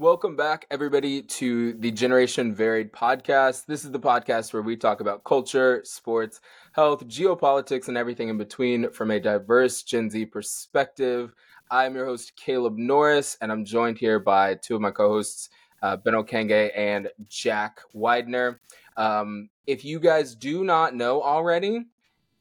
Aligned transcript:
Welcome 0.00 0.34
back, 0.34 0.66
everybody, 0.72 1.22
to 1.22 1.74
the 1.74 1.92
Generation 1.92 2.52
Varied 2.52 2.92
podcast. 2.92 3.66
This 3.66 3.84
is 3.84 3.92
the 3.92 4.00
podcast 4.00 4.52
where 4.52 4.60
we 4.60 4.76
talk 4.76 5.00
about 5.00 5.22
culture, 5.22 5.82
sports, 5.84 6.40
health, 6.72 7.06
geopolitics, 7.06 7.86
and 7.86 7.96
everything 7.96 8.28
in 8.28 8.36
between 8.36 8.90
from 8.90 9.12
a 9.12 9.20
diverse 9.20 9.84
Gen 9.84 10.10
Z 10.10 10.26
perspective. 10.26 11.32
I'm 11.70 11.94
your 11.94 12.06
host, 12.06 12.34
Caleb 12.34 12.76
Norris, 12.76 13.38
and 13.40 13.52
I'm 13.52 13.64
joined 13.64 13.98
here 13.98 14.18
by 14.18 14.56
two 14.56 14.74
of 14.74 14.80
my 14.80 14.90
co 14.90 15.10
hosts, 15.10 15.48
uh, 15.80 15.96
Ben 15.96 16.14
Okenge 16.14 16.76
and 16.76 17.08
Jack 17.28 17.78
Widener. 17.92 18.60
Um, 18.96 19.48
if 19.64 19.84
you 19.84 20.00
guys 20.00 20.34
do 20.34 20.64
not 20.64 20.96
know 20.96 21.22
already, 21.22 21.84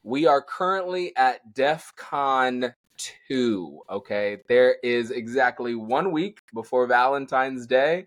we 0.02 0.26
are 0.26 0.42
currently 0.42 1.16
at 1.16 1.54
DEF 1.54 1.94
CON 1.98 2.74
two. 2.98 3.82
Okay, 3.90 4.38
there 4.48 4.78
is 4.84 5.12
exactly 5.12 5.76
one 5.76 6.12
week 6.12 6.40
before 6.54 6.88
Valentine's 6.88 7.68
Day. 7.68 8.06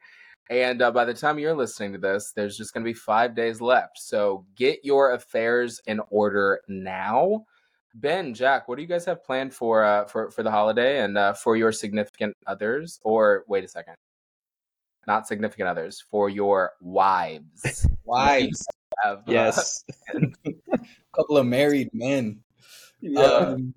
And 0.49 0.81
uh, 0.81 0.93
by 0.93 1.05
the 1.05 1.15
time 1.15 1.39
you're 1.39 1.57
listening 1.57 1.93
to 1.93 1.99
this, 1.99 2.33
there's 2.35 2.57
just 2.57 2.73
going 2.73 2.85
to 2.85 2.89
be 2.89 2.95
five 2.95 3.35
days 3.35 3.61
left. 3.61 3.99
So 3.99 4.47
get 4.55 4.85
your 4.85 5.13
affairs 5.13 5.81
in 5.87 6.01
order 6.11 6.61
now. 6.69 7.45
Ben, 7.95 8.35
Jack, 8.35 8.69
what 8.69 8.77
do 8.77 8.83
you 8.83 8.89
guys 8.89 9.05
have 9.07 9.25
planned 9.25 9.55
for 9.55 9.83
uh, 9.83 10.05
for 10.05 10.31
for 10.31 10.43
the 10.43 10.51
holiday 10.51 11.03
and 11.03 11.17
uh, 11.17 11.33
for 11.33 11.57
your 11.57 11.73
significant 11.73 12.37
others? 12.47 13.01
Or 13.03 13.45
wait 13.49 13.65
a 13.65 13.69
second, 13.69 13.95
not 15.07 15.27
significant 15.27 15.69
others, 15.69 16.05
for 16.11 16.29
your 16.29 16.73
wives. 16.81 17.87
Wives. 18.05 18.65
Have, 19.03 19.19
uh, 19.19 19.23
yes. 19.27 19.83
A 20.15 20.21
couple 21.17 21.39
of 21.39 21.47
married 21.47 21.89
men. 21.93 22.41
yeah. 23.01 23.21
Um, 23.21 23.75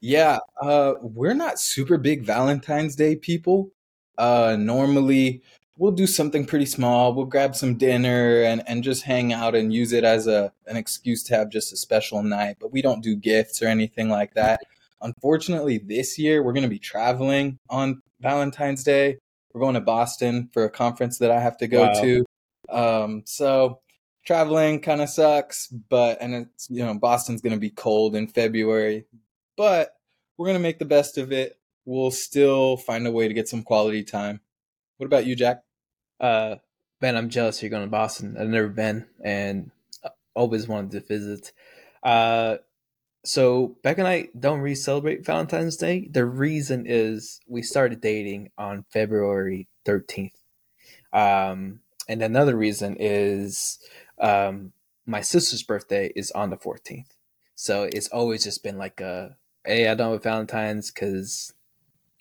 yeah, 0.00 0.38
uh, 0.60 0.94
we're 1.02 1.34
not 1.34 1.58
super 1.58 1.98
big 1.98 2.24
Valentine's 2.24 2.96
Day 2.96 3.16
people. 3.16 3.70
Uh, 4.18 4.56
normally, 4.58 5.42
we'll 5.78 5.92
do 5.92 6.06
something 6.06 6.46
pretty 6.46 6.66
small. 6.66 7.14
We'll 7.14 7.26
grab 7.26 7.54
some 7.54 7.76
dinner 7.76 8.42
and, 8.42 8.62
and 8.66 8.82
just 8.82 9.02
hang 9.04 9.32
out 9.32 9.54
and 9.54 9.72
use 9.72 9.92
it 9.92 10.04
as 10.04 10.26
a 10.26 10.52
an 10.66 10.76
excuse 10.76 11.22
to 11.24 11.36
have 11.36 11.50
just 11.50 11.72
a 11.72 11.76
special 11.76 12.22
night. 12.22 12.56
But 12.60 12.72
we 12.72 12.82
don't 12.82 13.02
do 13.02 13.16
gifts 13.16 13.62
or 13.62 13.66
anything 13.66 14.08
like 14.08 14.34
that. 14.34 14.60
Unfortunately, 15.02 15.78
this 15.78 16.18
year 16.18 16.42
we're 16.42 16.54
going 16.54 16.62
to 16.62 16.68
be 16.68 16.78
traveling 16.78 17.58
on 17.68 18.02
Valentine's 18.20 18.82
Day. 18.82 19.18
We're 19.52 19.60
going 19.60 19.74
to 19.74 19.80
Boston 19.80 20.48
for 20.52 20.64
a 20.64 20.70
conference 20.70 21.18
that 21.18 21.30
I 21.30 21.40
have 21.40 21.56
to 21.58 21.66
go 21.68 21.82
Wow. 21.82 22.00
to. 22.02 22.24
Um, 22.68 23.22
so 23.26 23.80
traveling 24.26 24.80
kind 24.80 25.00
of 25.00 25.08
sucks, 25.08 25.68
but 25.68 26.18
and 26.20 26.34
it's 26.34 26.68
you 26.70 26.84
know 26.84 26.94
Boston's 26.98 27.40
going 27.42 27.52
to 27.54 27.60
be 27.60 27.70
cold 27.70 28.16
in 28.16 28.26
February, 28.26 29.04
but 29.56 29.96
we're 30.36 30.46
going 30.46 30.58
to 30.58 30.62
make 30.62 30.78
the 30.78 30.84
best 30.84 31.18
of 31.18 31.32
it. 31.32 31.58
We'll 31.84 32.10
still 32.10 32.76
find 32.76 33.06
a 33.06 33.12
way 33.12 33.28
to 33.28 33.34
get 33.34 33.48
some 33.48 33.62
quality 33.62 34.02
time. 34.02 34.40
What 34.98 35.06
about 35.06 35.26
you, 35.26 35.36
Jack? 35.36 35.62
Uh, 36.20 36.56
Ben, 37.00 37.16
I'm 37.16 37.28
jealous 37.28 37.62
you're 37.62 37.70
going 37.70 37.84
to 37.84 37.90
Boston. 37.90 38.36
I've 38.38 38.48
never 38.48 38.68
been 38.68 39.06
and 39.22 39.70
always 40.34 40.68
wanted 40.68 40.90
to 40.92 41.00
visit. 41.00 41.52
Uh, 42.02 42.56
so 43.24 43.76
Beck 43.82 43.98
and 43.98 44.06
I 44.06 44.28
don't 44.38 44.60
really 44.60 44.76
celebrate 44.76 45.26
Valentine's 45.26 45.76
Day. 45.76 46.08
The 46.10 46.24
reason 46.24 46.84
is 46.86 47.40
we 47.48 47.62
started 47.62 48.00
dating 48.00 48.50
on 48.56 48.84
February 48.90 49.68
13th. 49.84 50.30
Um, 51.12 51.80
and 52.08 52.22
another 52.22 52.56
reason 52.56 52.96
is 53.00 53.78
um, 54.20 54.72
my 55.06 55.22
sister's 55.22 55.62
birthday 55.62 56.12
is 56.14 56.30
on 56.32 56.50
the 56.50 56.56
14th. 56.56 57.16
So 57.56 57.84
it's 57.84 58.08
always 58.08 58.44
just 58.44 58.62
been 58.62 58.78
like 58.78 59.00
a, 59.00 59.36
don't 59.66 60.12
have 60.12 60.22
Valentine's 60.22 60.90
because 60.90 61.52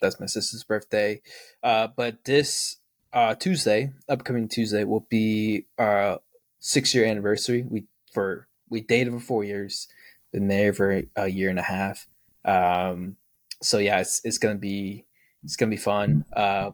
that's 0.01 0.19
my 0.19 0.25
sister's 0.25 0.63
birthday. 0.63 1.21
Uh, 1.63 1.87
but 1.95 2.25
this 2.25 2.77
uh, 3.13 3.35
Tuesday, 3.35 3.91
upcoming 4.09 4.47
Tuesday, 4.47 4.83
will 4.83 5.07
be 5.09 5.65
our 5.77 6.19
six 6.59 6.93
year 6.93 7.05
anniversary. 7.05 7.65
We 7.67 7.85
for 8.13 8.47
we 8.69 8.81
dated 8.81 9.13
for 9.13 9.19
four 9.19 9.43
years, 9.43 9.87
been 10.31 10.47
married 10.47 10.75
for 10.75 11.03
a 11.15 11.27
year 11.27 11.49
and 11.49 11.59
a 11.59 11.63
half. 11.63 12.07
Um, 12.43 13.17
so 13.61 13.77
yeah, 13.77 13.99
it's 13.99 14.21
it's 14.23 14.37
gonna 14.37 14.55
be 14.55 15.05
it's 15.43 15.55
gonna 15.55 15.69
be 15.69 15.77
fun. 15.77 16.25
Uh, 16.35 16.71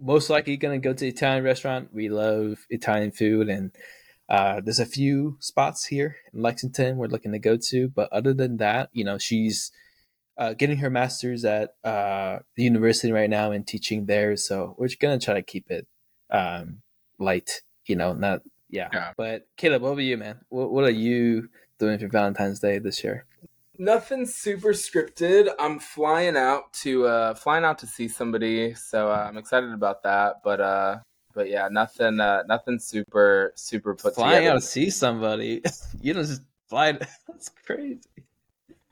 most 0.00 0.30
likely 0.30 0.56
gonna 0.56 0.78
go 0.78 0.92
to 0.92 1.00
the 1.00 1.08
Italian 1.08 1.44
restaurant. 1.44 1.90
We 1.92 2.08
love 2.08 2.66
Italian 2.70 3.12
food, 3.12 3.48
and 3.48 3.72
uh, 4.28 4.60
there's 4.60 4.80
a 4.80 4.86
few 4.86 5.36
spots 5.40 5.86
here 5.86 6.16
in 6.32 6.40
Lexington 6.40 6.96
we're 6.96 7.06
looking 7.06 7.32
to 7.32 7.38
go 7.38 7.56
to. 7.56 7.88
But 7.88 8.12
other 8.12 8.32
than 8.32 8.56
that, 8.58 8.90
you 8.92 9.04
know, 9.04 9.18
she's 9.18 9.70
uh, 10.36 10.54
getting 10.54 10.78
her 10.78 10.90
master's 10.90 11.44
at 11.44 11.74
uh, 11.84 12.38
the 12.56 12.64
university 12.64 13.12
right 13.12 13.30
now 13.30 13.52
and 13.52 13.66
teaching 13.66 14.06
there. 14.06 14.36
So 14.36 14.74
we're 14.78 14.88
gonna 15.00 15.18
try 15.18 15.34
to 15.34 15.42
keep 15.42 15.70
it 15.70 15.86
um, 16.30 16.82
light, 17.18 17.62
you 17.86 17.96
know, 17.96 18.12
not 18.12 18.42
yeah. 18.70 18.88
Yeah. 18.92 19.12
But 19.16 19.46
Caleb, 19.56 19.82
what 19.82 19.90
about 19.92 20.02
you, 20.02 20.16
man? 20.16 20.40
What, 20.48 20.72
what 20.72 20.84
are 20.84 20.90
you 20.90 21.48
doing 21.78 21.98
for 21.98 22.08
Valentine's 22.08 22.60
Day 22.60 22.78
this 22.78 23.04
year? 23.04 23.24
Nothing 23.78 24.26
super 24.26 24.72
scripted. 24.72 25.48
I'm 25.58 25.78
flying 25.78 26.36
out 26.36 26.72
to 26.84 27.06
uh 27.06 27.34
flying 27.34 27.64
out 27.64 27.78
to 27.78 27.86
see 27.86 28.08
somebody, 28.08 28.74
so 28.74 29.10
uh, 29.10 29.26
I'm 29.28 29.36
excited 29.36 29.72
about 29.72 30.02
that. 30.04 30.36
But 30.44 30.60
uh 30.60 30.98
but 31.34 31.48
yeah, 31.48 31.68
nothing 31.70 32.20
uh 32.20 32.44
nothing 32.46 32.78
super 32.78 33.52
super 33.56 33.94
put 33.94 34.14
Flying 34.14 34.36
together. 34.36 34.56
out 34.56 34.60
to 34.60 34.66
see 34.66 34.90
somebody, 34.90 35.62
you 36.00 36.14
don't 36.14 36.24
just 36.24 36.42
fly. 36.68 36.92
That's 37.28 37.48
crazy. 37.66 38.00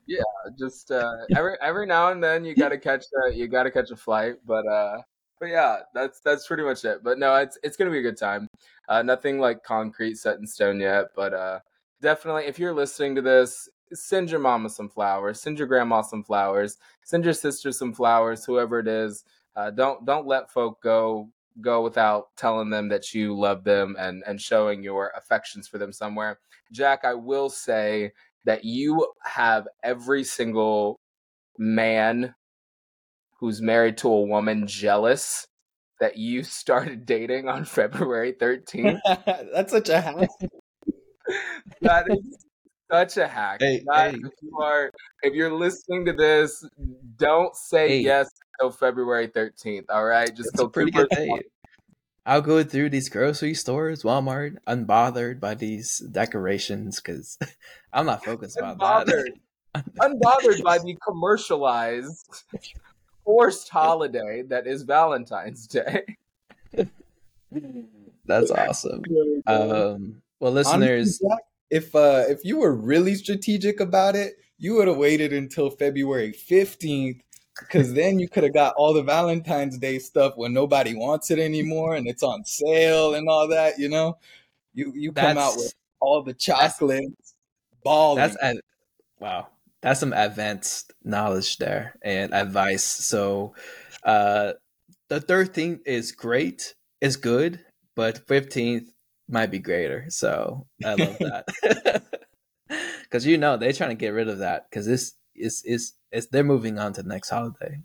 Yeah, 0.05 0.21
just 0.57 0.91
uh 0.91 1.13
every 1.35 1.55
every 1.61 1.85
now 1.85 2.09
and 2.09 2.23
then 2.23 2.43
you 2.45 2.55
gotta 2.55 2.77
catch 2.77 3.05
a 3.25 3.33
you 3.33 3.47
gotta 3.47 3.71
catch 3.71 3.91
a 3.91 3.95
flight, 3.95 4.35
but 4.45 4.65
uh 4.67 4.97
but 5.39 5.47
yeah, 5.49 5.79
that's 5.93 6.19
that's 6.21 6.47
pretty 6.47 6.63
much 6.63 6.85
it. 6.85 7.03
But 7.03 7.19
no, 7.19 7.35
it's 7.35 7.57
it's 7.63 7.77
gonna 7.77 7.91
be 7.91 7.99
a 7.99 8.03
good 8.03 8.17
time. 8.17 8.47
Uh 8.87 9.01
nothing 9.01 9.39
like 9.39 9.63
concrete 9.63 10.15
set 10.15 10.37
in 10.39 10.47
stone 10.47 10.79
yet, 10.79 11.07
but 11.15 11.33
uh 11.33 11.59
definitely 12.01 12.45
if 12.45 12.59
you're 12.59 12.73
listening 12.73 13.15
to 13.15 13.21
this, 13.21 13.69
send 13.93 14.29
your 14.29 14.39
mama 14.39 14.69
some 14.69 14.89
flowers, 14.89 15.39
send 15.39 15.57
your 15.57 15.67
grandma 15.67 16.01
some 16.01 16.23
flowers, 16.23 16.77
send 17.03 17.23
your 17.23 17.33
sister 17.33 17.71
some 17.71 17.93
flowers, 17.93 18.45
whoever 18.45 18.79
it 18.79 18.87
is. 18.87 19.23
Uh 19.55 19.71
don't 19.71 20.05
don't 20.05 20.27
let 20.27 20.51
folk 20.51 20.81
go 20.81 21.29
go 21.61 21.83
without 21.83 22.35
telling 22.35 22.69
them 22.69 22.89
that 22.89 23.13
you 23.13 23.37
love 23.37 23.63
them 23.63 23.95
and 23.99 24.23
and 24.27 24.41
showing 24.41 24.83
your 24.83 25.11
affections 25.15 25.67
for 25.67 25.77
them 25.77 25.93
somewhere. 25.93 26.39
Jack, 26.71 27.05
I 27.05 27.13
will 27.13 27.49
say 27.49 28.11
that 28.45 28.63
you 28.65 29.07
have 29.23 29.67
every 29.83 30.23
single 30.23 30.99
man 31.57 32.33
who's 33.39 33.61
married 33.61 33.97
to 33.97 34.07
a 34.09 34.21
woman 34.21 34.67
jealous 34.67 35.45
that 35.99 36.17
you 36.17 36.43
started 36.61 37.05
dating 37.05 37.47
on 37.47 37.65
February 37.65 38.33
13th. 38.33 38.99
That's 39.53 39.71
such 39.71 39.89
a 39.89 40.01
hack. 40.01 40.29
that 41.81 42.05
is 42.09 42.37
such 42.91 43.17
a 43.17 43.27
hack. 43.27 43.59
Hey, 43.61 43.83
That- 43.87 44.11
hey. 44.11 44.17
If 44.17 44.31
you 44.41 44.57
are 44.59 44.91
if 45.23 45.33
you're 45.33 45.53
listening 45.53 46.05
to 46.05 46.13
this, 46.13 46.67
don't 47.17 47.55
say 47.55 47.87
Hey. 47.89 47.99
yes 47.99 48.29
until 48.59 48.71
February 48.71 49.27
13th. 49.29 49.85
All 49.89 50.03
right. 50.05 50.27
Just 50.35 50.49
It's 50.49 50.53
a 50.55 50.57
till 50.63 50.69
pretty 50.69 50.91
two 50.91 50.99
good 50.99 51.09
day. 51.09 51.41
I'll 52.25 52.41
go 52.41 52.63
through 52.63 52.89
these 52.89 53.09
grocery 53.09 53.53
stores, 53.53 54.03
Walmart, 54.03 54.57
unbothered 54.67 55.39
by 55.39 55.55
these 55.55 55.99
decorations 55.99 56.99
because 56.99 57.37
I'm 57.93 58.05
not 58.05 58.23
focused 58.23 58.57
about 58.57 58.79
Unbothered. 58.79 59.33
Unbothered 59.75 60.63
by 60.63 60.77
the 60.77 60.97
commercialized 61.05 62.43
forced 63.25 63.69
holiday 63.69 64.43
that 64.43 64.67
is 64.67 64.83
Valentine's 64.83 65.67
Day. 65.67 66.03
That's 68.25 68.51
awesome. 68.51 69.03
Um, 69.45 70.21
well, 70.39 70.51
listeners, 70.51 71.19
Honestly, 71.23 71.37
if 71.69 71.95
uh, 71.95 72.23
if 72.29 72.45
you 72.45 72.59
were 72.59 72.73
really 72.73 73.15
strategic 73.15 73.79
about 73.79 74.15
it, 74.15 74.33
you 74.57 74.75
would 74.75 74.87
have 74.87 74.97
waited 74.97 75.33
until 75.33 75.69
February 75.69 76.31
fifteenth, 76.31 77.21
because 77.59 77.93
then 77.93 78.19
you 78.19 78.27
could 78.27 78.43
have 78.43 78.53
got 78.53 78.73
all 78.75 78.93
the 78.93 79.03
Valentine's 79.03 79.77
Day 79.77 79.99
stuff 79.99 80.33
when 80.35 80.53
nobody 80.53 80.95
wants 80.95 81.31
it 81.31 81.39
anymore 81.39 81.95
and 81.95 82.07
it's 82.07 82.23
on 82.23 82.43
sale 82.45 83.13
and 83.13 83.27
all 83.29 83.47
that. 83.49 83.77
You 83.77 83.89
know, 83.89 84.17
you 84.73 84.91
you 84.95 85.11
come 85.11 85.37
out 85.37 85.55
with 85.55 85.73
all 85.99 86.23
the 86.23 86.33
chocolates, 86.33 87.35
balling. 87.83 88.17
that's 88.17 88.59
wow. 89.19 89.47
That's 89.81 89.99
some 89.99 90.13
advanced 90.13 90.93
knowledge 91.03 91.57
there 91.57 91.97
and 92.01 92.33
advice. 92.33 92.85
So, 92.85 93.53
uh, 94.03 94.53
the 95.09 95.19
thirteenth 95.19 95.81
is 95.85 96.13
great, 96.13 96.73
is 97.01 97.17
good, 97.17 97.59
but 97.95 98.25
fifteenth 98.27 98.89
might 99.27 99.51
be 99.51 99.59
greater. 99.59 100.05
So 100.09 100.67
I 100.83 100.93
love 100.93 101.17
that 101.19 102.03
because 103.03 103.25
you 103.25 103.37
know 103.37 103.57
they're 103.57 103.73
trying 103.73 103.89
to 103.91 103.95
get 103.95 104.09
rid 104.09 104.29
of 104.29 104.39
that 104.39 104.69
because 104.69 104.85
this 104.85 105.13
is 105.35 105.63
is 105.65 105.93
is 106.11 106.27
they're 106.27 106.43
moving 106.43 106.79
on 106.79 106.93
to 106.93 107.03
the 107.03 107.09
next 107.09 107.29
holiday. 107.29 107.79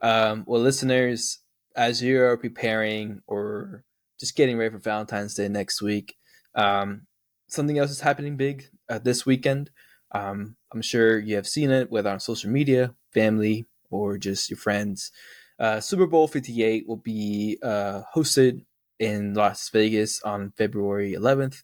Um, 0.00 0.44
well, 0.46 0.60
listeners, 0.60 1.40
as 1.76 2.02
you 2.02 2.20
are 2.22 2.36
preparing 2.36 3.22
or 3.26 3.84
just 4.20 4.36
getting 4.36 4.58
ready 4.58 4.72
for 4.72 4.78
Valentine's 4.78 5.34
Day 5.34 5.48
next 5.48 5.82
week, 5.82 6.16
um, 6.54 7.06
something 7.48 7.78
else 7.78 7.90
is 7.90 8.00
happening 8.00 8.36
big 8.36 8.68
uh, 8.88 8.98
this 8.98 9.26
weekend. 9.26 9.70
Um, 10.12 10.56
I'm 10.72 10.82
sure 10.82 11.18
you 11.18 11.36
have 11.36 11.46
seen 11.46 11.70
it 11.70 11.90
whether 11.90 12.10
on 12.10 12.20
social 12.20 12.50
media, 12.50 12.94
family, 13.12 13.66
or 13.90 14.18
just 14.18 14.50
your 14.50 14.56
friends. 14.58 15.10
Uh, 15.58 15.80
Super 15.80 16.06
Bowl 16.06 16.28
58 16.28 16.86
will 16.86 16.96
be 16.96 17.58
uh, 17.62 18.02
hosted 18.14 18.64
in 18.98 19.34
Las 19.34 19.68
Vegas 19.70 20.22
on 20.22 20.52
February 20.56 21.14
11th 21.14 21.62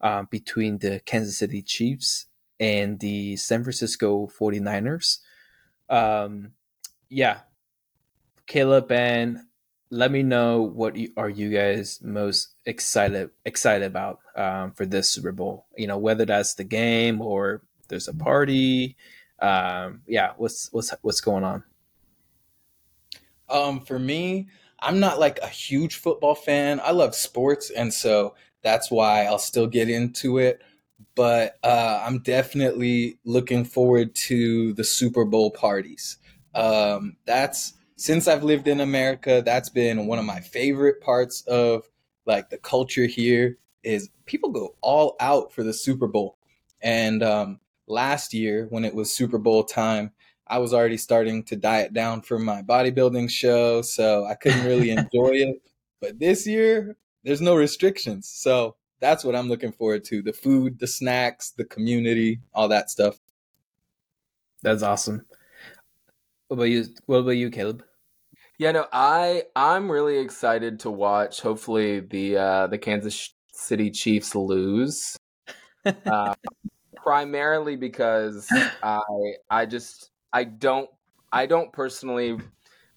uh, 0.00 0.24
between 0.30 0.78
the 0.78 1.00
Kansas 1.04 1.38
City 1.38 1.62
Chiefs 1.62 2.26
and 2.62 3.00
the 3.00 3.34
San 3.36 3.64
Francisco 3.64 4.28
49ers. 4.38 5.18
Um, 5.90 6.52
yeah, 7.08 7.40
Caleb 8.46 8.92
and 8.92 9.40
let 9.90 10.12
me 10.12 10.22
know 10.22 10.62
what 10.62 10.94
you, 10.94 11.12
are 11.16 11.28
you 11.28 11.50
guys 11.50 12.00
most 12.02 12.54
excited 12.64 13.30
excited 13.44 13.84
about 13.84 14.20
um, 14.36 14.70
for 14.72 14.86
this 14.86 15.10
Super 15.10 15.32
Bowl. 15.32 15.66
You 15.76 15.88
know, 15.88 15.98
whether 15.98 16.24
that's 16.24 16.54
the 16.54 16.64
game 16.64 17.20
or 17.20 17.62
there's 17.88 18.06
a 18.06 18.14
party. 18.14 18.96
Um, 19.40 20.02
yeah, 20.06 20.32
what's 20.36 20.72
what's 20.72 20.94
what's 21.02 21.20
going 21.20 21.42
on? 21.42 21.64
Um, 23.50 23.80
for 23.80 23.98
me, 23.98 24.46
I'm 24.78 25.00
not 25.00 25.18
like 25.18 25.40
a 25.40 25.48
huge 25.48 25.96
football 25.96 26.36
fan. 26.36 26.80
I 26.82 26.92
love 26.92 27.16
sports, 27.16 27.70
and 27.70 27.92
so 27.92 28.36
that's 28.62 28.88
why 28.88 29.24
I'll 29.24 29.38
still 29.38 29.66
get 29.66 29.90
into 29.90 30.38
it. 30.38 30.62
But 31.14 31.56
uh, 31.62 32.02
I'm 32.04 32.20
definitely 32.20 33.18
looking 33.24 33.64
forward 33.64 34.14
to 34.14 34.72
the 34.74 34.84
Super 34.84 35.24
Bowl 35.24 35.50
parties. 35.50 36.18
Um, 36.54 37.16
that's 37.26 37.74
since 37.96 38.26
I've 38.26 38.44
lived 38.44 38.68
in 38.68 38.80
America, 38.80 39.42
that's 39.44 39.68
been 39.68 40.06
one 40.06 40.18
of 40.18 40.24
my 40.24 40.40
favorite 40.40 41.00
parts 41.00 41.42
of 41.42 41.84
like 42.26 42.50
the 42.50 42.58
culture 42.58 43.06
here 43.06 43.58
is 43.82 44.10
people 44.26 44.50
go 44.50 44.74
all 44.80 45.16
out 45.20 45.52
for 45.52 45.62
the 45.62 45.72
Super 45.72 46.06
Bowl. 46.06 46.38
And 46.80 47.22
um, 47.22 47.60
last 47.86 48.34
year 48.34 48.66
when 48.70 48.84
it 48.84 48.94
was 48.94 49.14
Super 49.14 49.38
Bowl 49.38 49.64
time, 49.64 50.12
I 50.46 50.58
was 50.58 50.74
already 50.74 50.96
starting 50.96 51.44
to 51.44 51.56
diet 51.56 51.94
down 51.94 52.22
for 52.22 52.38
my 52.38 52.62
bodybuilding 52.62 53.30
show, 53.30 53.82
so 53.82 54.26
I 54.26 54.34
couldn't 54.34 54.66
really 54.66 54.90
enjoy 54.98 55.30
it. 55.32 55.62
But 56.00 56.18
this 56.18 56.46
year, 56.46 56.96
there's 57.24 57.40
no 57.40 57.54
restrictions. 57.54 58.28
So 58.28 58.76
that's 59.02 59.24
what 59.24 59.34
I'm 59.34 59.48
looking 59.48 59.72
forward 59.72 60.04
to 60.04 60.22
the 60.22 60.32
food, 60.32 60.78
the 60.78 60.86
snacks, 60.86 61.50
the 61.50 61.64
community, 61.64 62.40
all 62.54 62.68
that 62.68 62.88
stuff. 62.88 63.18
That's 64.62 64.84
awesome. 64.84 65.26
What 66.46 66.54
about 66.54 66.70
you? 66.70 66.86
What 67.06 67.18
about 67.18 67.32
you, 67.32 67.50
Caleb? 67.50 67.84
Yeah, 68.58 68.70
no, 68.70 68.86
I 68.92 69.42
I'm 69.56 69.90
really 69.90 70.18
excited 70.18 70.80
to 70.80 70.90
watch. 70.90 71.40
Hopefully, 71.40 71.98
the 71.98 72.36
uh, 72.36 72.66
the 72.68 72.78
Kansas 72.78 73.34
City 73.52 73.90
Chiefs 73.90 74.34
lose. 74.34 75.16
Uh, 76.06 76.32
primarily 76.94 77.74
because 77.74 78.46
I 78.84 79.00
I 79.50 79.66
just 79.66 80.12
I 80.32 80.44
don't 80.44 80.88
I 81.32 81.46
don't 81.46 81.72
personally 81.72 82.38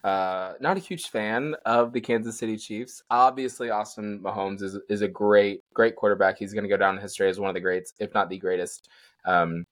uh, 0.06 0.54
not 0.60 0.78
a 0.78 0.80
huge 0.80 1.10
fan 1.10 1.56
of 1.66 1.92
the 1.92 2.00
Kansas 2.00 2.38
City 2.38 2.58
Chiefs. 2.58 3.02
Obviously, 3.10 3.72
Austin 3.72 4.20
Mahomes 4.24 4.62
is 4.62 4.78
is 4.88 5.02
a 5.02 5.08
great 5.08 5.64
great 5.74 5.96
quarterback. 5.96 6.38
He's 6.38 6.54
going 6.54 6.64
to 6.64 6.70
go 6.70 6.78
down 6.78 6.96
in 6.96 7.02
history 7.02 7.28
as 7.28 7.40
one 7.40 7.50
of 7.50 7.56
the 7.56 7.60
greats, 7.60 7.92
if 8.00 8.14
not 8.14 8.30
the 8.30 8.38
greatest. 8.38 8.88
Um, 9.26 9.66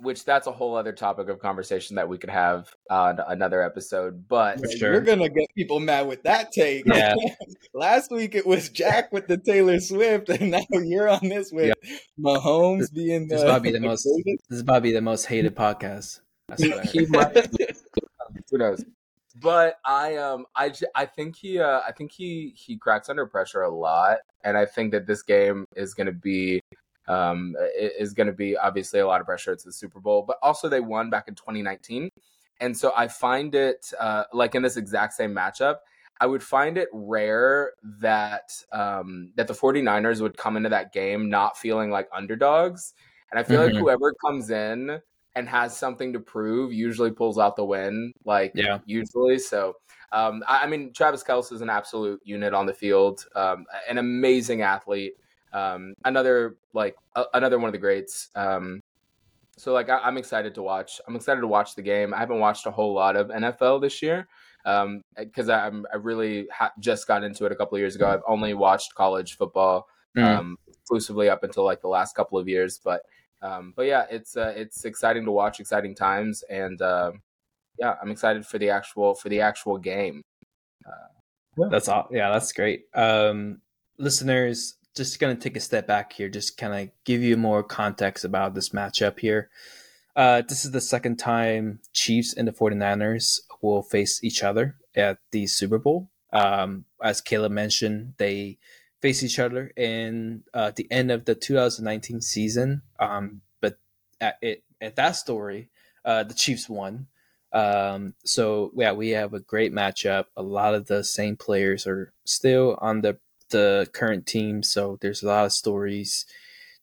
which 0.00 0.24
that's 0.24 0.46
a 0.46 0.52
whole 0.52 0.76
other 0.76 0.92
topic 0.92 1.28
of 1.28 1.40
conversation 1.40 1.96
that 1.96 2.08
we 2.08 2.18
could 2.18 2.30
have 2.30 2.72
on 2.88 3.18
another 3.26 3.60
episode. 3.60 4.28
But 4.28 4.60
sure. 4.78 4.92
you're 4.92 5.00
gonna 5.00 5.28
get 5.28 5.48
people 5.56 5.80
mad 5.80 6.06
with 6.06 6.22
that 6.22 6.52
take. 6.52 6.84
Yeah. 6.86 7.16
Last 7.74 8.12
week 8.12 8.36
it 8.36 8.46
was 8.46 8.68
Jack 8.68 9.12
with 9.12 9.26
the 9.26 9.38
Taylor 9.38 9.80
Swift, 9.80 10.28
and 10.28 10.52
now 10.52 10.62
you're 10.70 11.08
on 11.08 11.28
this 11.28 11.50
with 11.50 11.74
yeah. 11.82 11.96
Mahomes 12.16 12.78
this, 12.78 12.90
being. 12.90 13.26
This 13.26 13.42
uh, 13.42 13.48
might 13.48 13.64
be 13.64 13.72
the 13.72 13.80
most. 13.88 14.08
This 14.24 14.58
is 14.58 14.62
probably 14.62 14.92
the 14.92 15.00
most 15.00 15.24
hated 15.24 15.56
podcast. 15.56 16.20
Who 18.50 18.58
knows? 18.58 18.84
But 19.40 19.78
I 19.84 20.16
um 20.16 20.46
I 20.56 20.72
I 20.94 21.06
think 21.06 21.36
he 21.36 21.58
uh 21.58 21.80
I 21.86 21.92
think 21.92 22.12
he 22.12 22.54
he 22.56 22.76
cracks 22.76 23.08
under 23.08 23.26
pressure 23.26 23.62
a 23.62 23.74
lot, 23.74 24.18
and 24.44 24.56
I 24.56 24.64
think 24.64 24.92
that 24.92 25.06
this 25.06 25.22
game 25.22 25.64
is 25.76 25.94
going 25.94 26.06
to 26.06 26.12
be 26.12 26.62
um, 27.08 27.56
is 27.76 28.12
going 28.12 28.26
to 28.26 28.32
be 28.32 28.56
obviously 28.56 29.00
a 29.00 29.06
lot 29.06 29.20
of 29.20 29.26
pressure. 29.26 29.52
It's 29.52 29.64
the 29.64 29.72
Super 29.72 29.98
Bowl, 29.98 30.22
but 30.26 30.36
also 30.42 30.68
they 30.68 30.80
won 30.80 31.10
back 31.10 31.26
in 31.26 31.34
2019. 31.34 32.10
And 32.60 32.76
so 32.76 32.92
I 32.96 33.08
find 33.08 33.54
it 33.54 33.92
uh, 33.98 34.24
like 34.32 34.54
in 34.54 34.62
this 34.62 34.76
exact 34.76 35.14
same 35.14 35.34
matchup, 35.34 35.76
I 36.20 36.26
would 36.26 36.42
find 36.42 36.76
it 36.76 36.88
rare 36.92 37.72
that 38.00 38.50
um, 38.72 39.32
that 39.36 39.46
the 39.46 39.54
49ers 39.54 40.20
would 40.20 40.36
come 40.36 40.56
into 40.56 40.68
that 40.68 40.92
game 40.92 41.30
not 41.30 41.56
feeling 41.56 41.90
like 41.90 42.08
underdogs. 42.12 42.94
And 43.30 43.38
I 43.38 43.42
feel 43.42 43.60
mm-hmm. 43.60 43.74
like 43.74 43.82
whoever 43.82 44.14
comes 44.24 44.50
in 44.50 45.00
and 45.38 45.48
has 45.48 45.76
something 45.76 46.12
to 46.12 46.18
prove 46.18 46.72
usually 46.72 47.12
pulls 47.12 47.38
out 47.38 47.54
the 47.54 47.64
win. 47.64 48.12
Like 48.24 48.52
yeah. 48.56 48.80
usually. 48.86 49.38
So 49.38 49.76
um, 50.10 50.42
I, 50.48 50.64
I, 50.64 50.66
mean, 50.66 50.92
Travis 50.92 51.22
Kelce 51.22 51.52
is 51.52 51.60
an 51.60 51.70
absolute 51.70 52.20
unit 52.24 52.54
on 52.54 52.66
the 52.66 52.74
field, 52.74 53.24
um, 53.36 53.64
an 53.88 53.98
amazing 53.98 54.62
athlete. 54.62 55.14
Um, 55.52 55.94
another 56.04 56.56
like 56.74 56.96
uh, 57.14 57.24
another 57.34 57.58
one 57.58 57.68
of 57.68 57.72
the 57.72 57.78
greats. 57.78 58.30
Um, 58.34 58.82
so 59.56 59.72
like 59.72 59.88
I, 59.88 60.08
am 60.08 60.18
excited 60.18 60.56
to 60.56 60.62
watch. 60.62 61.00
I'm 61.06 61.14
excited 61.14 61.40
to 61.40 61.46
watch 61.46 61.76
the 61.76 61.82
game. 61.82 62.12
I 62.12 62.18
haven't 62.18 62.40
watched 62.40 62.66
a 62.66 62.70
whole 62.72 62.92
lot 62.92 63.14
of 63.14 63.28
NFL 63.28 63.80
this 63.80 64.02
year 64.02 64.26
because 64.64 65.48
um, 65.48 65.54
I'm 65.54 65.86
I 65.92 65.96
really 65.98 66.48
ha- 66.52 66.72
just 66.80 67.06
got 67.06 67.22
into 67.22 67.46
it 67.46 67.52
a 67.52 67.54
couple 67.54 67.76
of 67.76 67.80
years 67.80 67.94
ago. 67.94 68.08
I've 68.08 68.22
only 68.26 68.54
watched 68.54 68.96
college 68.96 69.36
football 69.36 69.88
mm. 70.16 70.24
um, 70.24 70.58
exclusively 70.66 71.28
up 71.28 71.44
until 71.44 71.64
like 71.64 71.80
the 71.80 71.88
last 71.88 72.16
couple 72.16 72.38
of 72.38 72.48
years. 72.48 72.80
But 72.82 73.02
um, 73.42 73.72
but 73.76 73.86
yeah, 73.86 74.06
it's 74.10 74.36
uh, 74.36 74.52
it's 74.56 74.84
exciting 74.84 75.24
to 75.24 75.30
watch, 75.30 75.60
exciting 75.60 75.94
times, 75.94 76.42
and 76.48 76.80
uh, 76.82 77.12
yeah, 77.78 77.94
I'm 78.02 78.10
excited 78.10 78.46
for 78.46 78.58
the 78.58 78.70
actual 78.70 79.14
for 79.14 79.28
the 79.28 79.40
actual 79.40 79.78
game. 79.78 80.22
Uh, 80.86 81.68
that's 81.70 81.88
all. 81.88 82.08
Yeah, 82.10 82.30
that's 82.30 82.52
great. 82.52 82.84
Um, 82.94 83.60
listeners, 83.98 84.76
just 84.96 85.20
going 85.20 85.36
to 85.36 85.40
take 85.40 85.56
a 85.56 85.60
step 85.60 85.86
back 85.86 86.12
here, 86.12 86.28
just 86.28 86.56
kind 86.56 86.74
of 86.74 86.90
give 87.04 87.22
you 87.22 87.36
more 87.36 87.62
context 87.62 88.24
about 88.24 88.54
this 88.54 88.70
matchup 88.70 89.20
here. 89.20 89.50
Uh, 90.16 90.42
this 90.48 90.64
is 90.64 90.72
the 90.72 90.80
second 90.80 91.16
time 91.16 91.78
Chiefs 91.92 92.34
and 92.34 92.48
the 92.48 92.52
49ers 92.52 93.38
will 93.62 93.82
face 93.82 94.22
each 94.24 94.42
other 94.42 94.76
at 94.96 95.18
the 95.30 95.46
Super 95.46 95.78
Bowl. 95.78 96.10
Um, 96.32 96.84
as 97.02 97.20
Caleb 97.20 97.52
mentioned, 97.52 98.14
they 98.18 98.58
face 99.00 99.22
each 99.22 99.38
other 99.38 99.72
in 99.76 100.42
uh, 100.52 100.72
the 100.74 100.90
end 100.90 101.10
of 101.10 101.24
the 101.24 101.34
2019 101.34 102.20
season. 102.20 102.82
Um, 102.98 103.42
but 103.60 103.78
at, 104.20 104.36
it, 104.42 104.64
at 104.80 104.96
that 104.96 105.12
story, 105.12 105.70
uh, 106.04 106.24
the 106.24 106.34
Chiefs 106.34 106.68
won. 106.68 107.06
Um, 107.52 108.14
so 108.24 108.72
yeah, 108.76 108.92
we 108.92 109.10
have 109.10 109.32
a 109.34 109.40
great 109.40 109.72
matchup. 109.72 110.24
A 110.36 110.42
lot 110.42 110.74
of 110.74 110.86
the 110.86 111.04
same 111.04 111.36
players 111.36 111.86
are 111.86 112.12
still 112.24 112.76
on 112.80 113.00
the 113.00 113.18
the 113.50 113.88
current 113.94 114.26
team. 114.26 114.62
So 114.62 114.98
there's 115.00 115.22
a 115.22 115.26
lot 115.26 115.46
of 115.46 115.52
stories 115.52 116.26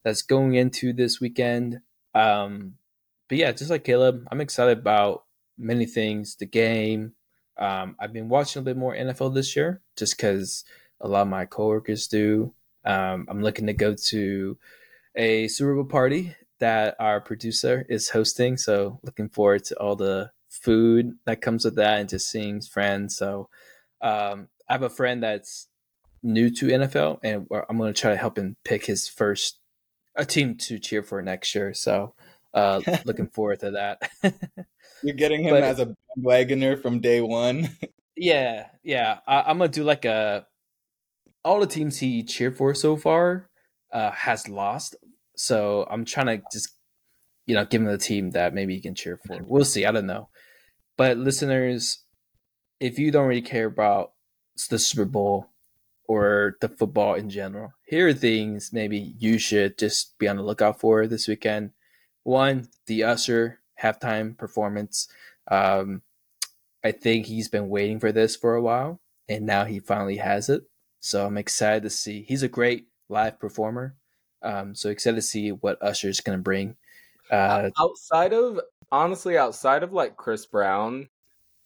that's 0.02 0.22
going 0.22 0.54
into 0.54 0.92
this 0.92 1.20
weekend. 1.20 1.80
Um, 2.14 2.74
but 3.28 3.38
yeah, 3.38 3.52
just 3.52 3.70
like 3.70 3.84
Caleb, 3.84 4.26
I'm 4.30 4.40
excited 4.40 4.78
about 4.78 5.24
many 5.58 5.86
things. 5.86 6.36
The 6.36 6.46
game. 6.46 7.12
Um, 7.58 7.96
I've 7.98 8.12
been 8.12 8.28
watching 8.28 8.60
a 8.60 8.64
bit 8.64 8.76
more 8.76 8.94
NFL 8.94 9.34
this 9.34 9.56
year, 9.56 9.80
just 9.96 10.16
because 10.16 10.64
a 11.00 11.08
lot 11.08 11.22
of 11.22 11.28
my 11.28 11.44
coworkers 11.44 12.06
do. 12.08 12.52
Um, 12.84 13.26
I'm 13.28 13.42
looking 13.42 13.66
to 13.66 13.72
go 13.72 13.94
to 14.08 14.58
a 15.14 15.48
Super 15.48 15.74
Bowl 15.74 15.84
party 15.84 16.34
that 16.58 16.96
our 16.98 17.20
producer 17.20 17.84
is 17.88 18.10
hosting. 18.10 18.56
So 18.56 19.00
looking 19.02 19.28
forward 19.28 19.64
to 19.64 19.78
all 19.78 19.96
the 19.96 20.30
food 20.48 21.18
that 21.26 21.40
comes 21.40 21.64
with 21.64 21.76
that 21.76 22.00
and 22.00 22.08
just 22.08 22.30
seeing 22.30 22.60
friends. 22.60 23.16
So 23.16 23.48
um, 24.00 24.48
I 24.68 24.74
have 24.74 24.82
a 24.82 24.90
friend 24.90 25.22
that's 25.22 25.68
new 26.22 26.50
to 26.50 26.66
NFL, 26.66 27.20
and 27.22 27.46
I'm 27.68 27.78
going 27.78 27.92
to 27.92 28.00
try 28.00 28.10
to 28.10 28.16
help 28.16 28.38
him 28.38 28.56
pick 28.64 28.86
his 28.86 29.08
first 29.08 29.58
a 30.16 30.24
team 30.24 30.56
to 30.56 30.78
cheer 30.78 31.02
for 31.02 31.22
next 31.22 31.54
year. 31.54 31.74
So, 31.74 32.14
uh, 32.54 32.80
looking 33.04 33.28
forward 33.28 33.60
to 33.60 33.72
that. 33.72 34.10
You're 35.02 35.14
getting 35.14 35.44
him 35.44 35.50
but, 35.50 35.62
as 35.62 35.78
a 35.78 35.94
wagoner 36.16 36.76
from 36.76 37.00
day 37.00 37.20
one. 37.20 37.68
yeah, 38.16 38.66
yeah. 38.82 39.18
I, 39.26 39.50
am 39.50 39.58
gonna 39.58 39.68
do 39.68 39.84
like 39.84 40.04
a 40.04 40.46
all 41.46 41.60
the 41.60 41.66
teams 41.66 41.98
he 41.98 42.22
cheered 42.22 42.56
for 42.56 42.74
so 42.74 42.96
far 42.96 43.48
uh, 43.92 44.10
has 44.10 44.48
lost, 44.48 44.96
so 45.36 45.86
I'm 45.90 46.04
trying 46.04 46.26
to 46.26 46.42
just 46.52 46.74
you 47.46 47.54
know 47.54 47.64
give 47.64 47.80
him 47.80 47.86
the 47.86 47.98
team 47.98 48.32
that 48.32 48.52
maybe 48.52 48.74
he 48.74 48.80
can 48.80 48.94
cheer 48.94 49.18
for. 49.24 49.40
We'll 49.46 49.64
see. 49.64 49.86
I 49.86 49.92
don't 49.92 50.06
know, 50.06 50.28
but 50.96 51.16
listeners, 51.16 52.04
if 52.80 52.98
you 52.98 53.10
don't 53.10 53.28
really 53.28 53.42
care 53.42 53.66
about 53.66 54.12
the 54.70 54.78
Super 54.78 55.04
Bowl, 55.04 55.50
or 56.08 56.56
the 56.60 56.68
football 56.68 57.14
in 57.14 57.30
general. 57.30 57.72
Here 57.84 58.08
are 58.08 58.14
things 58.14 58.72
maybe 58.72 59.14
you 59.18 59.38
should 59.38 59.78
just 59.78 60.18
be 60.18 60.28
on 60.28 60.36
the 60.36 60.42
lookout 60.42 60.80
for 60.80 61.06
this 61.06 61.28
weekend. 61.28 61.70
One, 62.22 62.68
the 62.86 63.04
Usher 63.04 63.60
halftime 63.82 64.36
performance. 64.36 65.08
Um, 65.50 66.02
I 66.82 66.92
think 66.92 67.26
he's 67.26 67.48
been 67.48 67.68
waiting 67.68 68.00
for 68.00 68.12
this 68.12 68.36
for 68.36 68.54
a 68.54 68.62
while, 68.62 69.00
and 69.28 69.46
now 69.46 69.64
he 69.64 69.78
finally 69.78 70.16
has 70.16 70.48
it. 70.48 70.62
So 71.06 71.24
I'm 71.24 71.38
excited 71.38 71.84
to 71.84 71.90
see. 71.90 72.24
He's 72.26 72.42
a 72.42 72.48
great 72.48 72.88
live 73.08 73.38
performer. 73.38 73.94
Um, 74.42 74.74
so 74.74 74.90
excited 74.90 75.14
to 75.14 75.22
see 75.22 75.52
what 75.52 75.80
Usher 75.80 76.08
is 76.08 76.20
going 76.20 76.36
to 76.36 76.42
bring. 76.42 76.74
Uh, 77.30 77.70
outside 77.78 78.32
of 78.32 78.58
honestly, 78.90 79.38
outside 79.38 79.84
of 79.84 79.92
like 79.92 80.16
Chris 80.16 80.46
Brown 80.46 81.08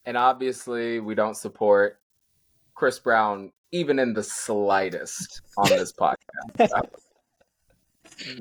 and 0.04 0.18
obviously 0.18 1.00
we 1.00 1.14
don't 1.14 1.38
support 1.38 2.00
Chris 2.74 2.98
Brown 2.98 3.50
even 3.72 3.98
in 3.98 4.12
the 4.12 4.22
slightest 4.22 5.40
on 5.56 5.70
this 5.70 5.92
podcast. 6.58 6.90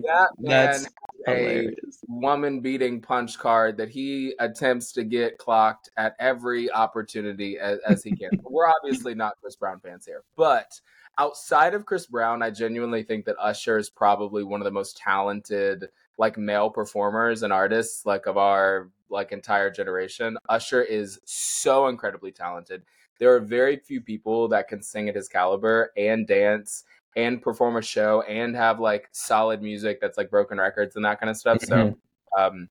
That 0.03 0.29
man 0.39 0.86
a 1.27 1.75
woman 2.07 2.62
beating 2.62 3.01
punch 3.01 3.38
card 3.38 3.77
that 3.77 3.89
he 3.89 4.33
attempts 4.39 4.91
to 4.93 5.03
get 5.03 5.38
clocked 5.38 5.89
at 5.98 6.15
every 6.19 6.71
opportunity 6.71 7.57
as, 7.59 7.79
as 7.88 8.03
he 8.03 8.15
can. 8.15 8.29
We're 8.43 8.67
obviously 8.67 9.15
not 9.15 9.33
Chris 9.41 9.55
Brown 9.55 9.79
fans 9.79 10.05
here, 10.05 10.24
but 10.36 10.79
outside 11.17 11.74
of 11.74 11.86
Chris 11.86 12.07
Brown, 12.07 12.41
I 12.41 12.50
genuinely 12.50 13.03
think 13.03 13.25
that 13.25 13.36
Usher 13.39 13.77
is 13.77 13.89
probably 13.89 14.43
one 14.43 14.62
of 14.62 14.65
the 14.65 14.71
most 14.71 14.98
talented 14.98 15.89
like 16.17 16.38
male 16.38 16.69
performers 16.69 17.43
and 17.43 17.53
artists 17.53 18.05
like 18.05 18.25
of 18.25 18.38
our 18.38 18.89
like 19.09 19.31
entire 19.31 19.71
generation. 19.71 20.38
Usher 20.48 20.81
is 20.81 21.19
so 21.25 21.88
incredibly 21.88 22.31
talented. 22.31 22.83
There 23.19 23.36
are 23.36 23.39
very 23.39 23.77
few 23.77 24.00
people 24.00 24.48
that 24.50 24.69
can 24.69 24.81
sing 24.81 25.09
at 25.09 25.15
his 25.15 25.27
caliber 25.27 25.91
and 25.98 26.25
dance 26.25 26.86
and 27.15 27.41
perform 27.41 27.75
a 27.77 27.81
show 27.81 28.21
and 28.21 28.55
have 28.55 28.79
like 28.79 29.09
solid 29.11 29.61
music 29.61 29.99
that's 29.99 30.17
like 30.17 30.29
broken 30.29 30.57
records 30.59 30.95
and 30.95 31.05
that 31.05 31.19
kind 31.19 31.29
of 31.29 31.37
stuff. 31.37 31.57
Mm-hmm. 31.59 31.93
So 32.37 32.41
um 32.41 32.69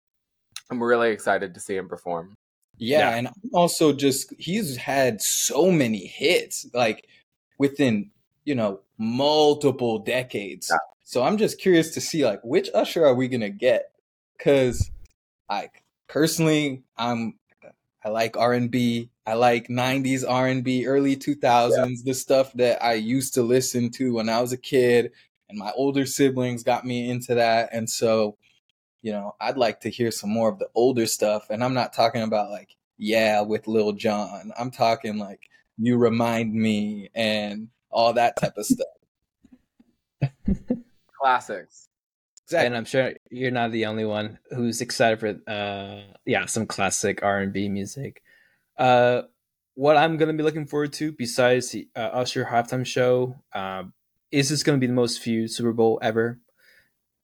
I'm 0.70 0.82
really 0.82 1.10
excited 1.10 1.54
to 1.54 1.60
see 1.60 1.76
him 1.76 1.88
perform. 1.88 2.34
Yeah, 2.76 3.10
yeah, 3.10 3.16
and 3.16 3.28
also 3.52 3.92
just 3.92 4.32
he's 4.38 4.76
had 4.76 5.20
so 5.20 5.70
many 5.70 6.06
hits 6.06 6.66
like 6.72 7.06
within, 7.58 8.10
you 8.44 8.54
know, 8.54 8.80
multiple 8.98 9.98
decades. 9.98 10.68
Yeah. 10.70 10.78
So 11.02 11.22
I'm 11.22 11.38
just 11.38 11.60
curious 11.60 11.92
to 11.94 12.00
see 12.00 12.24
like 12.24 12.40
which 12.44 12.68
Usher 12.74 13.04
are 13.04 13.14
we 13.14 13.28
gonna 13.28 13.50
get? 13.50 13.90
Cause 14.38 14.90
like 15.50 15.82
personally, 16.08 16.82
I'm 16.96 17.38
I 18.04 18.10
like 18.10 18.36
R 18.36 18.52
and 18.52 18.70
B. 18.70 19.10
I 19.28 19.34
like 19.34 19.68
'90s 19.68 20.24
R 20.26 20.46
and 20.46 20.64
B, 20.64 20.86
early 20.86 21.14
2000s, 21.14 21.72
yeah. 21.76 21.94
the 22.02 22.14
stuff 22.14 22.50
that 22.54 22.82
I 22.82 22.94
used 22.94 23.34
to 23.34 23.42
listen 23.42 23.90
to 23.90 24.14
when 24.14 24.30
I 24.30 24.40
was 24.40 24.54
a 24.54 24.56
kid, 24.56 25.12
and 25.50 25.58
my 25.58 25.70
older 25.72 26.06
siblings 26.06 26.62
got 26.62 26.86
me 26.86 27.10
into 27.10 27.34
that. 27.34 27.68
And 27.70 27.90
so, 27.90 28.38
you 29.02 29.12
know, 29.12 29.36
I'd 29.38 29.58
like 29.58 29.80
to 29.80 29.90
hear 29.90 30.10
some 30.10 30.30
more 30.30 30.48
of 30.48 30.58
the 30.58 30.70
older 30.74 31.04
stuff. 31.04 31.50
And 31.50 31.62
I'm 31.62 31.74
not 31.74 31.92
talking 31.92 32.22
about 32.22 32.48
like 32.50 32.74
yeah 32.96 33.42
with 33.42 33.68
Lil 33.68 33.92
Jon. 33.92 34.50
I'm 34.58 34.70
talking 34.70 35.18
like 35.18 35.42
you 35.76 35.98
remind 35.98 36.54
me 36.54 37.10
and 37.14 37.68
all 37.90 38.14
that 38.14 38.36
type 38.36 38.56
of 38.56 38.64
stuff. 38.64 38.86
classics. 41.20 41.90
Exactly. 42.46 42.66
And 42.66 42.76
I'm 42.78 42.86
sure 42.86 43.12
you're 43.30 43.50
not 43.50 43.72
the 43.72 43.84
only 43.84 44.06
one 44.06 44.38
who's 44.52 44.80
excited 44.80 45.20
for 45.20 45.38
uh 45.46 46.14
yeah, 46.24 46.46
some 46.46 46.64
classic 46.64 47.22
R&B 47.22 47.68
music. 47.68 48.22
Uh 48.78 49.22
what 49.74 49.96
I'm 49.96 50.16
going 50.16 50.28
to 50.28 50.36
be 50.36 50.42
looking 50.42 50.66
forward 50.66 50.92
to 50.94 51.12
besides 51.12 51.70
the 51.70 51.88
uh, 51.94 52.00
Usher 52.00 52.46
halftime 52.46 52.86
show 52.86 53.36
um 53.52 53.92
is 54.30 54.50
this 54.50 54.62
going 54.62 54.78
to 54.78 54.80
be 54.80 54.86
the 54.86 54.92
most 54.92 55.22
viewed 55.22 55.50
Super 55.50 55.72
Bowl 55.72 55.98
ever? 56.02 56.38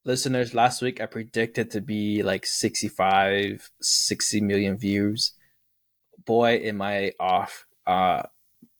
Listeners, 0.03 0.53
last 0.53 0.81
week 0.81 1.01
I 1.01 1.05
predicted 1.05 1.71
to 1.71 1.81
be 1.81 2.23
like 2.23 2.45
65 2.45 3.71
60 3.81 4.41
million 4.41 4.77
views. 4.77 5.33
Boy, 6.25 6.57
am 6.57 6.81
I 6.81 7.13
off. 7.19 7.65
Uh 7.85 8.23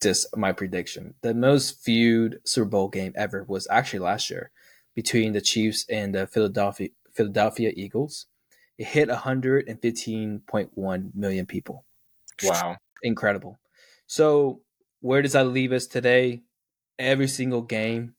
this 0.00 0.26
my 0.36 0.52
prediction. 0.52 1.14
The 1.22 1.34
most 1.34 1.84
viewed 1.84 2.40
Super 2.44 2.68
Bowl 2.68 2.88
game 2.88 3.12
ever 3.16 3.44
was 3.44 3.66
actually 3.70 4.00
last 4.00 4.28
year 4.30 4.50
between 4.94 5.32
the 5.32 5.40
Chiefs 5.40 5.86
and 5.88 6.14
the 6.14 6.26
Philadelphia 6.26 6.90
Philadelphia 7.14 7.72
Eagles. 7.74 8.26
It 8.78 8.88
hit 8.88 9.08
115.1 9.08 11.14
million 11.14 11.46
people. 11.46 11.86
Wow. 12.42 12.76
Incredible. 13.02 13.58
So, 14.06 14.60
where 15.00 15.22
does 15.22 15.32
that 15.32 15.48
leave 15.48 15.72
us 15.72 15.86
today? 15.86 16.42
Every 16.98 17.28
single 17.28 17.62
game 17.62 18.14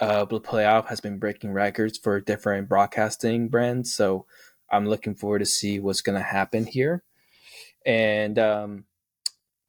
of 0.00 0.28
the 0.28 0.40
playoff 0.40 0.86
has 0.88 1.00
been 1.00 1.18
breaking 1.18 1.52
records 1.52 1.98
for 1.98 2.20
different 2.20 2.68
broadcasting 2.68 3.48
brands. 3.48 3.94
So, 3.94 4.26
I'm 4.70 4.86
looking 4.86 5.14
forward 5.14 5.40
to 5.40 5.46
see 5.46 5.78
what's 5.78 6.00
going 6.00 6.18
to 6.18 6.24
happen 6.24 6.66
here. 6.66 7.02
And 7.86 8.38
um, 8.38 8.84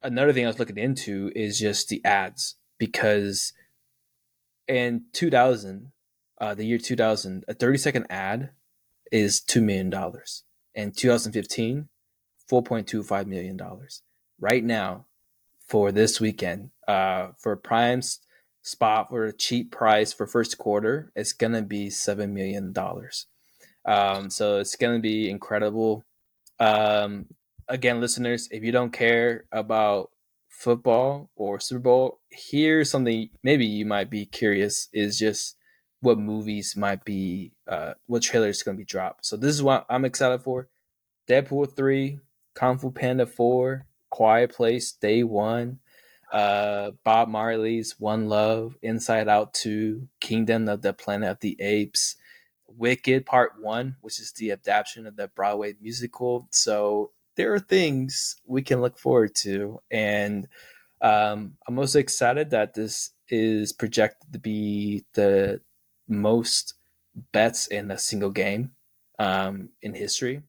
another 0.02 0.32
thing 0.32 0.44
I 0.44 0.48
was 0.48 0.58
looking 0.58 0.78
into 0.78 1.30
is 1.34 1.58
just 1.58 1.88
the 1.88 2.04
ads 2.04 2.56
because 2.78 3.52
in 4.66 5.04
2000 5.12 5.92
uh, 6.38 6.54
the 6.54 6.66
year 6.66 6.78
2000, 6.78 7.44
a 7.48 7.54
30 7.54 7.78
second 7.78 8.06
ad 8.10 8.50
is 9.10 9.40
$2 9.40 9.62
million. 9.62 9.92
In 10.74 10.92
2015, 10.92 11.88
$4.25 12.50 13.26
million. 13.26 13.60
Right 14.40 14.64
now, 14.64 15.06
for 15.66 15.92
this 15.92 16.20
weekend, 16.20 16.70
uh, 16.86 17.28
for 17.38 17.56
Prime 17.56 18.02
spot 18.62 19.08
for 19.10 19.26
a 19.26 19.32
cheap 19.32 19.70
price 19.70 20.12
for 20.12 20.26
first 20.26 20.58
quarter, 20.58 21.12
it's 21.14 21.32
going 21.32 21.52
to 21.52 21.62
be 21.62 21.88
$7 21.88 22.30
million. 22.30 22.74
Um, 23.84 24.30
so 24.30 24.58
it's 24.58 24.76
going 24.76 24.96
to 24.96 25.02
be 25.02 25.30
incredible. 25.30 26.04
Um, 26.58 27.26
again, 27.68 28.00
listeners, 28.00 28.48
if 28.50 28.64
you 28.64 28.72
don't 28.72 28.92
care 28.92 29.44
about 29.52 30.10
football 30.48 31.30
or 31.36 31.60
Super 31.60 31.80
Bowl, 31.80 32.20
here's 32.30 32.90
something 32.90 33.30
maybe 33.42 33.66
you 33.66 33.86
might 33.86 34.10
be 34.10 34.26
curious 34.26 34.88
is 34.92 35.18
just 35.18 35.56
what 36.00 36.18
movies 36.18 36.76
might 36.76 37.04
be, 37.04 37.52
uh, 37.68 37.94
what 38.06 38.22
trailers 38.22 38.62
going 38.62 38.76
to 38.76 38.80
be 38.80 38.84
dropped. 38.84 39.26
So 39.26 39.36
this 39.36 39.54
is 39.54 39.62
what 39.62 39.86
I'm 39.88 40.04
excited 40.04 40.42
for: 40.42 40.68
Deadpool 41.28 41.76
three, 41.76 42.18
Kung 42.56 42.78
Fu 42.78 42.90
Panda 42.90 43.26
four, 43.26 43.86
Quiet 44.10 44.52
Place 44.52 44.92
Day 44.92 45.22
one, 45.22 45.78
uh, 46.32 46.92
Bob 47.04 47.28
Marley's 47.28 47.94
One 48.00 48.28
Love, 48.28 48.76
Inside 48.82 49.28
Out 49.28 49.52
two, 49.52 50.08
Kingdom 50.20 50.68
of 50.68 50.80
the 50.80 50.94
Planet 50.94 51.30
of 51.30 51.40
the 51.40 51.56
Apes, 51.60 52.16
Wicked 52.66 53.26
Part 53.26 53.52
one, 53.60 53.96
which 54.00 54.18
is 54.18 54.32
the 54.32 54.52
adaptation 54.52 55.06
of 55.06 55.16
the 55.16 55.28
Broadway 55.28 55.74
musical. 55.80 56.48
So 56.50 57.12
there 57.36 57.52
are 57.52 57.60
things 57.60 58.36
we 58.46 58.62
can 58.62 58.80
look 58.80 58.98
forward 58.98 59.34
to, 59.42 59.80
and 59.90 60.48
um, 61.02 61.58
I'm 61.68 61.78
also 61.78 61.98
excited 61.98 62.50
that 62.50 62.72
this 62.72 63.10
is 63.28 63.74
projected 63.74 64.32
to 64.32 64.38
be 64.38 65.04
the 65.12 65.60
most 66.08 66.74
bets 67.32 67.66
in 67.66 67.90
a 67.90 67.98
single 67.98 68.30
game 68.30 68.70
um, 69.18 69.68
in 69.82 69.92
history. 69.92 70.42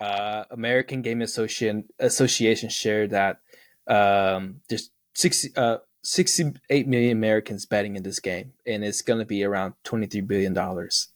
Uh, 0.00 0.44
American 0.50 1.02
Gaming 1.02 1.22
Association 1.22 1.84
Association 1.98 2.70
shared 2.70 3.10
that 3.10 3.40
um, 3.86 4.60
there's 4.68 4.90
60, 5.14 5.50
uh, 5.56 5.78
68 6.02 6.88
million 6.88 7.12
Americans 7.12 7.66
betting 7.66 7.96
in 7.96 8.02
this 8.02 8.20
game, 8.20 8.52
and 8.66 8.84
it's 8.84 9.02
going 9.02 9.18
to 9.18 9.26
be 9.26 9.44
around 9.44 9.74
23 9.84 10.22
billion 10.22 10.54
dollars. 10.54 11.08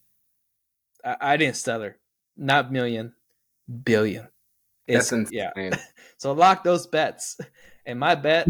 I, 1.04 1.16
I, 1.20 1.36
didn't 1.36 1.56
stutter, 1.56 1.98
not 2.36 2.70
million, 2.70 3.14
billion. 3.84 4.28
It's, 4.86 5.10
That's 5.10 5.12
insane. 5.32 5.50
Yeah. 5.56 5.76
so 6.18 6.32
lock 6.32 6.64
those 6.64 6.86
bets, 6.86 7.38
and 7.86 7.98
my 7.98 8.14
bet 8.14 8.48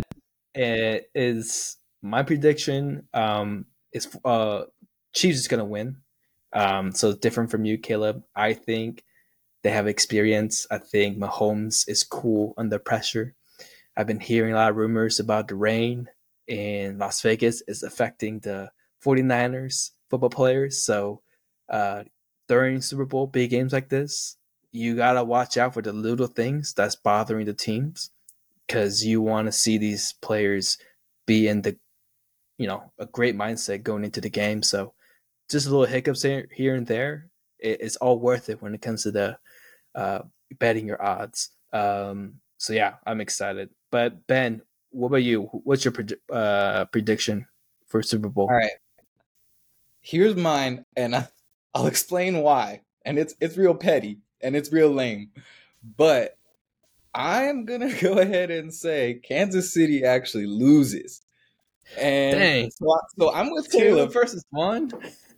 eh, 0.55 1.01
is 1.15 1.77
my 2.03 2.23
prediction 2.23 3.09
um, 3.15 3.67
is 3.93 4.09
uh, 4.25 4.65
Chiefs 5.15 5.39
is 5.39 5.49
going 5.49 5.59
to 5.59 5.65
win. 5.65 5.99
Um, 6.53 6.93
so 6.93 7.15
different 7.15 7.51
from 7.51 7.65
you, 7.65 7.79
Caleb. 7.79 8.23
I 8.35 8.53
think 8.53 9.05
they 9.65 9.71
have 9.71 9.89
experience. 9.89 10.67
I 10.71 10.79
think 10.79 11.19
Mahomes 11.19 11.89
is 11.89 12.05
cool 12.05 12.53
under 12.59 12.79
pressure. 12.79 13.35
I've 13.97 14.07
been 14.07 14.21
hearing 14.21 14.53
a 14.53 14.57
lot 14.57 14.71
of 14.71 14.77
rumors 14.77 15.19
about 15.19 15.49
the 15.49 15.55
rain 15.55 16.11
in 16.47 16.99
Las 16.99 17.23
Vegas 17.23 17.63
is 17.67 17.83
affecting 17.83 18.41
the 18.41 18.71
49ers 19.03 19.93
football 20.11 20.29
players. 20.29 20.85
So 20.85 21.23
uh, 21.71 22.05
during 22.47 22.83
Super 22.83 23.07
Bowl 23.07 23.27
big 23.27 23.51
games 23.51 23.73
like 23.73 23.89
this, 23.89 24.37
you 24.71 24.97
got 24.97 25.15
to 25.15 25.25
watch 25.25 25.57
out 25.57 25.73
for 25.73 25.81
the 25.81 25.95
little 25.95 26.27
things 26.27 26.75
that's 26.75 26.97
bothering 26.97 27.47
the 27.47 27.55
teams 27.55 28.11
because 28.67 29.03
you 29.03 29.23
want 29.23 29.47
to 29.47 29.53
see 29.53 29.79
these 29.79 30.13
players 30.21 30.77
be 31.27 31.49
in 31.49 31.63
the, 31.63 31.79
you 32.59 32.67
know, 32.67 32.93
a 32.99 33.07
great 33.07 33.35
mindset 33.35 33.83
going 33.83 34.05
into 34.05 34.21
the 34.21 34.29
game. 34.29 34.63
So 34.63 34.93
just 35.51 35.67
a 35.67 35.71
little 35.71 35.87
hiccups 35.87 36.23
here, 36.23 36.49
here 36.53 36.75
and 36.75 36.87
there, 36.87 37.31
it, 37.59 37.79
it's 37.81 37.97
all 37.97 38.19
worth 38.19 38.51
it 38.51 38.61
when 38.61 38.75
it 38.75 38.83
comes 38.83 39.05
to 39.05 39.11
the 39.11 39.39
uh, 39.95 40.21
betting 40.59 40.87
your 40.87 41.03
odds. 41.03 41.51
Um, 41.73 42.41
so 42.59 42.73
yeah, 42.73 42.95
I'm 43.07 43.21
excited. 43.21 43.71
But 43.91 44.27
Ben, 44.27 44.63
what 44.91 45.09
about 45.09 45.23
you? 45.23 45.43
What's 45.65 45.85
your 45.85 45.93
pred- 45.93 46.19
uh, 46.33 46.87
prediction 46.87 47.47
for 47.87 48.03
Super 48.03 48.29
Bowl? 48.29 48.49
All 48.51 48.57
right, 48.57 48.71
here's 50.01 50.37
mine, 50.37 50.85
and 50.97 51.17
I, 51.17 51.29
I'll 51.75 51.87
explain 51.87 52.39
why. 52.39 52.83
And 53.05 53.19
it's 53.19 53.35
it's 53.41 53.57
real 53.57 53.75
petty 53.75 54.21
and 54.41 54.57
it's 54.57 54.73
real 54.73 54.91
lame, 54.91 55.31
but 55.97 56.39
I'm 57.15 57.65
gonna 57.65 57.93
go 58.01 58.19
ahead 58.19 58.51
and 58.51 58.73
say 58.73 59.21
Kansas 59.23 59.73
City 59.73 60.05
actually 60.05 60.47
loses. 60.47 61.21
And. 61.99 62.73
So, 62.73 62.99
so 63.19 63.35
I'm 63.35 63.51
with 63.51 63.71
Caleb 63.71 64.13
versus 64.13 64.43
one 64.51 64.91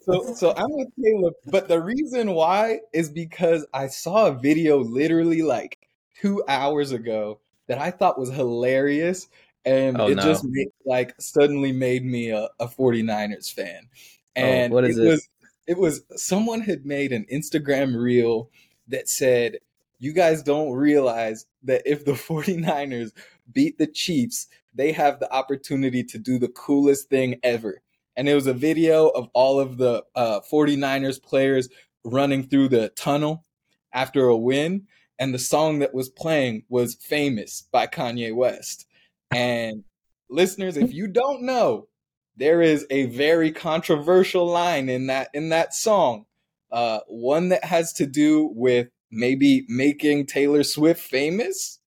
so 0.07 0.35
so 0.35 0.55
I'm 0.57 0.73
with 0.73 0.89
Caleb, 1.03 1.35
but 1.47 1.69
the 1.69 1.81
reason 1.81 2.33
why 2.33 2.81
is 2.93 3.11
because 3.11 3.67
I 3.75 3.89
saw 3.89 4.27
a 4.27 4.33
video 4.33 4.79
literally 4.79 5.43
like 5.43 5.79
two 6.21 6.43
hours 6.49 6.93
ago 6.93 7.41
that 7.67 7.79
I 7.79 7.91
thought 7.91 8.19
was 8.19 8.31
hilarious. 8.31 9.29
And 9.65 10.01
oh, 10.01 10.09
it 10.09 10.15
no. 10.15 10.23
just 10.23 10.45
made, 10.45 10.69
like 10.85 11.15
suddenly 11.21 11.73
made 11.73 12.05
me 12.05 12.31
a, 12.31 12.49
a 12.61 12.69
49ers 12.69 13.53
fan. 13.53 13.89
Oh, 14.37 14.41
and 14.41 14.73
oh, 14.73 14.75
what 14.77 14.85
is 14.85 14.97
it, 14.97 15.05
it 15.05 15.09
was 15.09 15.29
it 15.67 15.79
was 15.79 16.03
someone 16.15 16.61
had 16.61 16.87
made 16.87 17.13
an 17.13 17.27
Instagram 17.33 18.01
reel 18.01 18.51
that 18.89 19.09
said, 19.09 19.59
You 19.99 20.13
guys 20.13 20.43
don't 20.43 20.73
realize 20.73 21.47
that 21.65 21.83
if 21.85 22.05
the 22.05 22.13
49ers 22.13 23.11
beat 23.53 23.79
the 23.79 23.87
Chiefs, 23.87 24.47
they 24.75 24.93
have 24.93 25.19
the 25.19 25.33
opportunity 25.33 26.05
to 26.05 26.19
do 26.19 26.39
the 26.39 26.49
coolest 26.49 27.09
thing 27.09 27.41
ever. 27.43 27.83
And 28.17 28.29
it 28.29 28.35
was 28.35 28.47
a 28.47 28.55
video 28.55 29.09
of 29.09 29.29
all 29.35 29.61
of 29.61 29.77
the 29.77 30.05
uh, 30.15 30.41
49ers 30.51 31.23
players 31.23 31.69
running 32.05 32.45
through 32.45 32.69
the 32.69 32.89
tunnel 32.91 33.45
after 33.93 34.27
a 34.27 34.37
win. 34.37 34.87
And 35.19 35.33
the 35.33 35.39
song 35.39 35.79
that 35.79 35.95
was 35.95 36.09
playing 36.09 36.65
was 36.69 36.95
Famous 36.95 37.63
by 37.73 37.87
Kanye 37.87 38.35
West. 38.35 38.87
And 39.31 39.85
listeners, 40.29 40.77
if 40.77 40.93
you 40.93 41.09
don't 41.09 41.43
know, 41.43 41.89
there 42.37 42.61
is 42.61 42.87
a 42.91 43.07
very 43.07 43.51
controversial 43.51 44.47
line 44.47 44.89
in 44.89 45.07
that 45.07 45.31
in 45.33 45.49
that 45.49 45.75
song. 45.75 46.27
Uh, 46.71 47.01
one 47.09 47.49
that 47.49 47.65
has 47.65 47.93
to 47.95 48.07
do 48.07 48.51
with 48.55 48.89
maybe 49.11 49.65
making 49.69 50.27
Taylor 50.27 50.63
Swift 50.63 51.01
famous. 51.01 51.79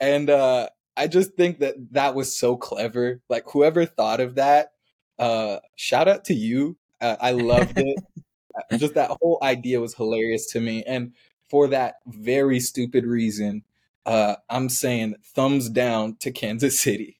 And 0.00 0.28
uh, 0.28 0.68
I 0.96 1.06
just 1.06 1.34
think 1.34 1.60
that 1.60 1.76
that 1.92 2.14
was 2.14 2.36
so 2.36 2.56
clever. 2.56 3.22
Like 3.30 3.44
whoever 3.50 3.86
thought 3.86 4.20
of 4.20 4.34
that, 4.34 4.72
uh, 5.18 5.58
shout 5.76 6.08
out 6.08 6.24
to 6.26 6.34
you. 6.34 6.76
Uh, 7.00 7.16
I 7.20 7.32
loved 7.32 7.78
it. 7.78 7.98
Uh, 8.56 8.78
just 8.78 8.94
that 8.94 9.10
whole 9.20 9.36
idea 9.42 9.80
was 9.80 9.94
hilarious 9.94 10.46
to 10.46 10.60
me. 10.60 10.84
And 10.84 11.12
for 11.50 11.66
that 11.66 11.96
very 12.06 12.60
stupid 12.60 13.04
reason, 13.04 13.64
uh, 14.06 14.36
I'm 14.48 14.68
saying 14.68 15.16
thumbs 15.24 15.68
down 15.68 16.18
to 16.20 16.30
Kansas 16.30 16.78
City. 16.78 17.18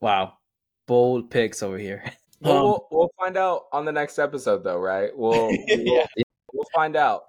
Wow. 0.00 0.38
Bold 0.86 1.30
picks 1.30 1.62
over 1.62 1.76
here. 1.76 2.04
Well, 2.42 2.56
um, 2.56 2.62
we'll, 2.62 2.88
we'll 2.90 3.10
find 3.18 3.36
out 3.36 3.64
on 3.70 3.84
the 3.84 3.92
next 3.92 4.18
episode, 4.18 4.64
though, 4.64 4.78
right? 4.78 5.10
We'll 5.14 5.48
we'll, 5.48 5.58
yeah. 5.68 6.06
we'll 6.54 6.64
find 6.74 6.96
out. 6.96 7.24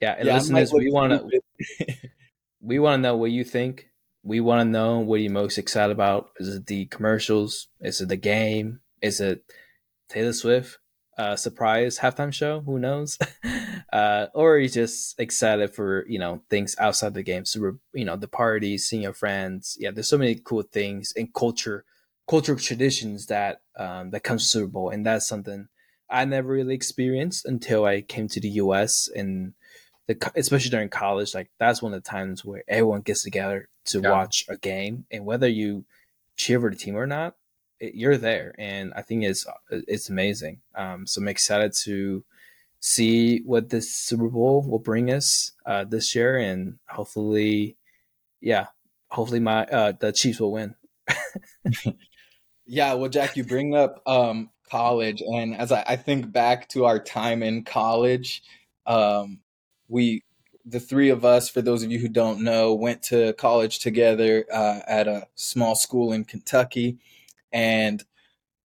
Yeah, 0.00 0.14
and 0.16 0.26
yeah, 0.26 0.34
listeners, 0.36 0.72
we 0.72 0.90
want 0.90 1.12
to 1.12 1.96
we 2.62 2.78
want 2.78 2.96
to 2.96 3.02
know 3.02 3.14
what 3.14 3.30
you 3.30 3.44
think 3.44 3.90
we 4.22 4.40
want 4.40 4.60
to 4.60 4.70
know 4.70 4.98
what 4.98 5.20
you're 5.20 5.32
most 5.32 5.58
excited 5.58 5.92
about. 5.92 6.30
Is 6.38 6.56
it 6.56 6.66
the 6.66 6.86
commercials? 6.86 7.68
Is 7.80 8.00
it 8.00 8.08
the 8.08 8.16
game? 8.16 8.80
Is 9.00 9.20
it 9.20 9.44
Taylor 10.08 10.32
Swift 10.32 10.78
uh, 11.18 11.36
surprise 11.36 11.98
halftime 11.98 12.32
show? 12.32 12.60
Who 12.60 12.78
knows? 12.78 13.18
uh, 13.92 14.26
or 14.34 14.54
are 14.54 14.58
you 14.58 14.68
just 14.68 15.18
excited 15.18 15.74
for 15.74 16.06
you 16.08 16.18
know 16.18 16.42
things 16.48 16.76
outside 16.78 17.14
the 17.14 17.22
game? 17.22 17.44
So 17.44 17.78
you 17.92 18.04
know 18.04 18.16
the 18.16 18.28
parties, 18.28 18.86
seeing 18.86 19.02
your 19.02 19.12
friends. 19.12 19.76
Yeah, 19.80 19.90
there's 19.90 20.08
so 20.08 20.18
many 20.18 20.36
cool 20.36 20.62
things 20.62 21.12
and 21.16 21.34
culture, 21.34 21.84
cultural 22.28 22.58
traditions 22.58 23.26
that 23.26 23.60
um, 23.76 24.10
that 24.10 24.20
comes 24.20 24.44
to 24.44 24.48
Super 24.48 24.68
Bowl, 24.68 24.90
and 24.90 25.04
that's 25.04 25.28
something 25.28 25.68
I 26.08 26.24
never 26.24 26.48
really 26.48 26.74
experienced 26.74 27.44
until 27.44 27.84
I 27.84 28.00
came 28.00 28.28
to 28.28 28.40
the 28.40 28.50
U.S. 28.50 29.10
and 29.14 29.54
the 30.06 30.32
especially 30.36 30.70
during 30.70 30.88
college. 30.88 31.34
Like 31.34 31.50
that's 31.58 31.82
one 31.82 31.94
of 31.94 32.02
the 32.02 32.08
times 32.08 32.44
where 32.44 32.62
everyone 32.68 33.00
gets 33.00 33.24
together 33.24 33.68
to 33.88 34.00
yeah. 34.00 34.10
watch 34.10 34.44
a 34.48 34.56
game, 34.56 35.06
and 35.10 35.24
whether 35.24 35.48
you 35.48 35.84
cheer 36.36 36.60
for 36.60 36.70
the 36.70 36.76
team 36.76 36.96
or 36.96 37.06
not, 37.06 37.34
it, 37.80 37.94
you're 37.94 38.16
there, 38.16 38.54
and 38.58 38.92
I 38.94 39.02
think 39.02 39.24
it's 39.24 39.46
it's 39.70 40.08
amazing. 40.08 40.60
Um, 40.74 41.06
so 41.06 41.20
I'm 41.20 41.28
excited 41.28 41.72
to 41.84 42.24
see 42.80 43.40
what 43.40 43.70
this 43.70 43.94
Super 43.94 44.28
Bowl 44.28 44.62
will 44.62 44.78
bring 44.78 45.10
us 45.10 45.52
uh, 45.66 45.84
this 45.84 46.14
year, 46.14 46.38
and 46.38 46.78
hopefully, 46.88 47.76
yeah, 48.40 48.66
hopefully 49.08 49.40
my 49.40 49.64
uh, 49.66 49.92
the 49.98 50.12
Chiefs 50.12 50.40
will 50.40 50.52
win. 50.52 50.74
yeah, 52.66 52.94
well, 52.94 53.08
Jack, 53.08 53.36
you 53.36 53.44
bring 53.44 53.74
up 53.74 54.02
um, 54.06 54.50
college, 54.70 55.22
and 55.22 55.56
as 55.56 55.72
I, 55.72 55.84
I, 55.86 55.96
think 55.96 56.30
back 56.30 56.68
to 56.70 56.84
our 56.84 56.98
time 56.98 57.42
in 57.42 57.64
college, 57.64 58.42
um, 58.86 59.40
we 59.88 60.22
the 60.68 60.80
three 60.80 61.08
of 61.08 61.24
us, 61.24 61.48
for 61.48 61.62
those 61.62 61.82
of 61.82 61.90
you 61.90 61.98
who 61.98 62.08
don't 62.08 62.42
know, 62.42 62.74
went 62.74 63.02
to 63.04 63.32
college 63.34 63.78
together 63.78 64.44
uh, 64.52 64.80
at 64.86 65.08
a 65.08 65.26
small 65.34 65.74
school 65.74 66.12
in 66.12 66.24
Kentucky. 66.24 66.98
And 67.52 68.04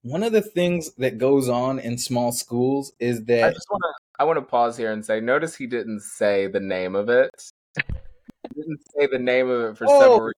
one 0.02 0.24
of 0.24 0.34
the 0.34 0.42
things 0.42 0.94
that 0.96 1.18
goes 1.18 1.48
on 1.48 1.80
in 1.80 1.98
small 1.98 2.32
schools 2.32 2.92
is 3.00 3.24
that 3.26 3.46
I 3.46 3.54
just 3.54 3.68
want 3.70 3.84
to 3.84 4.04
I 4.20 4.26
want 4.26 4.38
to 4.38 4.44
pause 4.44 4.78
here 4.78 4.92
and 4.92 5.04
say, 5.04 5.20
notice 5.20 5.56
he 5.56 5.66
didn't 5.66 6.02
say 6.02 6.48
the 6.48 6.60
name 6.60 6.96
of 6.96 7.10
it. 7.10 7.32
he 7.76 8.62
didn't 8.62 8.82
say 8.96 9.08
the 9.08 9.20
name 9.20 9.50
of 9.50 9.72
it 9.72 9.78
for 9.78 9.86
oh, 9.90 10.00
several 10.00 10.20
reasons. 10.22 10.34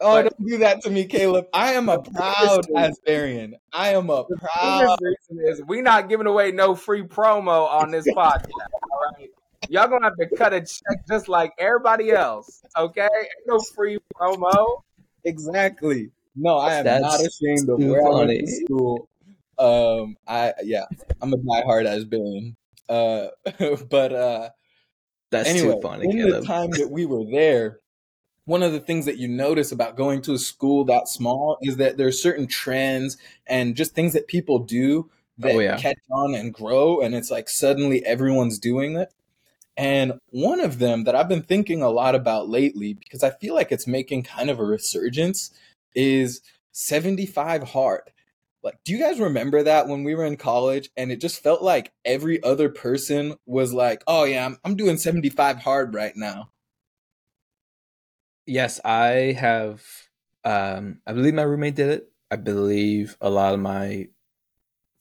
Oh, 0.00 0.22
but, 0.22 0.22
don't 0.22 0.48
do 0.48 0.58
that 0.58 0.82
to 0.82 0.90
me, 0.90 1.04
Caleb. 1.04 1.46
I 1.52 1.72
am 1.72 1.88
a 1.90 2.00
proud 2.00 2.66
Asburyan. 2.68 3.52
I 3.72 3.90
am 3.90 4.08
a 4.08 4.24
proud. 4.24 4.98
reason 5.02 5.46
is 5.46 5.62
we 5.68 5.82
not 5.82 6.08
giving 6.08 6.26
away 6.26 6.52
no 6.52 6.74
free 6.74 7.02
promo 7.02 7.68
on 7.68 7.90
this 7.90 8.06
podcast. 8.16 8.50
All 8.90 9.00
right. 9.16 9.29
Y'all 9.68 9.88
gonna 9.88 10.06
have 10.06 10.16
to 10.16 10.36
cut 10.36 10.52
a 10.52 10.60
check 10.60 11.06
just 11.08 11.28
like 11.28 11.52
everybody 11.58 12.10
else. 12.10 12.62
Okay? 12.76 13.02
Ain't 13.02 13.46
no 13.46 13.58
free 13.58 13.98
promo. 14.14 14.82
Exactly. 15.24 16.10
No, 16.34 16.58
I 16.58 16.74
am 16.76 16.84
That's 16.84 17.02
not 17.02 17.20
ashamed 17.20 17.68
of 17.68 17.78
where 17.78 18.02
funny. 18.02 18.10
I 18.10 18.26
went 18.26 18.46
to 18.46 18.64
school. 18.64 19.08
Um, 19.58 20.16
I 20.26 20.54
yeah, 20.62 20.86
I'm 21.20 21.32
a 21.32 21.36
diehard 21.36 21.86
Asburyan. 21.86 22.56
Uh, 22.88 23.28
but 23.90 24.12
uh, 24.12 24.50
that's 25.30 25.48
anyway, 25.48 25.74
too 25.74 25.80
funny. 25.82 26.04
In 26.06 26.12
Caleb. 26.12 26.40
the 26.40 26.46
time 26.46 26.70
that 26.70 26.90
we 26.90 27.04
were 27.04 27.24
there, 27.30 27.80
one 28.46 28.62
of 28.62 28.72
the 28.72 28.80
things 28.80 29.04
that 29.04 29.18
you 29.18 29.28
notice 29.28 29.70
about 29.70 29.96
going 29.96 30.22
to 30.22 30.32
a 30.32 30.38
school 30.38 30.84
that 30.86 31.08
small 31.08 31.58
is 31.62 31.76
that 31.76 31.98
there's 31.98 32.22
certain 32.22 32.46
trends 32.46 33.18
and 33.46 33.76
just 33.76 33.94
things 33.94 34.14
that 34.14 34.26
people 34.26 34.60
do 34.60 35.08
oh, 35.08 35.12
that 35.38 35.54
oh, 35.54 35.58
yeah. 35.60 35.76
catch 35.76 35.98
on 36.10 36.34
and 36.34 36.54
grow, 36.54 37.00
and 37.00 37.14
it's 37.14 37.30
like 37.30 37.48
suddenly 37.48 38.04
everyone's 38.06 38.58
doing 38.58 38.96
it. 38.96 39.12
And 39.80 40.20
one 40.28 40.60
of 40.60 40.78
them 40.78 41.04
that 41.04 41.14
I've 41.14 41.30
been 41.30 41.42
thinking 41.42 41.80
a 41.80 41.88
lot 41.88 42.14
about 42.14 42.50
lately, 42.50 42.92
because 42.92 43.24
I 43.24 43.30
feel 43.30 43.54
like 43.54 43.72
it's 43.72 43.86
making 43.86 44.24
kind 44.24 44.50
of 44.50 44.58
a 44.58 44.64
resurgence, 44.64 45.52
is 45.94 46.42
75 46.72 47.62
hard. 47.62 48.02
Like, 48.62 48.78
do 48.84 48.92
you 48.92 48.98
guys 48.98 49.18
remember 49.18 49.62
that 49.62 49.88
when 49.88 50.04
we 50.04 50.14
were 50.14 50.26
in 50.26 50.36
college 50.36 50.90
and 50.98 51.10
it 51.10 51.18
just 51.18 51.42
felt 51.42 51.62
like 51.62 51.94
every 52.04 52.42
other 52.42 52.68
person 52.68 53.36
was 53.46 53.72
like, 53.72 54.04
oh, 54.06 54.24
yeah, 54.24 54.44
I'm, 54.44 54.58
I'm 54.66 54.76
doing 54.76 54.98
75 54.98 55.56
hard 55.60 55.94
right 55.94 56.12
now? 56.14 56.50
Yes, 58.44 58.80
I 58.84 59.34
have. 59.38 59.82
Um, 60.44 61.00
I 61.06 61.14
believe 61.14 61.32
my 61.32 61.40
roommate 61.40 61.76
did 61.76 61.88
it. 61.88 62.12
I 62.30 62.36
believe 62.36 63.16
a 63.18 63.30
lot 63.30 63.54
of 63.54 63.60
my 63.60 64.08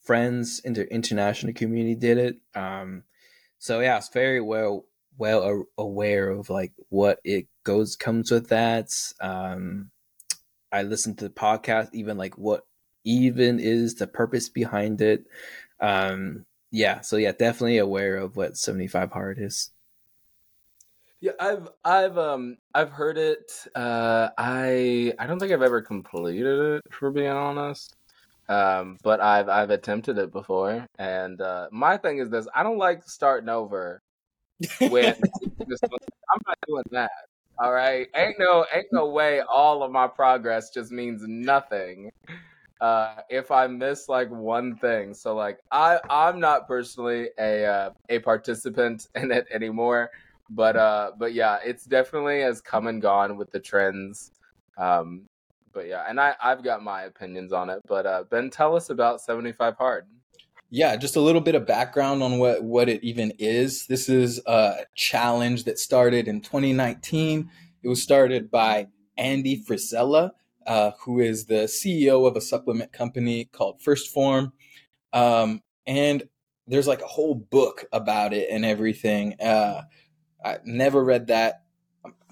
friends 0.06 0.62
in 0.64 0.72
the 0.72 0.88
international 0.90 1.52
community 1.52 1.96
did 1.96 2.18
it. 2.18 2.38
Um, 2.56 3.04
so 3.60 3.82
yeah, 3.82 3.98
it's 3.98 4.10
very 4.10 4.42
well 4.42 4.86
well 5.18 5.66
aware 5.78 6.30
of 6.30 6.50
like 6.50 6.74
what 6.90 7.20
it 7.24 7.48
goes 7.64 7.96
comes 7.96 8.32
with 8.32 8.50
that. 8.50 8.90
Um, 9.22 9.92
I 10.72 10.84
listened 10.84 11.20
to 11.20 11.26
the 11.26 11.34
podcast, 11.34 11.90
even 11.94 12.18
like 12.18 12.38
what 12.38 12.66
even 13.04 13.60
is 13.60 13.96
the 13.96 14.08
purpose 14.08 14.50
behind 14.50 15.02
it. 15.02 15.26
Um, 15.80 16.46
yeah, 16.72 17.02
so 17.02 17.18
yeah, 17.18 17.34
definitely 17.34 17.80
aware 17.80 18.16
of 18.18 18.36
what 18.36 18.58
seventy 18.58 18.88
five 18.88 19.12
hard 19.12 19.40
is. 19.40 19.72
Yeah, 21.22 21.34
I've 21.40 21.68
I've 21.84 22.18
um 22.18 22.58
I've 22.74 22.92
heard 22.92 23.18
it. 23.18 23.52
Uh, 23.76 24.30
I 24.38 25.14
I 25.20 25.28
don't 25.28 25.40
think 25.40 25.52
I've 25.52 25.62
ever 25.62 25.82
completed 25.82 26.78
it 26.78 26.94
for 26.94 27.12
being 27.12 27.28
honest. 27.28 27.96
Um, 28.50 28.98
but 29.04 29.22
I've 29.22 29.48
I've 29.48 29.70
attempted 29.70 30.18
it 30.18 30.32
before, 30.32 30.86
and 30.98 31.40
uh, 31.40 31.68
my 31.72 31.98
thing 31.98 32.18
is 32.18 32.30
this: 32.30 32.48
I 32.54 32.64
don't 32.64 32.80
like 32.80 33.04
starting 33.04 33.48
over. 33.50 34.02
When 34.80 35.14
I'm 35.62 36.42
not 36.48 36.58
doing 36.68 36.84
that. 36.92 37.12
All 37.60 37.72
right, 37.72 38.08
ain't 38.16 38.40
no 38.40 38.66
ain't 38.74 38.88
no 38.92 39.08
way 39.10 39.42
all 39.42 39.84
of 39.84 39.92
my 39.92 40.08
progress 40.08 40.72
just 40.72 40.92
means 40.92 41.22
nothing. 41.28 42.12
Uh, 42.82 43.18
if 43.30 43.52
I 43.52 43.68
miss 43.68 44.10
like 44.10 44.32
one 44.32 44.76
thing, 44.78 45.14
so 45.14 45.36
like 45.36 45.60
I 45.72 46.00
I'm 46.10 46.40
not 46.40 46.68
personally 46.68 47.30
a 47.38 47.66
uh, 47.66 47.90
a 48.10 48.20
participant 48.20 49.08
in 49.16 49.32
it 49.32 49.46
anymore, 49.54 50.10
but 50.50 50.76
uh, 50.76 51.12
but 51.20 51.34
yeah, 51.34 51.60
it's 51.64 51.86
definitely 51.86 52.42
has 52.42 52.62
come 52.62 52.88
and 52.88 53.02
gone 53.02 53.38
with 53.38 53.52
the 53.52 53.60
trends. 53.60 54.32
Um, 54.78 55.28
but 55.74 55.88
yeah, 55.88 56.06
and 56.08 56.20
I 56.20 56.36
I've 56.42 56.64
got 56.64 56.84
my 56.84 57.04
opinions 57.04 57.54
on 57.54 57.70
it. 57.70 57.82
But 57.88 58.06
uh, 58.06 58.24
Ben, 58.30 58.50
tell 58.50 58.76
us 58.76 58.90
about 58.90 59.22
seventy 59.22 59.52
five 59.52 59.76
hard. 59.78 60.06
Yeah, 60.72 60.96
just 60.98 61.16
a 61.16 61.22
little 61.22 61.42
bit 61.42 61.56
of 61.56 61.66
background 61.66 62.22
on 62.22 62.38
what 62.38 62.64
what 62.64 62.90
it 62.90 63.04
even 63.04 63.34
is. 63.40 63.88
This 63.88 64.10
is 64.10 64.40
a 64.46 64.86
challenge 64.96 65.64
that 65.64 65.80
started 65.80 66.28
in 66.28 66.42
2019. 66.42 67.50
It 67.82 67.88
was 67.88 68.04
started 68.04 68.52
by 68.52 68.88
Andy 69.18 69.64
Frisella, 69.64 70.32
uh, 70.68 70.92
who 71.02 71.20
is 71.20 71.46
the 71.46 71.64
CEO 71.66 72.28
of 72.28 72.36
a 72.36 72.42
supplement 72.42 72.94
company 72.94 73.46
called 73.46 73.82
1st 73.82 74.08
Form, 74.10 74.54
um, 75.14 75.64
and 75.88 76.24
there's 76.68 76.88
like 76.88 77.02
a 77.02 77.08
whole 77.08 77.34
book 77.34 77.86
about 77.92 78.34
it 78.34 78.50
and 78.52 78.64
everything. 78.64 79.40
Uh, 79.42 79.82
I 80.44 80.60
never 80.64 81.04
read 81.04 81.28
that 81.28 81.64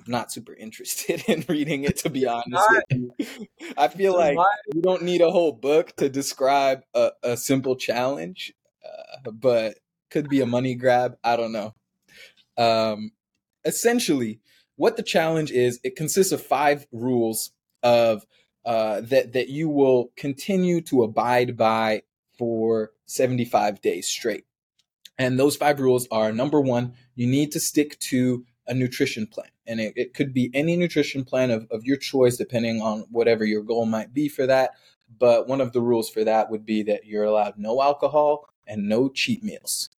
not 0.08 0.32
super 0.32 0.54
interested 0.54 1.24
in 1.28 1.44
reading 1.48 1.84
it 1.84 1.98
to 2.00 2.10
be 2.10 2.26
honest. 2.26 2.66
I 3.78 3.88
feel 3.88 4.14
So 4.14 4.20
like 4.20 4.36
my- 4.36 4.46
you 4.74 4.82
don't 4.82 5.04
need 5.04 5.22
a 5.22 5.32
whole 5.32 5.52
book 5.54 5.96
to 5.98 6.10
describe 6.10 6.84
a, 6.94 7.12
a 7.24 7.38
simple 7.38 7.76
challenge, 7.76 8.54
uh, 8.86 9.32
but 9.32 9.78
could 10.10 10.30
be 10.30 10.42
a 10.42 10.46
money 10.46 10.76
grab. 10.76 11.18
I 11.24 11.36
don't 11.36 11.52
know. 11.52 11.74
Um, 12.58 13.12
essentially, 13.66 14.40
what 14.76 14.96
the 14.98 15.04
challenge 15.04 15.52
is, 15.52 15.80
it 15.84 15.96
consists 15.96 16.32
of 16.32 16.42
five 16.42 16.88
rules 16.92 17.52
of 17.84 18.26
uh, 18.66 19.02
that 19.02 19.34
that 19.34 19.50
you 19.50 19.70
will 19.70 20.12
continue 20.16 20.82
to 20.82 21.04
abide 21.04 21.56
by 21.58 22.04
for 22.38 22.92
75 23.06 23.82
days 23.82 24.08
straight. 24.08 24.46
And 25.18 25.40
those 25.40 25.56
five 25.56 25.80
rules 25.80 26.08
are 26.12 26.32
number 26.32 26.62
one, 26.62 26.94
you 27.16 27.26
need 27.28 27.52
to 27.54 27.60
stick 27.60 27.98
to 28.00 28.46
a 28.68 28.74
nutrition 28.74 29.28
plan. 29.28 29.50
And 29.66 29.80
it, 29.80 29.94
it 29.96 30.14
could 30.14 30.34
be 30.34 30.52
any 30.54 30.76
nutrition 30.76 31.24
plan 31.24 31.52
of, 31.52 31.68
of 31.72 31.86
your 31.86 31.98
choice, 31.98 32.38
depending 32.38 32.82
on 32.82 33.06
whatever 33.12 33.46
your 33.46 33.64
goal 33.64 33.86
might 33.86 34.14
be 34.14 34.30
for 34.30 34.46
that. 34.48 34.72
But 35.20 35.48
one 35.48 35.62
of 35.62 35.74
the 35.74 35.82
rules 35.82 36.10
for 36.10 36.24
that 36.24 36.50
would 36.50 36.66
be 36.66 36.84
that 36.84 37.06
you're 37.06 37.24
allowed 37.24 37.58
no 37.58 37.82
alcohol 37.82 38.50
and 38.66 38.90
no 38.90 39.10
cheat 39.10 39.44
meals. 39.44 39.90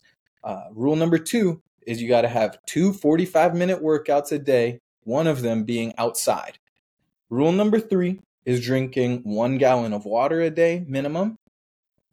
Uh, 0.43 0.65
rule 0.71 0.95
number 0.95 1.17
two 1.17 1.61
is 1.85 2.01
you 2.01 2.07
got 2.07 2.21
to 2.21 2.27
have 2.27 2.57
two 2.65 2.93
45 2.93 3.55
minute 3.55 3.81
workouts 3.81 4.31
a 4.31 4.39
day, 4.39 4.79
one 5.03 5.27
of 5.27 5.41
them 5.41 5.63
being 5.63 5.93
outside. 5.97 6.59
Rule 7.29 7.51
number 7.51 7.79
three 7.79 8.19
is 8.45 8.63
drinking 8.63 9.21
one 9.23 9.57
gallon 9.57 9.93
of 9.93 10.05
water 10.05 10.41
a 10.41 10.49
day 10.49 10.85
minimum. 10.87 11.37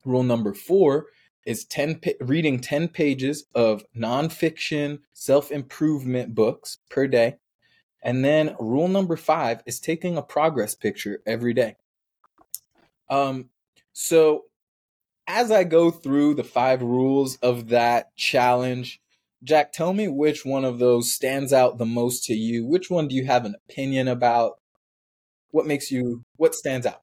Rule 0.05 0.23
number 0.23 0.55
four 0.55 1.07
is 1.47 1.65
10 1.65 2.01
pa- 2.01 2.11
reading 2.21 2.61
10 2.61 2.89
pages 2.89 3.47
of 3.55 3.85
nonfiction 3.97 4.99
self-improvement 5.15 6.35
books 6.35 6.79
per 6.91 7.07
day. 7.07 7.37
And 8.03 8.25
then 8.25 8.57
rule 8.61 8.89
number 8.89 9.17
five 9.17 9.63
is 9.65 9.81
taking 9.81 10.17
a 10.17 10.23
progress 10.23 10.75
picture 10.75 11.23
every 11.27 11.55
day. 11.55 11.77
Um, 13.09 13.51
so 13.93 14.45
as 15.27 15.51
I 15.51 15.65
go 15.65 15.91
through 15.91 16.35
the 16.35 16.45
five 16.45 16.83
rules 16.83 17.37
of 17.37 17.69
that 17.69 18.15
challenge, 18.17 19.01
Jack, 19.43 19.73
tell 19.73 19.93
me 19.93 20.09
which 20.09 20.45
one 20.45 20.65
of 20.65 20.79
those 20.79 21.13
stands 21.13 21.53
out 21.53 21.79
the 21.79 21.87
most 21.87 22.25
to 22.25 22.35
you. 22.35 22.67
Which 22.67 22.91
one 22.91 23.09
do 23.09 23.15
you 23.15 23.27
have 23.27 23.45
an 23.45 23.55
opinion 23.69 24.09
about? 24.09 24.59
What 25.51 25.67
makes 25.67 25.91
you 25.91 26.25
what 26.37 26.55
stands 26.55 26.87
out? 26.87 27.03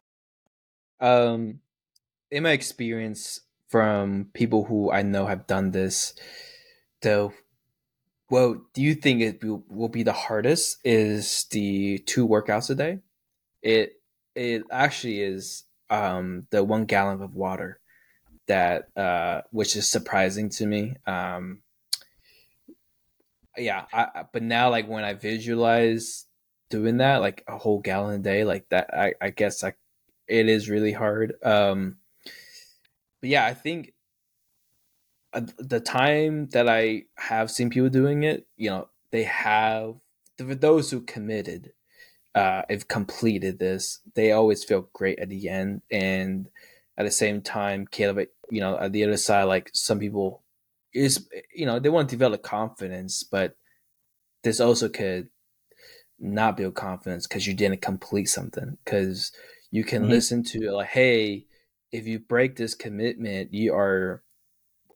Um, 1.00 1.60
in 2.32 2.44
my 2.44 2.52
experience 2.52 3.42
from 3.74 4.30
people 4.36 4.66
who 4.66 4.92
I 4.92 5.02
know 5.02 5.26
have 5.26 5.48
done 5.48 5.72
this, 5.72 6.14
though, 7.02 7.34
well, 8.30 8.62
do 8.76 8.84
you 8.84 8.94
think 8.94 9.22
it 9.22 9.44
will, 9.44 9.90
be 9.90 10.04
the 10.04 10.14
hardest? 10.14 10.78
Is 10.86 11.48
the 11.50 11.98
two 12.06 12.28
workouts 12.28 12.70
a 12.70 12.76
day? 12.76 13.00
It 13.64 13.94
it 14.36 14.62
actually 14.72 15.24
is 15.24 15.64
um 15.90 16.46
the 16.52 16.64
one 16.64 16.86
gallon 16.86 17.24
of 17.24 17.34
water 17.34 17.80
that 18.48 18.96
uh 18.96 19.42
which 19.50 19.76
is 19.76 19.90
surprising 19.90 20.50
to 20.50 20.68
me. 20.68 20.96
Um 21.08 21.64
yeah, 23.58 23.86
I, 23.92 24.26
but 24.32 24.44
now 24.44 24.70
like 24.70 24.88
when 24.88 25.04
I 25.04 25.16
visualize 25.16 26.28
doing 26.70 26.98
that 26.98 27.22
like 27.22 27.44
a 27.48 27.58
whole 27.58 27.80
gallon 27.80 28.20
a 28.20 28.24
day 28.24 28.44
like 28.44 28.70
that 28.70 28.94
I, 28.94 29.16
I 29.20 29.32
guess 29.32 29.64
I 29.64 29.74
it 30.28 30.48
is 30.48 30.70
really 30.70 30.94
hard. 30.94 31.34
Um, 31.44 31.98
but 33.24 33.30
yeah, 33.30 33.46
I 33.46 33.54
think 33.54 33.94
uh, 35.32 35.46
the 35.58 35.80
time 35.80 36.50
that 36.50 36.68
I 36.68 37.04
have 37.16 37.50
seen 37.50 37.70
people 37.70 37.88
doing 37.88 38.24
it, 38.24 38.46
you 38.58 38.70
know, 38.70 38.90
they 39.12 39.24
have 39.24 39.96
for 40.38 40.56
those 40.56 40.92
who 40.92 41.00
committed, 41.00 41.72
uh, 42.36 42.64
have 42.70 42.90
completed 42.90 43.60
this. 43.60 44.02
They 44.14 44.34
always 44.34 44.66
feel 44.66 44.90
great 44.92 45.20
at 45.20 45.30
the 45.30 45.48
end, 45.48 45.84
and 45.90 46.50
at 46.98 47.06
the 47.06 47.12
same 47.12 47.42
time, 47.42 47.88
Caleb, 47.88 48.28
you 48.52 48.60
know, 48.60 48.78
at 48.78 48.92
the 48.92 49.06
other 49.06 49.16
side, 49.16 49.46
like 49.46 49.70
some 49.72 50.00
people 50.00 50.44
is, 50.94 51.26
you 51.56 51.66
know, 51.66 51.80
they 51.80 51.88
want 51.88 52.10
to 52.10 52.16
develop 52.18 52.44
confidence, 52.44 53.24
but 53.24 53.56
this 54.44 54.60
also 54.60 54.90
could 54.90 55.30
not 56.20 56.58
build 56.58 56.76
confidence 56.76 57.26
because 57.26 57.48
you 57.48 57.54
didn't 57.54 57.82
complete 57.82 58.28
something 58.28 58.78
because 58.84 59.32
you 59.72 59.86
can 59.86 60.04
Mhm. 60.04 60.10
listen 60.10 60.44
to 60.44 60.72
like 60.72 60.90
hey 60.90 61.46
if 61.94 62.08
you 62.08 62.20
break 62.20 62.56
this 62.56 62.76
commitment 62.76 63.54
you 63.54 63.74
are 63.74 64.24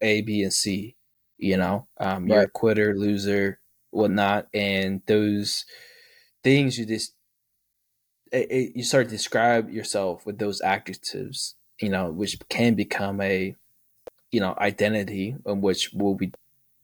a 0.02 0.22
b 0.22 0.44
and 0.44 0.54
c 0.54 0.96
you 1.40 1.56
know? 1.56 1.88
Um, 2.00 2.28
you're 2.28 2.42
a 2.42 2.50
quitter 2.50 2.96
loser 2.96 3.60
whatnot 3.92 4.48
and 4.54 5.02
those 5.08 5.66
things 6.44 6.78
you 6.78 6.86
just 6.86 7.14
it, 8.32 8.52
it, 8.52 8.72
you 8.76 8.84
start 8.84 9.06
to 9.06 9.12
describe 9.12 9.70
yourself 9.70 10.26
with 10.26 10.40
those 10.40 10.60
adjectives 10.62 11.56
you 11.80 11.90
know 11.90 12.12
which 12.12 12.38
can 12.50 12.76
become 12.76 13.22
a 13.22 13.56
you 14.32 14.40
know 14.40 14.56
identity 14.58 15.36
in 15.46 15.62
which 15.62 15.94
what 15.94 16.20
we 16.20 16.32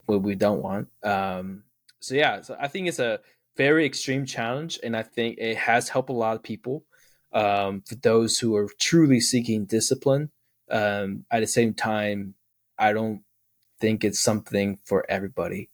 what 0.06 0.21
we 0.21 0.36
don't 0.36 0.62
want. 0.62 0.88
Um 1.04 1.63
so 2.04 2.15
yeah 2.15 2.41
so 2.41 2.56
i 2.60 2.67
think 2.67 2.88
it's 2.88 2.99
a 2.99 3.19
very 3.56 3.86
extreme 3.86 4.26
challenge 4.26 4.80
and 4.84 4.95
i 4.95 5.02
think 5.02 5.38
it 5.39 5.56
has 5.56 5.89
helped 5.89 6.10
a 6.10 6.13
lot 6.13 6.36
of 6.36 6.43
people 6.43 6.84
um, 7.33 7.81
for 7.81 7.95
those 7.95 8.37
who 8.39 8.55
are 8.55 8.69
truly 8.79 9.19
seeking 9.19 9.65
discipline. 9.65 10.29
Um, 10.69 11.25
at 11.29 11.41
the 11.41 11.47
same 11.47 11.73
time, 11.73 12.35
I 12.77 12.93
don't 12.93 13.21
think 13.79 14.03
it's 14.03 14.19
something 14.19 14.79
for 14.83 15.05
everybody. 15.09 15.69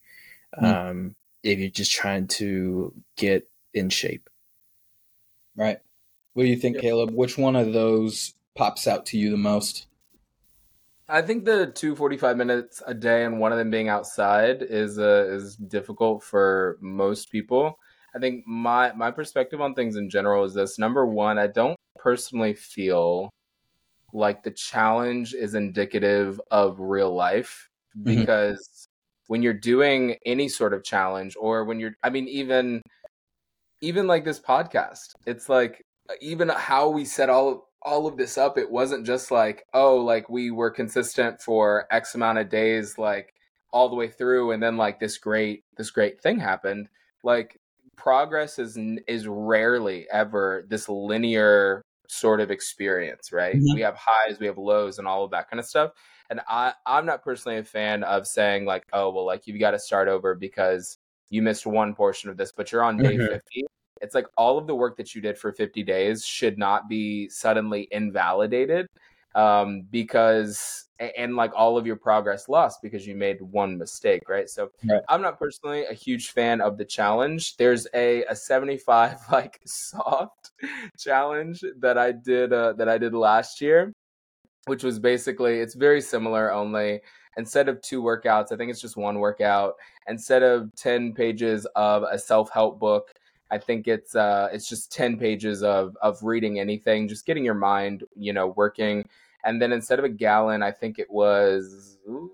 Mm. 0.59 0.89
Um, 0.89 1.15
if 1.43 1.59
you're 1.59 1.69
just 1.69 1.91
trying 1.91 2.27
to 2.27 2.93
get 3.15 3.47
in 3.73 3.89
shape. 3.89 4.29
Right. 5.55 5.79
What 6.33 6.43
do 6.43 6.49
you 6.49 6.57
think, 6.57 6.77
Yeah. 6.77 6.81
Caleb? 6.81 7.11
Which 7.11 7.37
one 7.37 7.55
of 7.55 7.73
those 7.73 8.33
pops 8.55 8.87
out 8.87 9.05
to 9.07 9.17
you 9.17 9.29
the 9.29 9.37
most? 9.37 9.87
I 11.07 11.21
think 11.21 11.45
the 11.45 11.67
two 11.67 11.95
forty-five 11.95 12.37
minutes 12.37 12.83
a 12.85 12.93
day 12.93 13.25
and 13.25 13.39
one 13.39 13.51
of 13.51 13.57
them 13.57 13.71
being 13.71 13.89
outside 13.89 14.61
is 14.61 14.99
uh, 14.99 15.27
is 15.29 15.55
difficult 15.55 16.23
for 16.23 16.77
most 16.81 17.31
people. 17.31 17.79
I 18.15 18.19
think 18.19 18.45
my 18.47 18.91
my 18.93 19.11
perspective 19.11 19.61
on 19.61 19.73
things 19.75 19.95
in 19.95 20.09
general 20.09 20.43
is 20.43 20.53
this. 20.53 20.79
Number 20.79 21.05
one, 21.05 21.37
I 21.37 21.47
don't 21.47 21.77
personally 21.97 22.53
feel 22.53 23.29
like 24.13 24.43
the 24.43 24.51
challenge 24.51 25.33
is 25.33 25.53
indicative 25.55 26.41
of 26.51 26.79
real 26.79 27.13
life 27.13 27.69
Mhm. 27.97 28.03
because 28.05 28.87
when 29.27 29.43
you're 29.43 29.53
doing 29.53 30.15
any 30.25 30.49
sort 30.49 30.73
of 30.73 30.83
challenge 30.83 31.35
or 31.39 31.63
when 31.65 31.79
you're 31.79 31.95
I 32.03 32.09
mean 32.09 32.27
even 32.27 32.81
even 33.81 34.07
like 34.07 34.25
this 34.25 34.39
podcast, 34.39 35.13
it's 35.25 35.47
like 35.49 35.83
even 36.21 36.49
how 36.49 36.89
we 36.89 37.05
set 37.05 37.29
all 37.29 37.69
all 37.81 38.07
of 38.07 38.17
this 38.17 38.37
up, 38.37 38.57
it 38.57 38.69
wasn't 38.69 39.05
just 39.05 39.31
like, 39.31 39.65
oh, 39.73 39.95
like 39.97 40.27
we 40.29 40.51
were 40.51 40.69
consistent 40.69 41.41
for 41.41 41.85
X 41.91 42.13
amount 42.15 42.37
of 42.39 42.49
days, 42.49 42.97
like 42.97 43.33
all 43.71 43.87
the 43.87 43.95
way 43.95 44.07
through, 44.09 44.51
and 44.51 44.61
then 44.61 44.75
like 44.77 44.99
this 44.99 45.17
great 45.17 45.63
this 45.77 45.91
great 45.91 46.19
thing 46.21 46.39
happened. 46.39 46.89
Like 47.23 47.59
progress 47.99 48.59
is 48.59 48.77
is 49.07 49.27
rarely 49.27 50.07
ever 50.11 50.65
this 50.69 50.89
linear 50.89 51.83
sort 52.07 52.41
of 52.41 52.51
experience, 52.51 53.31
right? 53.31 53.61
Mhm. 53.61 53.73
We 53.73 53.81
have 53.81 53.95
highs, 53.97 54.39
we 54.39 54.47
have 54.47 54.57
lows, 54.57 54.99
and 54.99 55.07
all 55.07 55.23
of 55.25 55.31
that 55.31 55.49
kind 55.49 55.59
of 55.59 55.65
stuff. 55.67 55.91
And 56.29 56.41
I 56.49 56.73
I'm 56.85 57.05
not 57.05 57.23
personally 57.23 57.57
a 57.59 57.63
fan 57.63 58.03
of 58.03 58.27
saying 58.27 58.65
like, 58.65 58.83
oh, 58.93 59.11
well, 59.11 59.25
like 59.25 59.47
you've 59.47 59.59
got 59.59 59.71
to 59.71 59.79
start 59.79 60.07
over 60.07 60.35
because 60.35 60.97
you 61.29 61.41
missed 61.43 61.67
one 61.67 61.93
portion 61.95 62.29
of 62.29 62.37
this, 62.37 62.51
but 62.51 62.71
you're 62.71 62.83
on 62.83 62.99
day 63.01 63.19
Mhm. 63.19 63.27
50 63.29 63.65
it's 64.01 64.15
like 64.15 64.27
all 64.37 64.57
of 64.57 64.65
the 64.67 64.75
work 64.75 64.95
that 64.97 65.13
you 65.13 65.21
did 65.21 65.37
for 65.37 65.51
50 65.51 65.83
days 65.83 66.25
should 66.25 66.57
not 66.57 66.87
be 66.89 67.27
suddenly 67.29 67.87
invalidated 67.91 68.87
um, 69.35 69.83
because 69.91 70.85
and 70.99 71.35
like 71.35 71.51
all 71.55 71.77
of 71.77 71.87
your 71.87 71.95
progress 71.95 72.49
lost 72.49 72.81
because 72.81 73.07
you 73.07 73.15
made 73.15 73.41
one 73.41 73.77
mistake 73.77 74.27
right? 74.27 74.49
So 74.49 74.69
Right. 74.89 75.01
i'm 75.07 75.21
not 75.21 75.39
personally 75.39 75.85
a 75.85 75.93
huge 75.93 76.31
fan 76.31 76.61
of 76.61 76.77
the 76.77 76.85
challenge. 76.85 77.55
There's 77.57 77.87
a, 77.93 78.23
a 78.25 78.35
75 78.35 79.17
like 79.31 79.59
soft 79.65 80.51
challenge 80.97 81.63
that 81.79 81.97
i 81.97 82.11
did 82.11 82.51
uh, 82.53 82.73
that 82.73 82.89
i 82.89 82.97
did 82.97 83.13
last 83.13 83.61
year 83.61 83.93
which 84.65 84.83
was 84.83 84.99
basically 84.99 85.59
it's 85.59 85.75
very 85.75 86.01
similar 86.01 86.51
only. 86.51 87.01
Instead 87.37 87.69
of 87.69 87.81
two 87.81 88.01
workouts 88.01 88.51
i 88.51 88.57
think 88.57 88.69
it's 88.71 88.81
just 88.81 88.97
one 88.97 89.19
workout. 89.19 89.75
Instead 90.07 90.43
of 90.43 90.73
10 90.75 91.13
pages 91.13 91.65
of 91.75 92.03
a 92.03 92.17
self-help 92.19 92.79
book 92.79 93.13
I 93.51 93.57
think 93.57 93.87
it's 93.87 94.15
uh, 94.15 94.49
it's 94.53 94.67
just 94.69 94.91
ten 94.91 95.17
pages 95.17 95.63
of 95.63 95.95
of 96.01 96.21
reading 96.23 96.59
anything, 96.59 97.07
just 97.07 97.25
getting 97.25 97.45
your 97.45 97.55
mind, 97.55 98.03
you 98.15 98.33
know, 98.33 98.47
working. 98.49 99.07
And 99.43 99.61
then 99.61 99.71
instead 99.71 99.99
of 99.99 100.05
a 100.05 100.09
gallon, 100.09 100.61
I 100.63 100.71
think 100.71 100.99
it 100.99 101.09
was 101.09 101.97
ooh, 102.07 102.31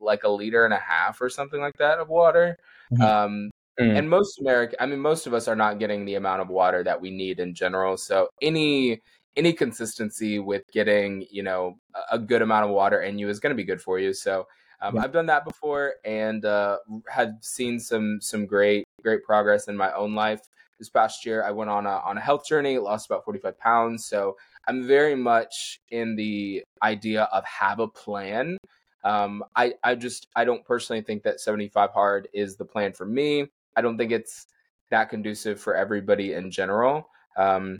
like 0.00 0.24
a 0.24 0.28
liter 0.28 0.64
and 0.64 0.74
a 0.74 0.78
half 0.78 1.20
or 1.20 1.28
something 1.30 1.60
like 1.60 1.76
that 1.78 1.98
of 1.98 2.08
water. 2.08 2.58
Mhm. 2.92 3.00
Um, 3.02 3.50
Mm. 3.78 3.96
and 3.98 4.10
most 4.10 4.38
American, 4.40 4.76
I 4.80 4.84
mean, 4.86 4.98
most 4.98 5.26
of 5.26 5.32
us 5.32 5.48
are 5.48 5.56
not 5.56 5.78
getting 5.78 6.04
the 6.04 6.16
amount 6.16 6.42
of 6.42 6.48
water 6.48 6.84
that 6.84 7.00
we 7.00 7.10
need 7.10 7.40
in 7.40 7.54
general. 7.54 7.96
So 7.96 8.28
any 8.42 9.00
any 9.36 9.52
consistency 9.52 10.38
with 10.40 10.64
getting, 10.72 11.24
you 11.30 11.42
know, 11.42 11.78
a- 11.94 12.16
a 12.16 12.18
good 12.18 12.42
amount 12.42 12.64
of 12.66 12.72
water 12.72 13.00
in 13.02 13.16
you 13.18 13.28
is 13.28 13.38
going 13.40 13.52
to 13.52 13.56
be 13.56 13.64
good 13.64 13.80
for 13.80 13.98
you. 13.98 14.12
So 14.12 14.46
Um, 14.82 14.94
Yeah. 14.96 15.02
I've 15.02 15.12
done 15.12 15.26
that 15.26 15.44
before 15.44 15.96
and 16.06 16.42
uh, 16.46 16.78
have 17.08 17.34
seen 17.42 17.78
some 17.78 18.18
some 18.20 18.46
great 18.46 18.84
great 19.02 19.22
progress 19.24 19.68
in 19.68 19.76
my 19.76 19.92
own 19.92 20.14
life. 20.14 20.48
This 20.80 20.88
past 20.88 21.26
year, 21.26 21.44
I 21.44 21.50
went 21.50 21.70
on 21.70 21.84
a 21.84 21.98
on 21.98 22.16
a 22.16 22.20
health 22.20 22.46
journey, 22.46 22.78
lost 22.78 23.06
about 23.06 23.24
forty 23.24 23.38
five 23.38 23.58
pounds. 23.58 24.06
So 24.06 24.36
I'm 24.66 24.86
very 24.86 25.14
much 25.14 25.80
in 25.90 26.16
the 26.16 26.64
idea 26.82 27.24
of 27.24 27.44
have 27.44 27.80
a 27.80 27.86
plan. 27.86 28.56
Um, 29.04 29.44
I 29.54 29.74
I 29.84 29.94
just 29.94 30.28
I 30.34 30.44
don't 30.44 30.64
personally 30.64 31.02
think 31.02 31.22
that 31.22 31.38
seventy 31.38 31.68
five 31.68 31.90
hard 31.90 32.28
is 32.32 32.56
the 32.56 32.64
plan 32.64 32.94
for 32.94 33.04
me. 33.04 33.46
I 33.76 33.82
don't 33.82 33.98
think 33.98 34.10
it's 34.10 34.46
that 34.90 35.10
conducive 35.10 35.60
for 35.60 35.74
everybody 35.74 36.32
in 36.32 36.50
general. 36.50 37.08
Um, 37.36 37.78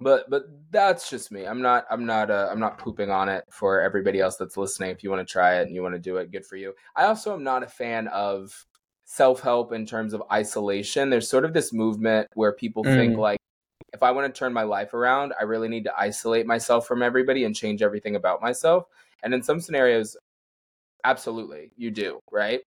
but 0.00 0.28
but 0.28 0.44
that's 0.70 1.08
just 1.08 1.32
me. 1.32 1.46
I'm 1.46 1.62
not 1.62 1.86
I'm 1.90 2.04
not 2.04 2.30
uh, 2.30 2.48
I'm 2.50 2.60
not 2.60 2.78
pooping 2.78 3.10
on 3.10 3.28
it 3.28 3.44
for 3.50 3.80
everybody 3.80 4.20
else 4.20 4.36
that's 4.36 4.56
listening. 4.56 4.90
If 4.90 5.02
you 5.02 5.10
want 5.10 5.26
to 5.26 5.32
try 5.32 5.60
it 5.60 5.66
and 5.66 5.74
you 5.74 5.82
want 5.82 5.94
to 5.94 6.00
do 6.00 6.18
it, 6.18 6.30
good 6.30 6.44
for 6.44 6.56
you. 6.56 6.74
I 6.94 7.04
also 7.04 7.32
am 7.32 7.42
not 7.42 7.62
a 7.62 7.68
fan 7.68 8.08
of 8.08 8.66
self 9.12 9.40
help 9.42 9.74
in 9.74 9.84
terms 9.84 10.14
of 10.14 10.22
isolation. 10.32 11.10
There's 11.10 11.28
sort 11.28 11.44
of 11.44 11.52
this 11.52 11.70
movement 11.70 12.28
where 12.32 12.50
people 12.50 12.82
think 12.82 13.14
Mm. 13.14 13.18
like 13.18 13.38
if 13.92 14.02
I 14.02 14.10
want 14.10 14.32
to 14.32 14.38
turn 14.38 14.54
my 14.54 14.62
life 14.62 14.94
around, 14.94 15.34
I 15.38 15.42
really 15.42 15.68
need 15.68 15.84
to 15.84 15.92
isolate 15.98 16.46
myself 16.46 16.86
from 16.86 17.02
everybody 17.02 17.44
and 17.44 17.54
change 17.54 17.82
everything 17.82 18.16
about 18.16 18.40
myself. 18.40 18.86
And 19.22 19.34
in 19.34 19.42
some 19.42 19.60
scenarios, 19.60 20.16
absolutely, 21.04 21.72
you 21.76 21.90
do, 21.90 22.20
right? 22.30 22.62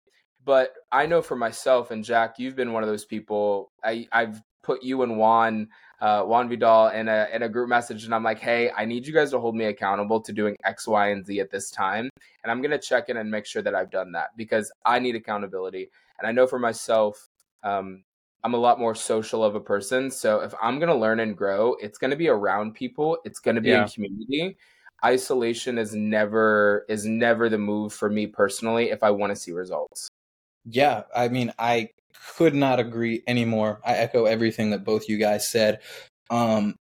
But 0.43 0.73
I 0.91 1.05
know 1.05 1.21
for 1.21 1.37
myself 1.37 1.91
and 1.91 2.03
Jack, 2.03 2.39
you've 2.39 2.57
been 2.57 2.73
one 2.73 2.83
of 2.83 2.89
those 2.89 3.05
people. 3.05 3.71
I, 3.85 4.09
I've 4.11 4.41
put 4.63 4.83
you 4.83 5.03
and 5.03 5.19
Juan, 5.19 5.69
uh, 6.01 6.23
Juan 6.25 6.49
Vidal 6.49 6.89
in 6.89 7.09
a 7.09 7.29
in 7.33 7.43
a 7.43 7.49
group 7.49 7.69
message, 7.69 8.05
and 8.05 8.15
I'm 8.15 8.23
like, 8.23 8.39
hey, 8.39 8.71
I 8.77 8.85
need 8.85 9.07
you 9.07 9.13
guys 9.13 9.31
to 9.31 9.41
hold 9.41 9.55
me 9.55 9.67
accountable 9.67 10.21
to 10.23 10.33
doing 10.33 10.57
X, 10.65 10.87
Y, 10.87 11.09
and 11.09 11.25
Z 11.25 11.41
at 11.41 11.51
this 11.51 11.71
time, 11.71 12.09
and 12.43 12.51
I'm 12.51 12.63
gonna 12.63 12.79
check 12.79 13.09
in 13.09 13.17
and 13.17 13.31
make 13.31 13.47
sure 13.47 13.63
that 13.63 13.75
I've 13.75 13.91
done 13.91 14.13
that 14.13 14.37
because 14.37 14.73
I 14.85 14.99
need 14.99 15.15
accountability, 15.17 15.91
and 16.19 16.27
I 16.27 16.33
know 16.33 16.47
for 16.47 16.59
myself, 16.59 17.29
um, 17.63 18.05
I'm 18.43 18.55
a 18.55 18.59
lot 18.59 18.79
more 18.79 18.95
social 18.95 19.45
of 19.45 19.55
a 19.55 19.61
person. 19.61 20.11
So 20.11 20.41
if 20.41 20.55
I'm 20.63 20.79
gonna 20.79 20.97
learn 20.97 21.21
and 21.21 21.37
grow, 21.37 21.75
it's 21.75 21.99
gonna 21.99 22.17
be 22.17 22.29
around 22.29 22.75
people. 22.75 23.19
It's 23.25 23.41
gonna 23.41 23.61
be 23.61 23.71
Yeah. 23.71 23.83
in 23.83 23.89
community. 23.89 24.57
Isolation 25.05 25.79
is 25.79 25.95
never 25.95 26.85
is 26.89 27.05
never 27.07 27.49
the 27.49 27.59
move 27.59 27.93
for 27.93 28.11
me 28.11 28.27
personally 28.27 28.91
if 28.91 29.03
I 29.03 29.11
want 29.11 29.31
to 29.31 29.37
see 29.37 29.53
results. 29.53 30.09
Yeah, 30.65 31.05
I 31.15 31.29
mean, 31.29 31.53
I 31.59 31.91
could 32.37 32.55
not 32.55 32.81
agree 32.81 33.23
anymore. 33.27 33.81
I 33.85 33.95
echo 33.95 34.25
everything 34.25 34.71
that 34.71 34.85
both 34.85 35.09
you 35.09 35.19
guys 35.19 35.49
said. 35.49 35.81
Um, 36.31 36.77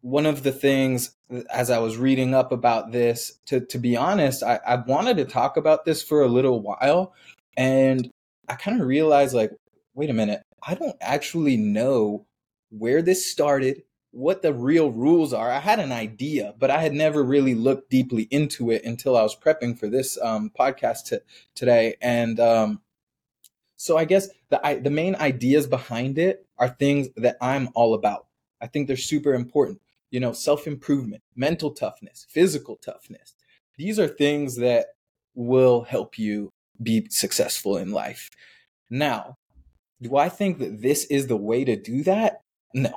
one 0.00 0.26
of 0.26 0.42
the 0.42 0.52
things 0.52 1.14
as 1.50 1.70
I 1.70 1.78
was 1.78 1.96
reading 1.96 2.34
up 2.34 2.52
about 2.52 2.92
this, 2.92 3.38
to 3.46 3.60
to 3.60 3.78
be 3.78 3.96
honest, 3.96 4.42
I, 4.42 4.60
I 4.66 4.76
wanted 4.76 5.16
to 5.18 5.24
talk 5.24 5.56
about 5.56 5.84
this 5.84 6.02
for 6.02 6.22
a 6.22 6.28
little 6.28 6.60
while, 6.60 7.14
and 7.56 8.10
I 8.48 8.54
kind 8.54 8.80
of 8.80 8.86
realized 8.86 9.34
like, 9.34 9.52
wait 9.94 10.10
a 10.10 10.14
minute, 10.14 10.42
I 10.66 10.74
don't 10.74 10.96
actually 11.00 11.56
know 11.56 12.26
where 12.70 13.02
this 13.02 13.30
started, 13.30 13.82
what 14.10 14.42
the 14.42 14.54
real 14.54 14.90
rules 14.90 15.32
are. 15.32 15.50
I 15.50 15.58
had 15.58 15.80
an 15.80 15.92
idea, 15.92 16.54
but 16.58 16.70
I 16.70 16.80
had 16.80 16.92
never 16.92 17.22
really 17.22 17.54
looked 17.54 17.90
deeply 17.90 18.22
into 18.30 18.70
it 18.70 18.84
until 18.84 19.16
I 19.16 19.22
was 19.22 19.36
prepping 19.36 19.78
for 19.78 19.88
this 19.88 20.18
um, 20.22 20.50
podcast 20.58 21.06
t- 21.06 21.18
today, 21.54 21.96
and 22.00 22.40
um, 22.40 22.80
so 23.78 23.96
I 23.96 24.04
guess 24.04 24.28
the 24.50 24.64
I, 24.66 24.74
the 24.74 24.90
main 24.90 25.14
ideas 25.16 25.66
behind 25.66 26.18
it 26.18 26.44
are 26.58 26.68
things 26.68 27.08
that 27.16 27.36
I'm 27.40 27.68
all 27.74 27.94
about. 27.94 28.26
I 28.60 28.66
think 28.66 28.88
they're 28.88 28.96
super 28.96 29.32
important. 29.32 29.80
You 30.10 30.20
know, 30.20 30.32
self 30.32 30.66
improvement, 30.66 31.22
mental 31.36 31.70
toughness, 31.70 32.26
physical 32.28 32.76
toughness. 32.76 33.34
These 33.76 34.00
are 34.00 34.08
things 34.08 34.56
that 34.56 34.86
will 35.34 35.82
help 35.82 36.18
you 36.18 36.50
be 36.82 37.06
successful 37.08 37.76
in 37.76 37.92
life. 37.92 38.28
Now, 38.90 39.36
do 40.02 40.16
I 40.16 40.28
think 40.28 40.58
that 40.58 40.82
this 40.82 41.04
is 41.04 41.28
the 41.28 41.36
way 41.36 41.64
to 41.64 41.76
do 41.76 42.02
that? 42.02 42.40
No. 42.74 42.92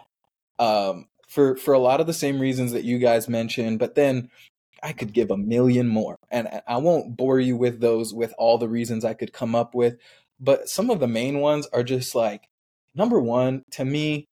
Um, 0.58 1.08
for 1.28 1.56
for 1.58 1.76
a 1.76 1.80
lot 1.80 2.02
of 2.02 2.08
the 2.08 2.13
same 2.13 2.39
reasons 2.39 2.72
that 2.72 2.86
you 2.86 2.98
guys 2.98 3.30
mentioned, 3.30 3.78
but 3.78 3.94
then 3.94 4.32
I 4.82 4.94
could 4.94 5.13
give 5.13 5.30
a 5.30 5.38
million 5.38 5.88
more, 5.88 6.15
and 6.32 6.62
I 6.67 6.78
won't 6.78 7.15
bore 7.15 7.39
you 7.39 7.56
with 7.56 7.82
those 7.82 8.15
with 8.15 8.34
all 8.39 8.58
the 8.58 8.67
reasons 8.67 9.06
I 9.06 9.13
could 9.13 9.32
come 9.32 9.54
up 9.54 9.76
with. 9.76 9.98
But 10.41 10.67
some 10.67 10.89
of 10.89 10.99
the 10.99 11.08
main 11.08 11.39
ones 11.39 11.67
are 11.71 11.84
just 11.84 12.15
like 12.15 12.49
number 12.95 13.19
one 13.19 13.63
to 13.71 13.86
me. 13.86 14.27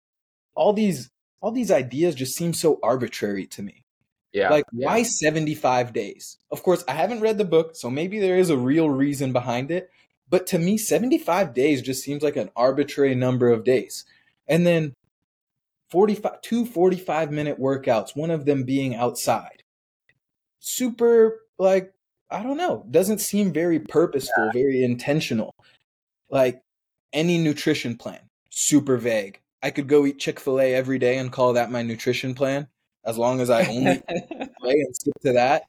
All 0.56 0.74
these 0.74 1.12
all 1.41 1.52
these 1.52 1.72
ideas 1.72 2.15
just 2.15 2.36
seem 2.36 2.54
so 2.54 2.80
arbitrary 2.82 3.46
to 3.48 3.62
me. 3.62 3.84
Yeah. 4.34 4.50
Like, 4.50 4.65
yeah. 4.72 4.88
why 4.88 5.04
75 5.04 5.93
days? 5.93 6.38
Of 6.52 6.63
course, 6.63 6.84
I 6.88 6.93
haven't 6.93 7.22
read 7.22 7.38
the 7.38 7.46
book, 7.46 7.76
so 7.76 7.89
maybe 7.89 8.20
there 8.20 8.38
is 8.38 8.50
a 8.50 8.58
real 8.58 8.89
reason 8.89 9.34
behind 9.34 9.72
it. 9.72 9.89
But 10.30 10.48
to 10.48 10.60
me, 10.60 10.78
75 10.78 11.54
days 11.54 11.82
just 11.82 12.04
seems 12.04 12.22
like 12.24 12.36
an 12.36 12.50
arbitrary 12.56 13.15
number 13.15 13.50
of 13.50 13.63
days. 13.63 14.06
And 14.48 14.65
then 14.65 14.93
45, 15.89 16.41
two 16.41 16.65
45 16.65 17.32
minute 17.32 17.60
workouts, 17.60 18.15
one 18.15 18.32
of 18.32 18.46
them 18.46 18.63
being 18.63 18.96
outside. 18.96 19.63
Super, 20.60 21.41
like, 21.58 21.93
I 22.30 22.43
don't 22.43 22.58
know, 22.58 22.86
doesn't 22.91 23.20
seem 23.20 23.54
very 23.54 23.80
purposeful, 23.80 24.52
very 24.54 24.84
intentional. 24.84 25.56
Like, 26.30 26.62
any 27.13 27.38
nutrition 27.38 27.96
plan, 27.98 28.20
super 28.50 28.98
vague. 28.98 29.42
I 29.63 29.72
could 29.72 29.88
go 29.88 30.06
eat 30.06 30.20
Chick 30.20 30.40
fil 30.40 30.60
A 30.60 30.74
every 30.74 31.00
day 31.00 31.18
and 31.18 31.32
call 31.32 31.54
that 31.54 31.72
my 31.72 31.82
nutrition 31.82 32.36
plan 32.36 32.68
as 33.06 33.18
long 33.18 33.40
as 33.42 33.50
I 33.50 33.66
only 33.66 34.02
play 34.60 34.74
and 34.74 34.96
stick 34.96 35.13
to 35.24 35.34
that. 35.34 35.63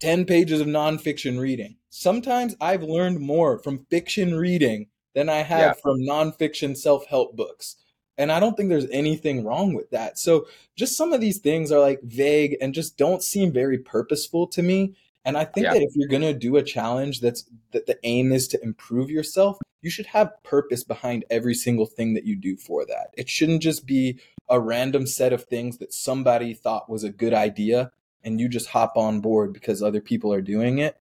10 0.00 0.26
pages 0.26 0.60
of 0.60 0.66
nonfiction 0.66 1.40
reading. 1.40 1.76
Sometimes 1.90 2.54
I've 2.60 2.82
learned 2.82 3.20
more 3.20 3.58
from 3.58 3.86
fiction 3.90 4.34
reading 4.34 4.88
than 5.14 5.28
I 5.28 5.38
have 5.38 5.60
Yeah. 5.60 5.72
from 5.82 6.00
nonfiction 6.00 6.76
self 6.76 7.06
help 7.06 7.36
books. 7.36 7.76
And 8.16 8.32
I 8.32 8.40
don't 8.40 8.56
think 8.56 8.68
there's 8.68 8.90
anything 8.90 9.44
wrong 9.44 9.74
with 9.74 9.90
that. 9.90 10.18
So, 10.18 10.46
just 10.76 10.96
some 10.96 11.12
of 11.12 11.20
these 11.20 11.38
things 11.38 11.70
are 11.70 11.80
like 11.80 12.00
vague 12.02 12.56
and 12.60 12.74
just 12.74 12.96
don't 12.98 13.22
seem 13.22 13.52
very 13.52 13.78
purposeful 13.78 14.46
to 14.48 14.62
me. 14.62 14.96
And 15.24 15.36
I 15.36 15.44
think 15.44 15.64
Yeah. 15.64 15.74
that 15.74 15.82
if 15.82 15.90
you're 15.94 16.08
going 16.08 16.22
to 16.22 16.32
do 16.32 16.56
a 16.56 16.62
challenge 16.62 17.20
that's 17.20 17.44
that 17.72 17.86
the 17.86 17.98
aim 18.04 18.32
is 18.32 18.48
to 18.48 18.62
improve 18.62 19.10
yourself, 19.10 19.58
you 19.82 19.90
should 19.90 20.06
have 20.06 20.32
purpose 20.42 20.84
behind 20.84 21.24
every 21.30 21.54
single 21.54 21.86
thing 21.86 22.14
that 22.14 22.24
you 22.24 22.36
do 22.36 22.56
for 22.56 22.84
that. 22.86 23.08
It 23.16 23.28
shouldn't 23.28 23.62
just 23.62 23.86
be 23.86 24.18
a 24.48 24.58
random 24.58 25.06
set 25.06 25.32
of 25.32 25.44
things 25.44 25.78
that 25.78 25.92
somebody 25.92 26.54
thought 26.54 26.88
was 26.88 27.04
a 27.04 27.10
good 27.10 27.34
idea 27.34 27.90
and 28.24 28.40
you 28.40 28.48
just 28.48 28.68
hop 28.68 28.96
on 28.96 29.20
board 29.20 29.52
because 29.52 29.82
other 29.82 30.00
people 30.00 30.32
are 30.32 30.40
doing 30.40 30.78
it. 30.78 30.96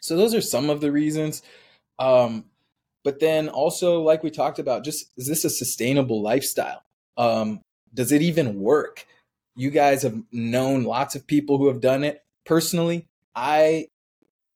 So 0.00 0.16
those 0.16 0.34
are 0.34 0.40
some 0.40 0.68
of 0.68 0.80
the 0.80 0.92
reasons. 0.92 1.42
Um, 1.98 2.46
but 3.04 3.20
then 3.20 3.48
also, 3.48 4.02
like 4.02 4.22
we 4.22 4.30
talked 4.30 4.58
about, 4.58 4.84
just 4.84 5.12
is 5.16 5.26
this 5.26 5.44
a 5.44 5.50
sustainable 5.50 6.22
lifestyle? 6.22 6.82
Um, 7.16 7.60
does 7.92 8.12
it 8.12 8.22
even 8.22 8.60
work? 8.60 9.06
You 9.56 9.70
guys 9.70 10.02
have 10.02 10.20
known 10.32 10.84
lots 10.84 11.14
of 11.14 11.26
people 11.26 11.58
who 11.58 11.68
have 11.68 11.80
done 11.80 12.02
it. 12.02 12.22
Personally, 12.44 13.06
I 13.34 13.88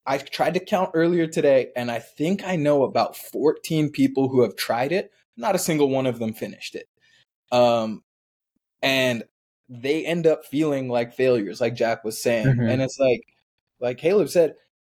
I 0.07 0.19
tried 0.19 0.55
to 0.55 0.61
count 0.61 0.91
earlier 0.95 1.27
today, 1.27 1.69
and 1.77 1.91
I 1.91 1.99
think 1.99 2.43
I 2.45 2.57
know 2.57 2.83
about 2.85 3.17
14 3.17 3.91
people 3.91 4.29
who 4.29 4.41
have 4.43 4.57
tried 4.57 4.93
it. 4.93 5.11
Not 5.37 5.55
a 5.55 5.59
single 5.59 5.91
one 5.91 6.07
of 6.07 6.19
them 6.19 6.33
finished 6.33 6.75
it. 6.75 6.89
Um, 7.53 8.03
and 8.83 9.25
they 9.69 10.07
end 10.07 10.27
up 10.27 10.45
feeling 10.47 10.89
like 10.89 11.13
failures, 11.13 11.61
like 11.61 11.75
Jack 11.75 12.05
was 12.05 12.23
saying. 12.23 12.47
Mhm. 12.47 12.71
And 12.73 12.81
it's 12.83 12.99
like, 12.99 13.23
like 13.81 13.99
Caleb 13.99 14.29
said, 14.31 14.55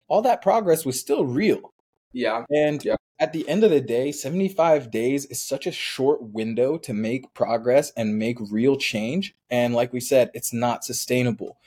all 0.08 0.22
that 0.22 0.40
progress 0.42 0.84
was 0.86 0.98
still 0.98 1.24
real. 1.26 1.72
yeah. 2.14 2.44
And 2.50 2.84
Yeah. 2.84 2.96
at 3.18 3.32
the 3.32 3.48
end 3.48 3.64
of 3.64 3.70
the 3.70 3.80
day, 3.80 4.12
75 4.12 4.90
days 4.90 5.24
is 5.26 5.42
such 5.42 5.66
a 5.66 5.72
short 5.72 6.22
window 6.22 6.76
to 6.78 6.92
make 6.92 7.32
progress 7.34 7.90
and 7.96 8.18
make 8.18 8.36
real 8.50 8.76
change. 8.76 9.34
And 9.50 9.74
like 9.74 9.92
we 9.92 10.00
said, 10.00 10.30
it's 10.34 10.52
not 10.52 10.84
sustainable. 10.84 11.58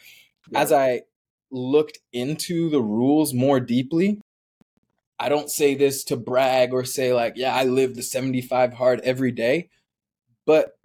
As 0.54 0.72
I 0.72 1.04
looked 1.52 2.00
into 2.12 2.70
the 2.70 2.82
rules 2.82 3.34
more 3.34 3.60
deeply, 3.60 4.20
I 5.20 5.30
don't 5.30 5.50
say 5.50 5.76
this 5.76 6.04
to 6.06 6.18
brag 6.18 6.74
or 6.74 6.84
say, 6.84 7.14
like, 7.14 7.34
yeah, 7.36 7.56
I 7.56 7.64
live 7.64 7.96
the 7.96 8.04
75 8.04 8.74
hard 8.74 9.00
every 9.02 9.32
day. 9.32 9.70
But 10.46 10.78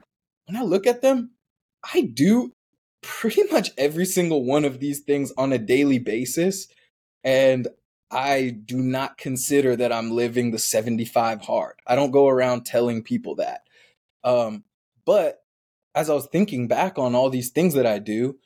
when 0.46 0.56
I 0.56 0.62
look 0.62 0.86
at 0.86 1.02
them, 1.02 1.32
I 1.94 2.02
do 2.02 2.52
pretty 3.02 3.44
much 3.44 3.70
every 3.76 4.04
single 4.04 4.44
one 4.44 4.64
of 4.64 4.78
these 4.78 5.00
things 5.00 5.32
on 5.36 5.52
a 5.52 5.58
daily 5.58 5.98
basis. 5.98 6.68
And 7.24 7.68
I 8.10 8.50
do 8.64 8.78
not 8.78 9.18
consider 9.18 9.76
that 9.76 9.92
I'm 9.92 10.10
living 10.10 10.50
the 10.50 10.58
75 10.58 11.42
hard. 11.42 11.74
I 11.86 11.94
don't 11.94 12.10
go 12.10 12.28
around 12.28 12.66
telling 12.66 13.02
people 13.02 13.36
that. 13.36 13.62
Um, 14.24 14.64
but 15.04 15.42
as 15.94 16.10
I 16.10 16.14
was 16.14 16.26
thinking 16.26 16.68
back 16.68 16.98
on 16.98 17.14
all 17.14 17.30
these 17.30 17.50
things 17.50 17.74
that 17.74 17.86
I 17.86 17.98
do, 17.98 18.38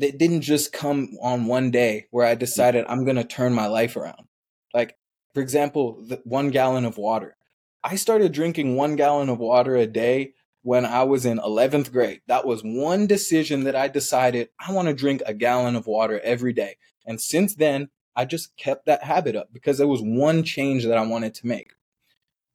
they 0.00 0.10
didn't 0.10 0.40
just 0.40 0.72
come 0.72 1.10
on 1.20 1.44
one 1.44 1.70
day 1.70 2.06
where 2.10 2.26
I 2.26 2.34
decided 2.34 2.86
I'm 2.88 3.04
going 3.04 3.16
to 3.16 3.24
turn 3.24 3.52
my 3.52 3.66
life 3.66 3.96
around. 3.96 4.26
Like, 4.72 4.96
for 5.34 5.42
example, 5.42 6.02
the 6.08 6.22
one 6.24 6.48
gallon 6.48 6.86
of 6.86 6.96
water. 6.96 7.36
I 7.84 7.96
started 7.96 8.32
drinking 8.32 8.76
one 8.76 8.96
gallon 8.96 9.28
of 9.28 9.38
water 9.38 9.76
a 9.76 9.86
day 9.86 10.32
when 10.62 10.86
I 10.86 11.02
was 11.02 11.26
in 11.26 11.38
11th 11.38 11.92
grade. 11.92 12.22
That 12.28 12.46
was 12.46 12.62
one 12.62 13.06
decision 13.06 13.64
that 13.64 13.76
I 13.76 13.88
decided 13.88 14.48
I 14.58 14.72
want 14.72 14.88
to 14.88 14.94
drink 14.94 15.22
a 15.26 15.34
gallon 15.34 15.76
of 15.76 15.86
water 15.86 16.18
every 16.24 16.54
day. 16.54 16.76
And 17.04 17.20
since 17.20 17.54
then, 17.54 17.90
I 18.16 18.24
just 18.24 18.56
kept 18.56 18.86
that 18.86 19.04
habit 19.04 19.36
up 19.36 19.50
because 19.52 19.76
there 19.76 19.86
was 19.86 20.00
one 20.02 20.44
change 20.44 20.84
that 20.86 20.96
I 20.96 21.06
wanted 21.06 21.34
to 21.34 21.46
make. 21.46 21.72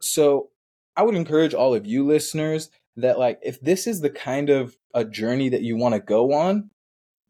So 0.01 0.49
I 0.97 1.03
would 1.03 1.15
encourage 1.15 1.53
all 1.53 1.75
of 1.75 1.85
you 1.85 2.05
listeners 2.05 2.71
that 2.97 3.19
like 3.19 3.39
if 3.43 3.61
this 3.61 3.85
is 3.85 4.01
the 4.01 4.09
kind 4.09 4.49
of 4.49 4.77
a 4.95 5.05
journey 5.05 5.49
that 5.49 5.61
you 5.61 5.75
want 5.75 5.93
to 5.93 5.99
go 5.99 6.33
on, 6.33 6.71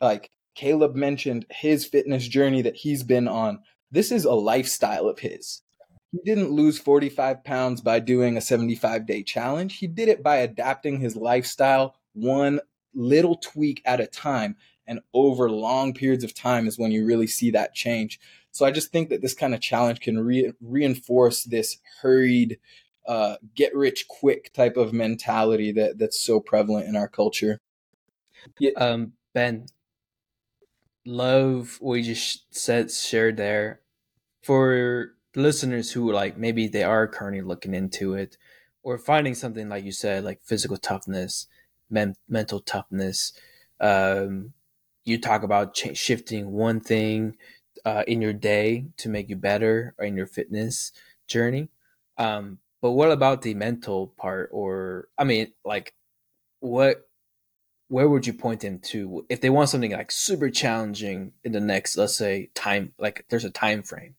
like 0.01 0.29
Caleb 0.55 0.95
mentioned 0.95 1.45
his 1.49 1.85
fitness 1.85 2.27
journey 2.27 2.61
that 2.61 2.75
he's 2.75 3.03
been 3.03 3.27
on. 3.27 3.59
This 3.91 4.11
is 4.11 4.25
a 4.25 4.33
lifestyle 4.33 5.07
of 5.07 5.19
his. 5.19 5.61
He 6.11 6.19
didn't 6.23 6.51
lose 6.51 6.79
45 6.79 7.43
pounds 7.43 7.81
by 7.81 7.99
doing 7.99 8.37
a 8.37 8.41
75 8.41 9.05
day 9.05 9.21
challenge. 9.21 9.77
He 9.77 9.87
did 9.87 10.07
it 10.07 10.23
by 10.23 10.37
adapting 10.37 10.99
his 10.99 11.15
lifestyle 11.15 11.95
one 12.13 12.61
little 12.93 13.35
tweak 13.35 13.81
at 13.85 13.99
a 13.99 14.07
time. 14.07 14.55
And 14.87 15.01
over 15.13 15.49
long 15.49 15.93
periods 15.93 16.23
of 16.23 16.33
time 16.33 16.67
is 16.67 16.79
when 16.79 16.91
you 16.91 17.05
really 17.05 17.27
see 17.27 17.51
that 17.51 17.73
change. 17.73 18.19
So 18.51 18.65
I 18.65 18.71
just 18.71 18.91
think 18.91 19.09
that 19.09 19.21
this 19.21 19.33
kind 19.33 19.53
of 19.53 19.59
challenge 19.59 19.99
can 19.99 20.17
re- 20.17 20.53
reinforce 20.61 21.43
this 21.43 21.77
hurried, 22.01 22.59
uh, 23.05 23.35
get 23.53 23.75
rich 23.75 24.07
quick 24.07 24.53
type 24.53 24.77
of 24.77 24.93
mentality 24.93 25.73
that 25.73 25.97
that's 25.97 26.21
so 26.21 26.39
prevalent 26.39 26.87
in 26.87 26.95
our 26.95 27.09
culture. 27.09 27.59
Yeah. 28.59 28.71
Um, 28.77 29.13
ben, 29.33 29.65
love 31.05 31.77
what 31.79 31.95
you 31.95 32.03
just 32.03 32.53
said 32.55 32.91
shared 32.91 33.37
there. 33.37 33.81
For 34.43 35.13
listeners 35.35 35.91
who 35.91 36.11
like 36.11 36.37
maybe 36.37 36.67
they 36.67 36.83
are 36.83 37.07
currently 37.07 37.41
looking 37.41 37.73
into 37.73 38.13
it 38.13 38.37
or 38.83 38.97
finding 38.97 39.35
something 39.35 39.69
like 39.69 39.83
you 39.83 39.91
said, 39.91 40.23
like 40.23 40.41
physical 40.43 40.77
toughness, 40.77 41.47
men- 41.89 42.15
mental 42.29 42.59
toughness. 42.59 43.33
Um, 43.79 44.53
you 45.03 45.19
talk 45.19 45.43
about 45.43 45.75
ch- 45.75 45.97
shifting 45.97 46.51
one 46.51 46.79
thing 46.79 47.37
uh, 47.85 48.03
in 48.07 48.21
your 48.21 48.33
day 48.33 48.85
to 48.97 49.09
make 49.09 49.29
you 49.29 49.35
better 49.35 49.95
or 49.97 50.05
in 50.05 50.15
your 50.15 50.27
fitness 50.27 50.91
journey. 51.27 51.69
Um, 52.17 52.59
but 52.81 52.91
what 52.91 53.11
about 53.11 53.41
the 53.41 53.53
mental 53.55 54.07
part? 54.17 54.49
Or 54.53 55.07
I 55.17 55.23
mean, 55.23 55.53
like, 55.63 55.93
what 56.59 57.04
where 57.87 58.09
would 58.09 58.25
you 58.25 58.33
point 58.33 58.61
them 58.61 58.79
to? 58.79 59.25
If 59.29 59.41
they 59.41 59.49
want 59.49 59.69
something 59.69 59.91
like 59.91 60.11
super 60.11 60.49
challenging 60.49 61.33
in 61.43 61.51
the 61.51 61.59
next 61.59 61.97
let's 61.97 62.17
say 62.17 62.49
time 62.55 62.93
like 62.99 63.25
there's 63.29 63.45
a 63.45 63.51
time 63.51 63.83
frame 63.83 64.15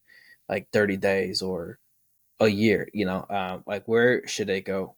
like 0.49 0.69
30 0.73 0.97
days 0.97 1.43
or 1.43 1.79
a 2.39 2.49
year 2.49 2.89
you 2.93 3.05
know 3.05 3.21
uh, 3.31 3.59
like 3.67 3.85
where 3.87 4.27
should 4.27 4.47
they 4.47 4.61
go? 4.61 4.97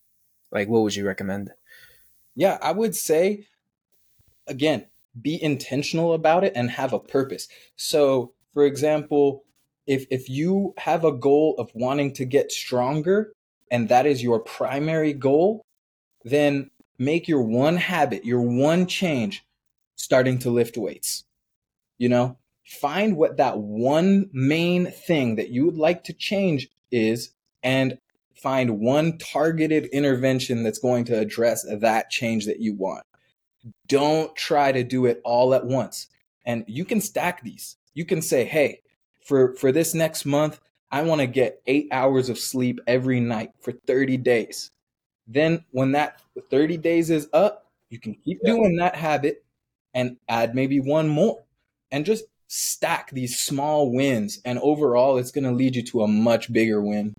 Like 0.52 0.68
what 0.68 0.82
would 0.82 0.96
you 0.96 1.06
recommend? 1.06 1.50
Yeah 2.34 2.58
i 2.62 2.70
would 2.72 2.94
say 2.94 3.46
again 4.46 4.86
be 5.20 5.42
intentional 5.42 6.12
about 6.12 6.44
it 6.44 6.52
and 6.54 6.70
have 6.70 6.92
a 6.92 7.00
purpose. 7.00 7.48
So 7.76 8.32
for 8.54 8.64
example 8.64 9.44
if 9.86 10.06
if 10.10 10.28
you 10.28 10.74
have 10.76 11.04
a 11.04 11.12
goal 11.12 11.54
of 11.58 11.70
wanting 11.74 12.12
to 12.14 12.24
get 12.24 12.52
stronger 12.52 13.32
and 13.70 13.88
that 13.88 14.06
is 14.06 14.22
your 14.22 14.38
primary 14.38 15.12
goal 15.12 15.62
then 16.24 16.70
make 16.98 17.28
your 17.28 17.42
one 17.42 17.76
habit, 17.76 18.24
your 18.24 18.40
one 18.40 18.86
change, 18.86 19.44
starting 19.96 20.38
to 20.40 20.50
lift 20.50 20.76
weights. 20.76 21.24
You 21.98 22.08
know, 22.08 22.38
find 22.64 23.16
what 23.16 23.36
that 23.38 23.58
one 23.58 24.30
main 24.32 24.86
thing 24.86 25.36
that 25.36 25.50
you 25.50 25.64
would 25.64 25.76
like 25.76 26.04
to 26.04 26.12
change 26.12 26.68
is 26.90 27.30
and 27.62 27.98
find 28.34 28.78
one 28.80 29.18
targeted 29.18 29.86
intervention 29.86 30.62
that's 30.62 30.78
going 30.78 31.04
to 31.04 31.18
address 31.18 31.66
that 31.68 32.10
change 32.10 32.46
that 32.46 32.60
you 32.60 32.74
want. 32.74 33.04
Don't 33.86 34.34
try 34.36 34.70
to 34.70 34.84
do 34.84 35.06
it 35.06 35.20
all 35.24 35.54
at 35.54 35.66
once. 35.66 36.06
And 36.46 36.64
you 36.68 36.84
can 36.84 37.00
stack 37.00 37.42
these. 37.42 37.76
You 37.94 38.04
can 38.04 38.22
say, 38.22 38.44
hey, 38.44 38.80
for, 39.24 39.54
for 39.54 39.72
this 39.72 39.92
next 39.92 40.24
month, 40.24 40.60
I 40.90 41.02
want 41.02 41.20
to 41.20 41.26
get 41.26 41.60
eight 41.66 41.88
hours 41.90 42.28
of 42.28 42.38
sleep 42.38 42.80
every 42.86 43.20
night 43.20 43.50
for 43.60 43.72
30 43.72 44.16
days. 44.18 44.70
Then 45.28 45.64
when 45.70 45.92
that 45.92 46.20
30 46.50 46.78
days 46.78 47.10
is 47.10 47.28
up, 47.32 47.66
you 47.90 48.00
can 48.00 48.14
keep 48.14 48.38
yeah. 48.42 48.52
doing 48.52 48.76
that 48.76 48.96
habit 48.96 49.44
and 49.94 50.16
add 50.28 50.54
maybe 50.54 50.80
one 50.80 51.08
more 51.08 51.44
and 51.90 52.04
just 52.04 52.24
stack 52.48 53.10
these 53.10 53.38
small 53.38 53.92
wins 53.92 54.40
and 54.44 54.58
overall 54.60 55.18
it's 55.18 55.30
going 55.30 55.44
to 55.44 55.52
lead 55.52 55.76
you 55.76 55.82
to 55.82 56.02
a 56.02 56.08
much 56.08 56.52
bigger 56.52 56.80
win. 56.80 57.14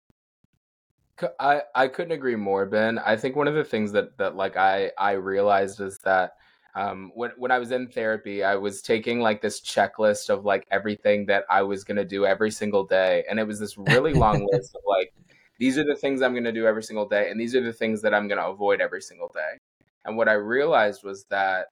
I, 1.40 1.62
I 1.76 1.88
couldn't 1.88 2.14
agree 2.14 2.36
more, 2.36 2.66
Ben. 2.66 2.98
I 2.98 3.16
think 3.16 3.36
one 3.36 3.48
of 3.48 3.54
the 3.54 3.64
things 3.64 3.92
that, 3.92 4.18
that 4.18 4.36
like 4.36 4.58
I, 4.58 4.92
I 4.98 5.12
realized 5.14 5.82
is 5.82 6.00
that 6.00 6.36
um, 6.76 7.12
when 7.16 7.32
when 7.38 7.52
I 7.52 7.60
was 7.60 7.72
in 7.72 7.88
therapy, 7.88 8.44
I 8.44 8.56
was 8.56 8.82
taking 8.82 9.20
like 9.20 9.42
this 9.42 9.60
checklist 9.60 10.30
of 10.30 10.46
like 10.46 10.68
everything 10.72 11.26
that 11.26 11.44
I 11.50 11.64
was 11.64 11.84
gonna 11.84 12.06
do 12.06 12.26
every 12.26 12.52
single 12.52 12.86
day, 12.86 13.26
and 13.30 13.40
it 13.40 13.48
was 13.48 13.60
this 13.60 13.78
really 13.78 14.14
long 14.14 14.48
list 14.52 14.76
of 14.76 14.82
like 14.88 15.12
these 15.60 15.78
are 15.78 15.84
the 15.84 15.96
things 15.96 16.22
I'm 16.22 16.34
going 16.34 16.46
to 16.46 16.52
do 16.52 16.66
every 16.66 16.84
single 16.84 17.08
day, 17.08 17.30
and 17.30 17.40
these 17.40 17.54
are 17.54 17.64
the 17.64 17.74
things 17.74 18.02
that 18.02 18.14
I'm 18.14 18.28
going 18.28 18.40
to 18.40 18.48
avoid 18.48 18.82
every 18.82 19.02
single 19.02 19.30
day. 19.34 19.58
And 20.06 20.18
what 20.18 20.30
I 20.30 20.34
realized 20.34 21.04
was 21.04 21.26
that 21.26 21.68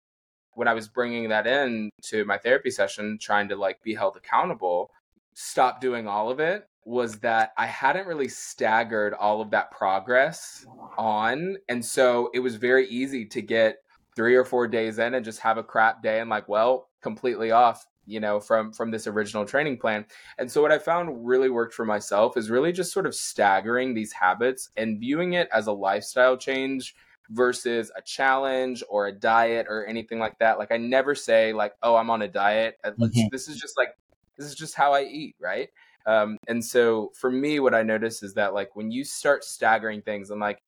when 0.53 0.67
I 0.67 0.73
was 0.73 0.87
bringing 0.87 1.29
that 1.29 1.47
in 1.47 1.89
to 2.03 2.25
my 2.25 2.37
therapy 2.37 2.69
session, 2.69 3.17
trying 3.19 3.47
to 3.49 3.55
like 3.55 3.81
be 3.83 3.95
held 3.95 4.17
accountable, 4.17 4.91
stop 5.33 5.79
doing 5.79 6.07
all 6.07 6.29
of 6.29 6.39
it 6.39 6.67
was 6.83 7.19
that 7.19 7.51
I 7.57 7.65
hadn't 7.65 8.07
really 8.07 8.27
staggered 8.27 9.13
all 9.13 9.41
of 9.41 9.51
that 9.51 9.71
progress 9.71 10.65
on. 10.97 11.57
And 11.69 11.83
so 11.83 12.29
it 12.33 12.39
was 12.39 12.55
very 12.55 12.87
easy 12.87 13.25
to 13.25 13.41
get 13.41 13.77
three 14.15 14.35
or 14.35 14.45
four 14.45 14.67
days 14.67 14.97
in 14.97 15.13
and 15.13 15.23
just 15.23 15.39
have 15.41 15.57
a 15.57 15.63
crap 15.63 16.01
day 16.01 16.21
and 16.21 16.29
like, 16.29 16.47
well, 16.49 16.89
completely 17.01 17.51
off 17.51 17.85
you 18.07 18.19
know 18.19 18.39
from 18.39 18.71
from 18.71 18.89
this 18.89 19.05
original 19.05 19.45
training 19.45 19.77
plan. 19.77 20.05
And 20.39 20.51
so 20.51 20.61
what 20.61 20.71
i 20.71 20.79
found 20.79 21.27
really 21.27 21.49
worked 21.49 21.73
for 21.73 21.85
myself 21.85 22.37
is 22.37 22.49
really 22.49 22.71
just 22.71 22.93
sort 22.93 23.05
of 23.05 23.13
staggering 23.13 23.93
these 23.93 24.13
habits 24.13 24.69
and 24.77 24.99
viewing 24.99 25.33
it 25.33 25.49
as 25.53 25.67
a 25.67 25.71
lifestyle 25.71 26.37
change 26.37 26.95
versus 27.29 27.91
a 27.97 28.01
challenge 28.01 28.83
or 28.89 29.07
a 29.07 29.11
diet 29.11 29.67
or 29.69 29.85
anything 29.85 30.17
like 30.17 30.39
that. 30.39 30.57
Like 30.57 30.71
i 30.71 30.77
never 30.77 31.13
say 31.13 31.53
like 31.53 31.73
oh 31.83 31.95
i'm 31.95 32.09
on 32.09 32.21
a 32.21 32.27
diet. 32.27 32.77
Mm-hmm. 32.85 33.27
this 33.31 33.47
is 33.47 33.57
just 33.57 33.77
like 33.77 33.89
this 34.37 34.47
is 34.47 34.55
just 34.55 34.75
how 34.75 34.93
i 34.93 35.03
eat 35.03 35.35
right? 35.39 35.69
Um, 36.05 36.37
and 36.47 36.63
so 36.63 37.11
for 37.15 37.29
me 37.29 37.59
what 37.59 37.75
i 37.75 37.83
noticed 37.83 38.23
is 38.23 38.33
that 38.35 38.53
like 38.53 38.75
when 38.77 38.91
you 38.91 39.03
start 39.03 39.43
staggering 39.43 40.01
things 40.01 40.29
and 40.29 40.39
like 40.39 40.63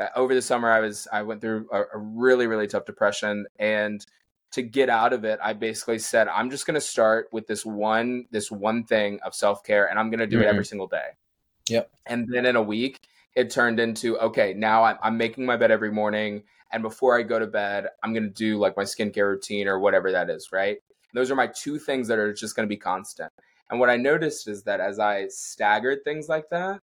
uh, 0.00 0.08
over 0.16 0.34
the 0.34 0.42
summer 0.42 0.68
i 0.68 0.80
was 0.80 1.06
i 1.12 1.22
went 1.22 1.40
through 1.40 1.68
a, 1.72 1.82
a 1.94 1.98
really 1.98 2.48
really 2.48 2.66
tough 2.66 2.86
depression 2.86 3.46
and 3.60 4.04
to 4.52 4.62
get 4.62 4.88
out 4.88 5.12
of 5.12 5.24
it, 5.24 5.38
I 5.42 5.52
basically 5.52 5.98
said, 5.98 6.28
I'm 6.28 6.50
just 6.50 6.66
going 6.66 6.74
to 6.74 6.80
start 6.80 7.28
with 7.32 7.46
this 7.46 7.64
one, 7.64 8.26
this 8.30 8.50
one 8.50 8.84
thing 8.84 9.20
of 9.24 9.34
self 9.34 9.62
care, 9.64 9.88
and 9.88 9.98
I'm 9.98 10.10
going 10.10 10.20
to 10.20 10.26
do 10.26 10.36
mm-hmm. 10.36 10.46
it 10.46 10.48
every 10.48 10.64
single 10.64 10.86
day. 10.86 11.10
Yep. 11.68 11.90
And 12.06 12.28
then 12.32 12.46
in 12.46 12.56
a 12.56 12.62
week, 12.62 13.00
it 13.36 13.50
turned 13.50 13.78
into 13.78 14.18
okay, 14.18 14.54
now 14.54 14.82
I'm, 14.82 14.96
I'm 15.02 15.16
making 15.16 15.46
my 15.46 15.56
bed 15.56 15.70
every 15.70 15.92
morning, 15.92 16.42
and 16.72 16.82
before 16.82 17.18
I 17.18 17.22
go 17.22 17.38
to 17.38 17.46
bed, 17.46 17.86
I'm 18.02 18.12
going 18.12 18.24
to 18.24 18.30
do 18.30 18.58
like 18.58 18.76
my 18.76 18.82
skincare 18.82 19.28
routine 19.28 19.68
or 19.68 19.78
whatever 19.78 20.10
that 20.12 20.30
is. 20.30 20.50
Right. 20.52 20.78
Those 21.14 21.30
are 21.30 21.36
my 21.36 21.48
two 21.48 21.78
things 21.78 22.08
that 22.08 22.18
are 22.18 22.32
just 22.32 22.56
going 22.56 22.66
to 22.66 22.72
be 22.72 22.76
constant. 22.76 23.32
And 23.70 23.78
what 23.78 23.90
I 23.90 23.96
noticed 23.96 24.48
is 24.48 24.64
that 24.64 24.80
as 24.80 24.98
I 24.98 25.28
staggered 25.28 26.02
things 26.04 26.28
like 26.28 26.48
that, 26.50 26.80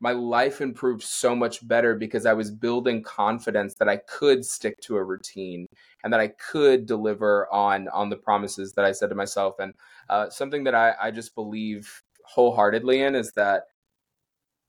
my 0.00 0.12
life 0.12 0.62
improved 0.62 1.02
so 1.02 1.36
much 1.36 1.66
better 1.66 1.94
because 1.94 2.24
I 2.24 2.32
was 2.32 2.50
building 2.50 3.02
confidence 3.02 3.74
that 3.74 3.88
I 3.88 3.98
could 3.98 4.44
stick 4.44 4.80
to 4.82 4.96
a 4.96 5.04
routine 5.04 5.66
and 6.02 6.12
that 6.12 6.20
I 6.20 6.28
could 6.28 6.86
deliver 6.86 7.52
on 7.52 7.88
on 7.88 8.08
the 8.08 8.16
promises 8.16 8.72
that 8.72 8.84
I 8.84 8.92
said 8.92 9.10
to 9.10 9.14
myself. 9.14 9.58
And 9.58 9.74
uh, 10.08 10.30
something 10.30 10.64
that 10.64 10.74
I, 10.74 10.94
I 11.00 11.10
just 11.10 11.34
believe 11.34 12.02
wholeheartedly 12.24 13.02
in 13.02 13.14
is 13.14 13.32
that 13.32 13.64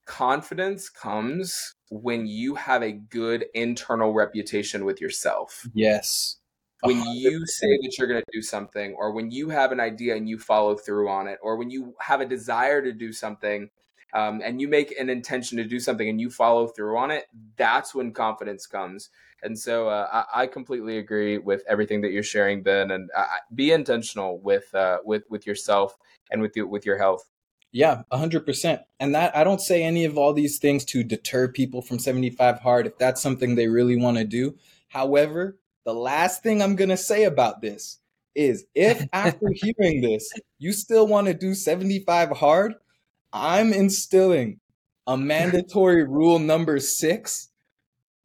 confidence 0.05 0.89
comes 0.89 1.73
when 1.89 2.25
you 2.25 2.55
have 2.55 2.83
a 2.83 2.91
good 2.91 3.45
internal 3.53 4.13
reputation 4.13 4.83
with 4.83 4.99
yourself. 4.99 5.65
Yes. 5.73 6.37
When 6.83 6.99
you 7.13 7.45
say 7.45 7.67
that 7.67 7.95
you're 7.97 8.07
going 8.07 8.23
to 8.23 8.31
do 8.33 8.41
something, 8.41 8.95
or 8.97 9.11
when 9.11 9.29
you 9.29 9.49
have 9.49 9.71
an 9.71 9.79
idea 9.79 10.15
and 10.15 10.27
you 10.27 10.39
follow 10.39 10.75
through 10.75 11.09
on 11.09 11.27
it, 11.27 11.37
or 11.43 11.55
when 11.55 11.69
you 11.69 11.93
have 11.99 12.21
a 12.21 12.25
desire 12.25 12.81
to 12.81 12.91
do 12.91 13.13
something 13.13 13.69
um, 14.13 14.41
and 14.43 14.59
you 14.59 14.67
make 14.67 14.97
an 14.99 15.09
intention 15.09 15.57
to 15.57 15.63
do 15.63 15.79
something 15.79 16.07
and 16.07 16.19
you 16.19 16.29
follow 16.29 16.67
through 16.67 16.97
on 16.97 17.11
it, 17.11 17.25
that's 17.55 17.95
when 17.95 18.11
confidence 18.11 18.67
comes. 18.67 19.09
And 19.43 19.57
so 19.57 19.87
uh, 19.87 20.25
I, 20.33 20.43
I, 20.43 20.47
completely 20.47 20.97
agree 20.97 21.37
with 21.37 21.63
everything 21.67 22.01
that 22.01 22.11
you're 22.11 22.21
sharing, 22.21 22.61
Ben. 22.61 22.91
And 22.91 23.09
uh, 23.15 23.25
be 23.55 23.71
intentional 23.71 24.39
with 24.39 24.73
uh, 24.75 24.99
with 25.03 25.23
with 25.29 25.47
yourself 25.47 25.97
and 26.29 26.41
with 26.41 26.55
you, 26.55 26.67
with 26.67 26.85
your 26.85 26.97
health. 26.97 27.27
Yeah, 27.71 28.03
hundred 28.11 28.45
percent. 28.45 28.81
And 28.99 29.15
that 29.15 29.35
I 29.35 29.43
don't 29.43 29.61
say 29.61 29.83
any 29.83 30.05
of 30.05 30.17
all 30.17 30.33
these 30.33 30.59
things 30.59 30.85
to 30.85 31.03
deter 31.03 31.47
people 31.47 31.81
from 31.81 31.99
75 31.99 32.59
hard 32.59 32.85
if 32.85 32.97
that's 32.97 33.21
something 33.21 33.55
they 33.55 33.67
really 33.67 33.95
want 33.95 34.17
to 34.17 34.25
do. 34.25 34.55
However, 34.89 35.57
the 35.85 35.93
last 35.93 36.43
thing 36.43 36.61
I'm 36.61 36.75
gonna 36.75 36.97
say 36.97 37.23
about 37.23 37.61
this 37.61 37.97
is 38.35 38.65
if 38.75 39.07
after 39.13 39.47
hearing 39.53 40.01
this 40.01 40.31
you 40.59 40.71
still 40.73 41.07
want 41.07 41.27
to 41.27 41.33
do 41.33 41.53
75 41.55 42.31
hard, 42.31 42.75
I'm 43.33 43.73
instilling 43.73 44.59
a 45.07 45.17
mandatory 45.17 46.03
rule 46.03 46.39
number 46.39 46.79
six, 46.79 47.49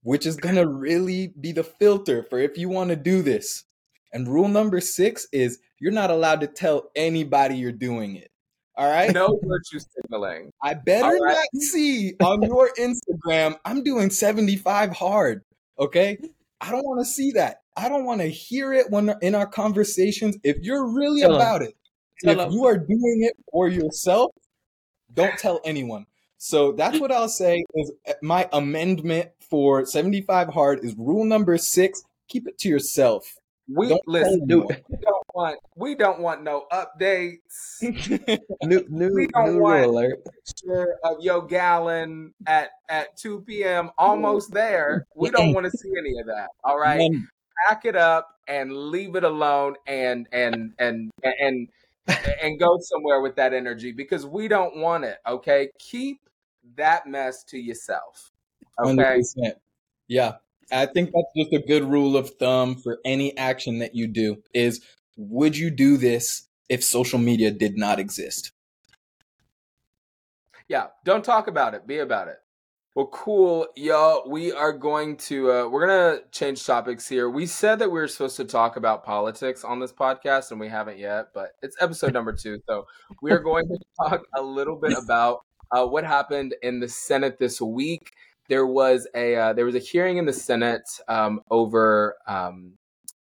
which 0.02 0.26
is 0.26 0.36
going 0.36 0.56
to 0.56 0.66
really 0.66 1.32
be 1.40 1.52
the 1.52 1.64
filter 1.64 2.22
for 2.22 2.38
if 2.38 2.58
you 2.58 2.68
want 2.68 2.90
to 2.90 2.96
do 2.96 3.22
this. 3.22 3.64
And 4.12 4.28
rule 4.28 4.48
number 4.48 4.80
six 4.80 5.26
is 5.32 5.58
you're 5.80 5.92
not 5.92 6.10
allowed 6.10 6.40
to 6.40 6.46
tell 6.46 6.90
anybody 6.94 7.56
you're 7.56 7.72
doing 7.72 8.16
it. 8.16 8.30
All 8.76 8.90
right. 8.90 9.12
No 9.12 9.38
virtue 9.42 9.78
signaling. 9.78 10.52
I 10.62 10.74
better 10.74 11.16
right. 11.16 11.34
not 11.34 11.62
see 11.62 12.14
on 12.20 12.42
your 12.42 12.70
Instagram, 12.78 13.56
I'm 13.64 13.82
doing 13.82 14.10
75 14.10 14.92
hard. 14.92 15.42
Okay. 15.78 16.18
I 16.60 16.70
don't 16.70 16.84
want 16.84 17.00
to 17.00 17.04
see 17.04 17.32
that. 17.32 17.62
I 17.76 17.88
don't 17.88 18.04
want 18.04 18.20
to 18.20 18.26
hear 18.26 18.72
it 18.72 18.90
when 18.90 19.14
in 19.22 19.34
our 19.34 19.46
conversations. 19.46 20.36
If 20.42 20.58
you're 20.60 20.86
really 20.86 21.20
Tell 21.20 21.34
about 21.36 21.62
it, 21.62 21.74
Tell 22.22 22.38
if 22.40 22.46
'em. 22.46 22.52
you 22.52 22.64
are 22.64 22.78
doing 22.78 23.22
it 23.22 23.34
for 23.50 23.68
yourself, 23.68 24.32
don't 25.16 25.36
tell 25.38 25.60
anyone. 25.64 26.06
So 26.38 26.72
that's 26.72 27.00
what 27.00 27.10
I'll 27.10 27.28
say 27.28 27.64
is 27.74 27.90
uh, 28.08 28.12
my 28.22 28.48
amendment 28.52 29.30
for 29.50 29.84
75 29.86 30.48
hard 30.48 30.84
is 30.84 30.94
rule 30.96 31.24
number 31.24 31.56
six. 31.58 32.04
Keep 32.28 32.46
it 32.48 32.58
to 32.58 32.68
yourself. 32.68 33.24
We 33.68 33.88
Don't 33.88 34.06
listen. 34.06 34.46
tell 34.46 34.60
We 34.68 34.96
don't 35.00 35.26
want. 35.34 35.58
We 35.74 35.94
don't 35.96 36.20
want 36.20 36.42
no 36.44 36.66
updates. 36.72 37.82
New 38.62 38.84
new 38.88 39.12
We 39.14 39.26
don't 39.28 39.54
new 39.54 39.60
want- 39.60 39.84
alert. 39.86 40.24
Picture 40.46 40.96
of 41.02 41.16
Yo 41.20 41.40
Gallon 41.40 42.32
at 42.46 42.70
at 42.88 43.16
two 43.16 43.40
p.m. 43.40 43.90
Almost 43.98 44.52
there. 44.52 45.06
We 45.16 45.30
don't 45.30 45.52
want 45.52 45.64
to 45.64 45.70
see 45.76 45.90
any 45.98 46.18
of 46.20 46.26
that. 46.26 46.48
All 46.62 46.78
right. 46.78 47.10
Pack 47.68 47.86
it 47.86 47.96
up 47.96 48.28
and 48.46 48.72
leave 48.72 49.16
it 49.16 49.24
alone 49.24 49.74
and 49.88 50.28
and 50.30 50.72
and 50.78 51.10
and 51.24 51.34
and 51.40 51.68
go 52.58 52.78
somewhere 52.80 53.20
with 53.20 53.36
that 53.36 53.52
energy 53.52 53.92
because 53.92 54.26
we 54.26 54.48
don't 54.48 54.76
want 54.76 55.04
it 55.04 55.18
okay 55.26 55.68
keep 55.78 56.20
that 56.76 57.06
mess 57.06 57.44
to 57.44 57.58
yourself 57.58 58.32
okay 58.84 59.20
100%. 59.36 59.52
Yeah. 60.08 60.34
I 60.72 60.86
think 60.86 61.12
that's 61.12 61.28
just 61.36 61.52
a 61.52 61.64
good 61.64 61.84
rule 61.84 62.16
of 62.16 62.30
thumb 62.30 62.76
for 62.76 62.98
any 63.04 63.36
action 63.36 63.78
that 63.78 63.94
you 63.94 64.08
do 64.08 64.42
is 64.52 64.80
would 65.16 65.56
you 65.56 65.70
do 65.70 65.96
this 65.96 66.48
if 66.68 66.82
social 66.82 67.20
media 67.20 67.52
did 67.52 67.76
not 67.76 68.00
exist? 68.00 68.52
yeah 70.68 70.86
don't 71.04 71.24
talk 71.24 71.48
about 71.48 71.74
it 71.74 71.86
be 71.86 71.98
about 71.98 72.28
it 72.28 72.38
well 72.96 73.06
cool 73.08 73.66
y'all. 73.76 74.28
We 74.28 74.52
are 74.52 74.72
going 74.72 75.18
to 75.18 75.52
uh, 75.52 75.68
we're 75.68 75.86
gonna 75.86 76.20
change 76.32 76.64
topics 76.64 77.06
here. 77.06 77.28
We 77.28 77.44
said 77.44 77.78
that 77.80 77.90
we 77.90 78.00
were 78.00 78.08
supposed 78.08 78.38
to 78.38 78.44
talk 78.44 78.76
about 78.76 79.04
politics 79.04 79.64
on 79.64 79.80
this 79.80 79.92
podcast 79.92 80.50
and 80.50 80.58
we 80.58 80.68
haven't 80.68 80.98
yet 80.98 81.26
but 81.34 81.50
it's 81.62 81.76
episode 81.78 82.14
number 82.14 82.32
two 82.32 82.58
so 82.66 82.86
we 83.20 83.30
are 83.32 83.38
going 83.38 83.68
to 83.68 83.78
talk 84.08 84.22
a 84.34 84.40
little 84.40 84.76
bit 84.76 84.94
about 84.96 85.42
uh, 85.70 85.86
what 85.86 86.04
happened 86.04 86.54
in 86.62 86.80
the 86.80 86.88
senate 86.88 87.38
this 87.38 87.60
week. 87.60 88.12
There 88.48 88.66
was 88.66 89.06
a 89.14 89.36
uh, 89.36 89.52
there 89.52 89.66
was 89.66 89.74
a 89.74 89.80
hearing 89.80 90.16
in 90.16 90.24
the 90.24 90.32
senate 90.32 90.88
um, 91.06 91.40
over 91.50 92.16
um, 92.26 92.75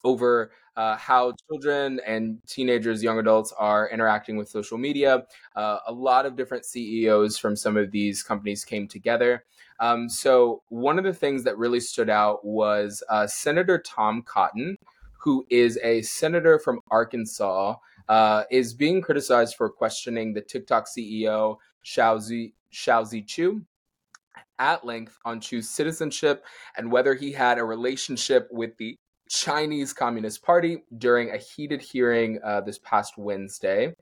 over 0.05 0.53
uh, 0.77 0.97
how 0.97 1.33
children 1.49 2.01
and 2.07 2.39
teenagers, 2.47 3.03
young 3.03 3.19
adults 3.19 3.53
are 3.59 3.89
interacting 3.91 4.37
with 4.37 4.49
social 4.49 4.77
media. 4.77 5.25
Uh, 5.57 5.79
a 5.87 5.93
lot 5.93 6.27
of 6.27 6.37
different 6.37 6.65
CEOs 6.65 7.39
from 7.39 7.57
some 7.57 7.77
of 7.77 7.91
these 7.91 8.23
companies 8.23 8.65
came 8.65 8.87
together. 8.89 9.45
Um, 9.81 10.09
so, 10.09 10.63
one 10.69 10.99
of 10.99 11.05
the 11.05 11.13
things 11.13 11.43
that 11.45 11.59
really 11.59 11.81
stood 11.81 12.11
out 12.11 12.45
was 12.45 13.03
uh, 13.09 13.27
Senator 13.27 13.79
Tom 13.79 14.23
Cotton, 14.23 14.77
who 15.19 15.45
is 15.51 15.79
a 15.83 16.03
senator 16.03 16.59
from 16.59 16.81
Arkansas, 16.91 17.75
uh, 18.09 18.45
is 18.51 18.75
being 18.75 19.01
criticized 19.01 19.57
for 19.57 19.69
questioning 19.69 20.33
the 20.33 20.41
TikTok 20.41 20.87
CEO, 20.87 21.57
Shou 21.83 22.21
Zi, 22.21 22.55
Xiaozi 22.73 23.27
Chew, 23.27 23.65
at 24.59 24.85
length 24.85 25.19
on 25.25 25.41
Chew's 25.41 25.69
citizenship 25.69 26.45
and 26.77 26.91
whether 26.91 27.15
he 27.15 27.33
had 27.33 27.59
a 27.59 27.65
relationship 27.65 28.49
with 28.51 28.77
the 28.79 28.97
Chinese 29.29 29.93
Communist 29.93 30.43
Party 30.43 30.85
during 30.99 31.31
a 31.31 31.39
heated 31.39 31.81
hearing 31.81 32.39
uh, 32.45 32.61
this 32.61 32.79
past 32.79 33.17
Wednesday. 33.17 33.95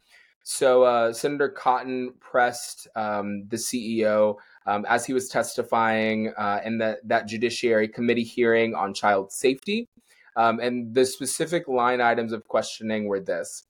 So, 0.45 0.83
uh, 0.83 1.13
Senator 1.13 1.49
Cotton 1.49 2.15
pressed 2.19 2.89
um, 2.97 3.47
the 3.49 3.57
CEO 3.57 4.37
um, 4.67 4.85
as 4.89 5.07
he 5.07 5.13
was 5.13 5.29
testifying 5.29 6.33
uh, 6.37 6.61
in 6.65 6.79
the, 6.79 6.99
that 7.05 7.29
Judiciary 7.29 7.87
Committee 7.87 8.25
hearing 8.25 8.75
on 8.75 8.93
child 8.93 9.31
safety. 9.31 9.87
Um, 10.35 10.61
and 10.61 10.95
the 10.95 11.05
specific 11.05 11.69
line 11.69 12.01
items 12.01 12.33
of 12.33 12.49
questioning 12.49 13.07
were 13.07 13.21
this 13.21 13.65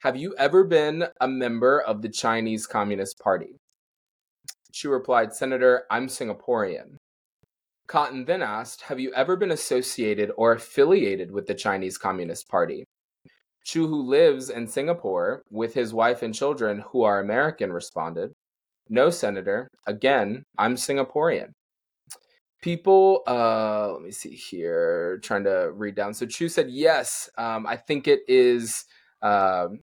Have 0.00 0.16
you 0.16 0.34
ever 0.36 0.64
been 0.64 1.04
a 1.20 1.28
member 1.28 1.80
of 1.80 2.02
the 2.02 2.08
Chinese 2.08 2.66
Communist 2.66 3.18
Party? 3.20 3.60
She 4.72 4.88
replied, 4.88 5.32
Senator, 5.32 5.84
I'm 5.90 6.08
Singaporean. 6.08 6.96
Cotton 7.86 8.24
then 8.24 8.42
asked, 8.42 8.82
Have 8.82 9.00
you 9.00 9.12
ever 9.14 9.36
been 9.36 9.50
associated 9.50 10.30
or 10.36 10.52
affiliated 10.52 11.30
with 11.30 11.46
the 11.46 11.54
Chinese 11.54 11.98
Communist 11.98 12.48
Party? 12.48 12.84
Chew, 13.64 13.88
who 13.88 14.02
lives 14.02 14.50
in 14.50 14.66
Singapore 14.66 15.42
with 15.50 15.74
his 15.74 15.92
wife 15.92 16.22
and 16.22 16.34
children 16.34 16.84
who 16.88 17.02
are 17.02 17.20
American, 17.20 17.72
responded, 17.72 18.32
No, 18.88 19.10
Senator. 19.10 19.68
Again, 19.86 20.44
I'm 20.56 20.76
Singaporean. 20.76 21.50
People, 22.62 23.22
uh, 23.26 23.92
let 23.92 24.02
me 24.02 24.10
see 24.10 24.34
here, 24.34 25.18
trying 25.22 25.44
to 25.44 25.70
read 25.72 25.94
down. 25.94 26.14
So 26.14 26.26
Chew 26.26 26.48
said, 26.48 26.70
Yes, 26.70 27.28
um, 27.38 27.66
I 27.66 27.76
think 27.76 28.08
it 28.08 28.20
is 28.28 28.84
um 29.22 29.80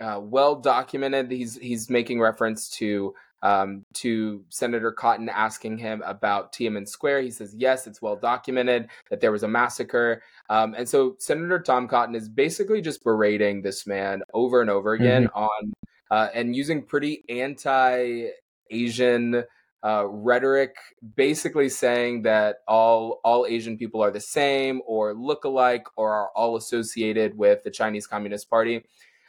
uh, 0.00 0.20
well 0.22 0.54
documented. 0.56 1.30
He's, 1.30 1.56
he's 1.56 1.90
making 1.90 2.20
reference 2.20 2.68
to 2.78 3.14
um, 3.42 3.84
to 3.94 4.44
Senator 4.48 4.92
Cotton 4.92 5.28
asking 5.28 5.78
him 5.78 6.02
about 6.04 6.52
Tiananmen 6.52 6.88
Square. 6.88 7.22
He 7.22 7.30
says, 7.30 7.54
yes, 7.56 7.86
it's 7.86 8.02
well 8.02 8.16
documented 8.16 8.88
that 9.10 9.20
there 9.20 9.32
was 9.32 9.42
a 9.42 9.48
massacre. 9.48 10.22
Um, 10.50 10.74
and 10.76 10.88
so 10.88 11.16
Senator 11.18 11.60
Tom 11.60 11.88
Cotton 11.88 12.14
is 12.14 12.28
basically 12.28 12.80
just 12.80 13.04
berating 13.04 13.62
this 13.62 13.86
man 13.86 14.22
over 14.34 14.60
and 14.60 14.70
over 14.70 14.92
again 14.92 15.28
on 15.34 15.72
uh, 16.10 16.28
and 16.34 16.56
using 16.56 16.82
pretty 16.82 17.24
anti 17.28 18.28
Asian 18.70 19.44
uh, 19.84 20.06
rhetoric, 20.06 20.74
basically 21.16 21.68
saying 21.68 22.22
that 22.22 22.56
all 22.66 23.20
all 23.24 23.46
Asian 23.46 23.78
people 23.78 24.02
are 24.02 24.10
the 24.10 24.20
same 24.20 24.80
or 24.86 25.14
look 25.14 25.44
alike 25.44 25.86
or 25.96 26.12
are 26.12 26.30
all 26.34 26.56
associated 26.56 27.36
with 27.36 27.62
the 27.62 27.70
Chinese 27.70 28.06
Communist 28.06 28.50
Party. 28.50 28.84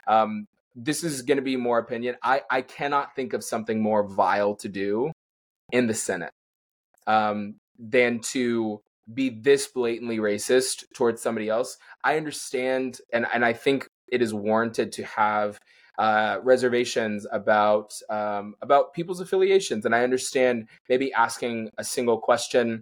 Um, 0.07 0.47
this 0.83 1.03
is 1.03 1.21
going 1.21 1.37
to 1.37 1.43
be 1.43 1.57
more 1.57 1.77
opinion. 1.77 2.15
I, 2.23 2.41
I 2.49 2.61
cannot 2.61 3.15
think 3.15 3.33
of 3.33 3.43
something 3.43 3.81
more 3.81 4.03
vile 4.03 4.55
to 4.55 4.69
do 4.69 5.11
in 5.71 5.87
the 5.87 5.93
Senate 5.93 6.31
um, 7.05 7.55
than 7.77 8.19
to 8.19 8.81
be 9.13 9.29
this 9.29 9.67
blatantly 9.67 10.17
racist 10.17 10.85
towards 10.93 11.21
somebody 11.21 11.49
else. 11.49 11.77
I 12.03 12.17
understand, 12.17 13.01
and, 13.11 13.25
and 13.33 13.43
I 13.43 13.53
think 13.53 13.87
it 14.07 14.21
is 14.21 14.33
warranted 14.33 14.91
to 14.93 15.03
have 15.03 15.59
uh, 15.97 16.37
reservations 16.43 17.27
about 17.29 17.93
um, 18.09 18.55
about 18.61 18.93
people's 18.93 19.19
affiliations, 19.19 19.85
and 19.85 19.93
I 19.93 20.03
understand 20.03 20.69
maybe 20.87 21.11
asking 21.11 21.71
a 21.77 21.83
single 21.83 22.19
question. 22.19 22.81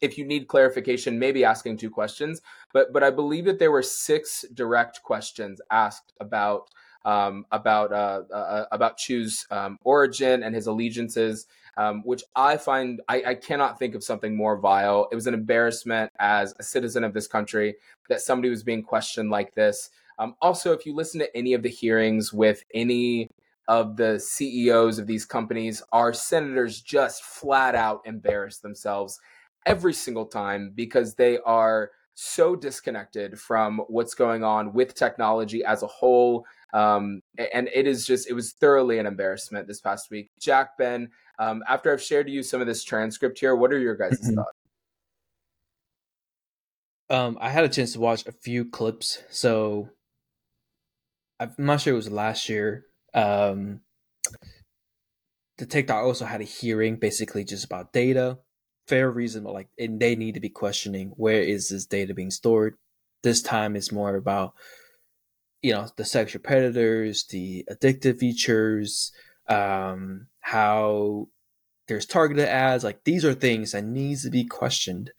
If 0.00 0.18
you 0.18 0.24
need 0.24 0.48
clarification, 0.48 1.18
maybe 1.20 1.44
asking 1.44 1.76
two 1.76 1.90
questions, 1.90 2.40
but 2.72 2.92
but 2.92 3.04
I 3.04 3.10
believe 3.10 3.44
that 3.44 3.60
there 3.60 3.70
were 3.70 3.84
six 3.84 4.44
direct 4.52 5.04
questions 5.04 5.60
asked 5.70 6.12
about 6.18 6.70
um, 7.04 7.44
about 7.52 7.92
uh, 7.92 8.22
uh, 8.32 8.64
about 8.72 8.96
Chew's 8.96 9.46
um, 9.50 9.78
origin 9.84 10.42
and 10.42 10.54
his 10.54 10.66
allegiances, 10.66 11.46
um, 11.76 12.02
which 12.04 12.22
I 12.34 12.56
find 12.56 13.00
I, 13.08 13.22
I, 13.26 13.34
cannot 13.34 13.78
think 13.78 13.94
of 13.94 14.02
something 14.02 14.36
more 14.36 14.56
vile. 14.58 15.08
It 15.12 15.14
was 15.14 15.26
an 15.26 15.34
embarrassment 15.34 16.10
as 16.18 16.54
a 16.58 16.62
citizen 16.62 17.04
of 17.04 17.12
this 17.12 17.26
country 17.26 17.76
that 18.08 18.20
somebody 18.20 18.48
was 18.48 18.62
being 18.62 18.82
questioned 18.82 19.30
like 19.30 19.54
this. 19.54 19.90
Um, 20.18 20.34
also, 20.40 20.72
if 20.72 20.86
you 20.86 20.94
listen 20.94 21.20
to 21.20 21.36
any 21.36 21.54
of 21.54 21.62
the 21.62 21.68
hearings 21.68 22.32
with 22.32 22.64
any 22.72 23.28
of 23.68 23.96
the 23.96 24.18
CEOs 24.18 24.98
of 24.98 25.06
these 25.06 25.24
companies, 25.24 25.82
our 25.92 26.12
senators 26.12 26.80
just 26.80 27.22
flat 27.22 27.74
out 27.74 28.02
embarrass 28.04 28.58
themselves 28.58 29.20
every 29.66 29.94
single 29.94 30.26
time 30.26 30.72
because 30.74 31.14
they 31.14 31.38
are 31.38 31.90
so 32.14 32.54
disconnected 32.56 33.38
from 33.38 33.78
what's 33.88 34.14
going 34.14 34.44
on 34.44 34.72
with 34.72 34.94
technology 34.94 35.64
as 35.64 35.82
a 35.82 35.86
whole 35.86 36.44
um, 36.74 37.22
and 37.52 37.70
it 37.72 37.86
is 37.86 38.04
just, 38.04 38.28
it 38.28 38.32
was 38.32 38.52
thoroughly 38.54 38.98
an 38.98 39.06
embarrassment 39.06 39.68
this 39.68 39.80
past 39.80 40.10
week. 40.10 40.30
Jack, 40.40 40.76
Ben, 40.76 41.08
um, 41.38 41.62
after 41.68 41.92
I've 41.92 42.02
shared 42.02 42.26
to 42.26 42.32
you 42.32 42.42
some 42.42 42.60
of 42.60 42.66
this 42.66 42.82
transcript 42.82 43.38
here, 43.38 43.54
what 43.54 43.72
are 43.72 43.78
your 43.78 43.94
guys' 43.94 44.20
Mhm. 44.20 44.34
thoughts? 44.34 44.58
Um, 47.10 47.38
I 47.40 47.50
had 47.50 47.64
a 47.64 47.68
chance 47.68 47.92
to 47.92 48.00
watch 48.00 48.26
a 48.26 48.32
few 48.32 48.64
clips, 48.64 49.22
so 49.30 49.90
I'm 51.38 51.54
not 51.58 51.80
sure 51.80 51.92
it 51.92 51.96
was 51.96 52.10
last 52.10 52.48
year. 52.48 52.86
Um, 53.12 53.82
the 55.58 55.66
TikTok 55.66 56.02
also 56.02 56.24
had 56.24 56.40
a 56.40 56.44
hearing, 56.44 56.96
basically 56.96 57.44
just 57.44 57.64
about 57.64 57.92
data, 57.92 58.40
fair 58.86 59.10
reason, 59.10 59.44
but 59.44 59.54
like, 59.54 59.68
and 59.78 60.00
they 60.00 60.16
need 60.16 60.34
to 60.34 60.40
be 60.40 60.48
questioning 60.48 61.12
where 61.16 61.40
is 61.40 61.68
this 61.68 61.86
data 61.86 62.14
being 62.14 62.30
stored. 62.30 62.76
This 63.22 63.42
time, 63.42 63.76
it's 63.76 63.92
more 63.92 64.14
about 64.16 64.54
you 65.62 65.72
know 65.72 65.88
the 65.96 66.04
sexual 66.04 66.42
predators, 66.42 67.24
the 67.24 67.64
addictive 67.70 68.18
features, 68.18 69.12
um, 69.48 70.26
how 70.40 71.28
there's 71.88 72.06
targeted 72.06 72.48
ads. 72.48 72.84
Like 72.84 73.04
these 73.04 73.24
are 73.24 73.34
things 73.34 73.72
that 73.72 73.84
needs 73.84 74.24
to 74.24 74.30
be 74.30 74.44
questioned. 74.44 75.10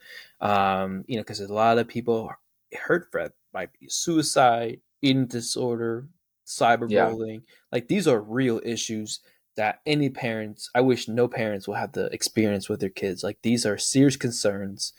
Um, 0.42 1.04
you 1.08 1.18
know, 1.18 1.24
because 1.24 1.40
a 1.40 1.52
lot 1.52 1.80
of 1.80 1.88
people 1.88 2.32
hurt 2.74 3.08
for 3.12 3.32
might 3.54 3.72
be 3.80 3.88
suicide, 3.90 4.82
eating 5.02 5.28
disorder, 5.28 6.08
cyberbullying. 6.46 7.42
Yeah. 7.48 7.54
Like 7.72 7.88
these 7.88 8.08
are 8.08 8.22
real 8.22 8.62
issues 8.64 9.22
that 9.56 9.80
any 9.86 10.10
parents, 10.10 10.70
I 10.76 10.82
wish 10.82 11.08
no 11.08 11.28
parents 11.28 11.68
will 11.68 11.76
have 11.76 11.94
the 11.94 12.06
experience 12.08 12.70
with 12.70 12.80
their 12.80 12.90
kids. 12.90 13.24
Like 13.24 13.40
these 13.42 13.66
are 13.66 13.78
serious 13.78 14.18
concerns 14.18 14.94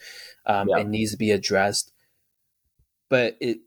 um, 0.47 0.69
yeah. 0.69 0.79
and 0.79 0.91
needs 0.91 1.13
to 1.13 1.17
be 1.17 1.31
addressed. 1.31 1.93
But 3.09 3.37
it, 3.41 3.59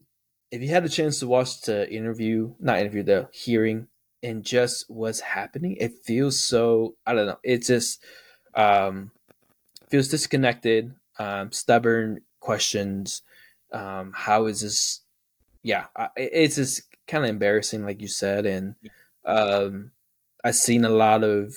if 0.51 0.61
you 0.61 0.69
had 0.69 0.85
a 0.85 0.89
chance 0.89 1.19
to 1.19 1.27
watch 1.27 1.61
the 1.61 1.91
interview, 1.91 2.53
not 2.59 2.79
interview, 2.79 3.03
the 3.03 3.29
hearing, 3.31 3.87
and 4.21 4.43
just 4.43 4.85
what's 4.89 5.19
happening, 5.19 5.77
it 5.79 5.93
feels 6.03 6.39
so. 6.39 6.95
I 7.05 7.13
don't 7.13 7.27
know. 7.27 7.39
It 7.43 7.63
just 7.63 8.03
um, 8.55 9.11
feels 9.89 10.09
disconnected, 10.09 10.93
um, 11.19 11.51
stubborn 11.51 12.21
questions. 12.39 13.21
Um, 13.71 14.11
how 14.15 14.47
is 14.47 14.61
this? 14.61 15.01
Yeah, 15.61 15.85
it's 16.15 16.55
just 16.55 16.83
kind 17.07 17.23
of 17.23 17.29
embarrassing, 17.29 17.85
like 17.85 18.01
you 18.01 18.07
said, 18.07 18.45
and 18.45 18.75
um, 19.25 19.91
I've 20.43 20.55
seen 20.55 20.85
a 20.85 20.89
lot 20.89 21.23
of 21.23 21.53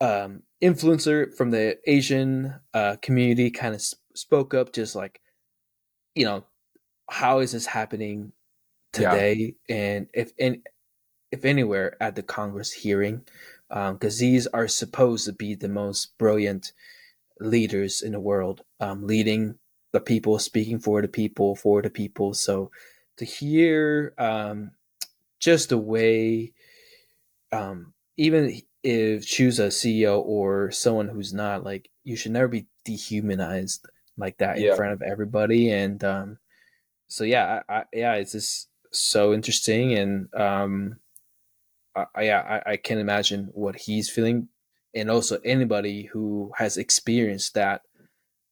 um, 0.00 0.42
influencer 0.62 1.34
from 1.34 1.50
the 1.50 1.78
Asian 1.86 2.54
uh, 2.72 2.96
community 3.02 3.50
kind 3.50 3.74
of 3.74 3.82
sp- 3.82 4.00
spoke 4.14 4.54
up, 4.54 4.72
just 4.72 4.94
like, 4.94 5.20
you 6.14 6.24
know, 6.24 6.44
how 7.08 7.40
is 7.40 7.52
this 7.52 7.66
happening 7.66 8.32
today, 8.92 9.54
yeah. 9.68 9.76
and 9.76 10.06
if 10.14 10.32
and 10.38 10.66
if 11.30 11.44
anywhere 11.44 11.96
at 12.02 12.16
the 12.16 12.22
Congress 12.22 12.72
hearing, 12.72 13.22
because 13.68 14.20
um, 14.20 14.26
these 14.26 14.46
are 14.48 14.68
supposed 14.68 15.26
to 15.26 15.32
be 15.32 15.54
the 15.54 15.68
most 15.68 16.16
brilliant 16.18 16.72
leaders 17.40 18.02
in 18.02 18.12
the 18.12 18.20
world, 18.20 18.62
um, 18.80 19.06
leading 19.06 19.56
the 19.92 20.00
people, 20.00 20.38
speaking 20.38 20.78
for 20.78 21.02
the 21.02 21.08
people, 21.08 21.56
for 21.56 21.82
the 21.82 21.90
people. 21.90 22.34
So 22.34 22.70
to 23.16 23.24
hear 23.24 24.14
um, 24.18 24.72
just 25.38 25.68
the 25.68 25.78
way 25.78 26.52
um, 27.52 27.92
even 28.16 28.60
if 28.82 29.26
Chew's 29.26 29.58
a 29.58 29.68
CEO 29.68 30.20
or 30.20 30.70
someone 30.70 31.08
who's 31.08 31.32
not 31.32 31.64
like 31.64 31.90
you 32.04 32.16
should 32.16 32.32
never 32.32 32.48
be 32.48 32.66
dehumanized 32.84 33.86
like 34.16 34.38
that 34.38 34.58
in 34.58 34.76
front 34.76 34.92
of 34.92 35.02
everybody. 35.02 35.70
And 35.70 36.02
um, 36.04 36.38
so 37.08 37.24
yeah 37.24 37.62
I, 37.68 37.74
I, 37.74 37.84
yeah 37.92 38.14
it's 38.14 38.32
just 38.32 38.68
so 38.92 39.32
interesting. 39.32 39.94
And 39.94 40.34
um, 40.34 40.96
I, 41.94 42.22
yeah 42.22 42.62
I, 42.66 42.72
I 42.72 42.76
can 42.76 42.98
imagine 42.98 43.50
what 43.52 43.76
he's 43.76 44.10
feeling. 44.10 44.48
And 44.94 45.10
also 45.10 45.38
anybody 45.44 46.04
who 46.04 46.52
has 46.56 46.76
experienced 46.76 47.54
that 47.54 47.82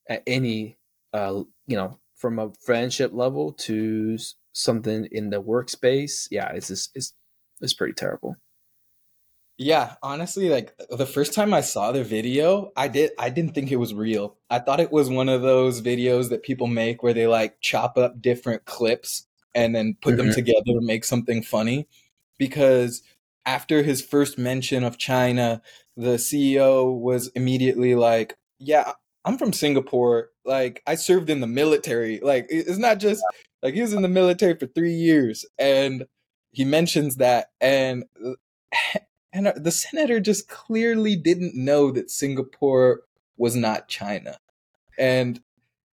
at 0.09 0.23
any 0.27 0.79
uh, 1.13 1.43
you 1.67 1.77
know 1.77 1.99
from 2.17 2.39
a 2.39 2.53
friendship 2.65 3.13
level 3.13 3.53
to 3.53 4.19
something 4.53 5.07
in 5.13 5.31
the 5.31 5.41
workspace 5.41 6.27
yeah 6.31 6.49
it's 6.49 6.69
just 6.69 6.91
it's 6.95 7.15
it's 7.61 7.75
pretty 7.75 7.93
terrible 7.93 8.37
yeah, 9.59 9.97
honestly, 10.05 10.49
like 10.51 10.73
the 10.89 11.05
first 11.05 11.35
time 11.35 11.53
I 11.53 11.63
saw 11.63 11.91
the 11.91 12.05
video, 12.05 12.71
I 12.77 12.87
did 12.87 13.11
I 13.19 13.29
didn't 13.29 13.57
think 13.57 13.73
it 13.73 13.77
was 13.77 13.93
real. 13.93 14.37
I 14.49 14.61
thought 14.61 14.79
it 14.79 14.93
was 14.93 15.11
one 15.11 15.29
of 15.29 15.43
those 15.43 15.83
videos 15.83 16.29
that 16.31 16.45
people 16.45 16.69
make 16.69 17.03
where 17.03 17.13
they 17.13 17.27
like 17.27 17.61
chop 17.61 17.99
up 17.99 18.23
different 18.23 18.67
clips 18.67 19.27
and 19.57 19.75
then 19.75 19.97
put 20.01 20.15
mm-hmm. 20.15 20.27
them 20.27 20.35
together 20.35 20.63
to 20.65 20.81
make 20.81 21.05
something 21.05 21.43
funny. 21.43 21.89
Because 22.39 23.03
after 23.45 23.83
his 23.83 24.01
first 24.01 24.39
mention 24.39 24.85
of 24.85 24.97
China, 24.97 25.61
the 25.97 26.19
CEO 26.19 26.97
was 26.97 27.27
immediately 27.35 27.97
like, 27.97 28.39
"Yeah, 28.61 28.93
I'm 29.25 29.39
from 29.39 29.53
Singapore. 29.53 30.31
Like 30.45 30.85
I 30.87 30.95
served 30.95 31.31
in 31.31 31.41
the 31.41 31.49
military. 31.49 32.21
Like 32.21 32.47
it's 32.49 32.79
not 32.79 33.01
just 33.01 33.25
like 33.61 33.75
he 33.75 33.83
was 33.83 33.93
in 33.93 34.03
the 34.03 34.09
military 34.09 34.55
for 34.55 34.67
3 34.67 34.93
years." 34.93 35.45
And 35.59 36.07
he 36.53 36.65
mentions 36.65 37.17
that 37.17 37.51
and 37.61 38.05
and 39.33 39.49
uh, 39.49 39.53
the 39.57 39.71
senator 39.71 40.21
just 40.21 40.49
clearly 40.49 41.17
didn't 41.17 41.55
know 41.55 41.91
that 41.91 42.11
Singapore 42.11 43.03
was 43.37 43.55
not 43.55 43.89
China. 43.89 44.39
And 44.99 45.41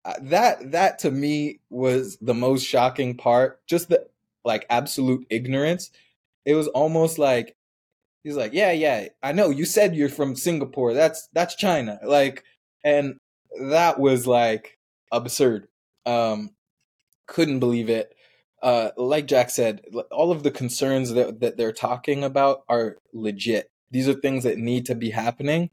uh, 0.06 0.14
that 0.22 0.72
that 0.72 1.00
to 1.00 1.12
me 1.12 1.60
was 1.70 2.18
the 2.18 2.34
most 2.34 2.64
shocking 2.64 3.16
part, 3.16 3.66
just 3.68 3.90
the 3.90 4.08
like 4.46 4.66
absolute 4.70 5.26
ignorance. 5.30 5.92
It 6.46 6.56
was 6.56 6.68
almost 6.70 7.18
like 7.18 7.56
he's 8.24 8.36
like, 8.36 8.54
"Yeah, 8.54 8.72
yeah, 8.72 9.08
I 9.22 9.32
know 9.32 9.50
you 9.50 9.66
said 9.66 9.96
you're 9.96 10.10
from 10.10 10.36
Singapore. 10.36 10.94
That's 10.94 11.28
that's 11.34 11.56
China." 11.56 12.00
Like 12.04 12.44
and 12.84 13.18
that 13.62 14.00
was 14.00 14.28
like 14.28 14.78
absurd. 15.12 15.68
Um 16.06 16.52
couldn't 17.26 17.60
believe 17.60 17.90
it 17.90 18.13
uh, 18.64 18.92
like 18.96 19.28
Jack 19.28 19.50
said, 19.50 19.82
all 20.10 20.32
of 20.32 20.44
the 20.44 20.50
concerns 20.50 21.12
that, 21.12 21.42
that 21.42 21.58
they're 21.58 21.74
talking 21.74 22.24
about 22.24 22.64
are 22.70 22.98
legit. 23.12 23.70
These 23.92 24.08
are 24.08 24.14
things 24.14 24.46
that 24.46 24.58
need 24.58 24.86
to 24.86 24.96
be 24.96 25.10
happening. 25.10 25.70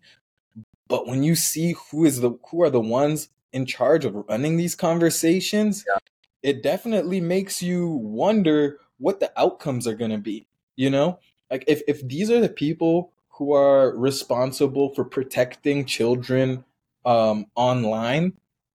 But 0.88 1.06
when 1.06 1.22
you 1.22 1.36
see 1.36 1.76
who 1.90 2.04
is 2.04 2.20
the 2.20 2.32
who 2.50 2.62
are 2.62 2.68
the 2.68 2.80
ones 2.80 3.28
in 3.52 3.64
charge 3.64 4.04
of 4.04 4.16
running 4.28 4.56
these 4.56 4.74
conversations, 4.74 5.84
yeah. 5.86 5.98
it 6.42 6.64
definitely 6.64 7.20
makes 7.20 7.62
you 7.62 7.88
wonder 7.88 8.80
what 8.98 9.20
the 9.20 9.32
outcomes 9.40 9.86
are 9.86 9.94
going 9.94 10.10
to 10.10 10.18
be. 10.18 10.48
You 10.74 10.90
know, 10.90 11.20
like 11.48 11.62
if 11.68 11.82
if 11.86 12.06
these 12.06 12.28
are 12.28 12.40
the 12.40 12.48
people 12.48 13.12
who 13.28 13.52
are 13.52 13.96
responsible 13.96 14.92
for 14.96 15.04
protecting 15.04 15.84
children 15.84 16.64
um, 17.04 17.46
online, 17.54 18.32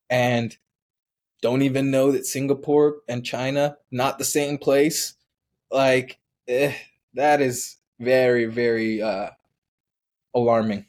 and 0.10 0.56
don't 1.46 1.62
even 1.62 1.92
know 1.92 2.12
that 2.12 2.26
Singapore 2.26 3.04
and 3.08 3.24
China 3.24 3.78
not 3.92 4.18
the 4.18 4.26
same 4.26 4.58
place. 4.58 5.14
Like 5.70 6.18
eh, 6.48 6.74
that 7.14 7.40
is 7.40 7.78
very 8.00 8.46
very 8.46 9.00
uh 9.00 9.30
alarming. 10.34 10.88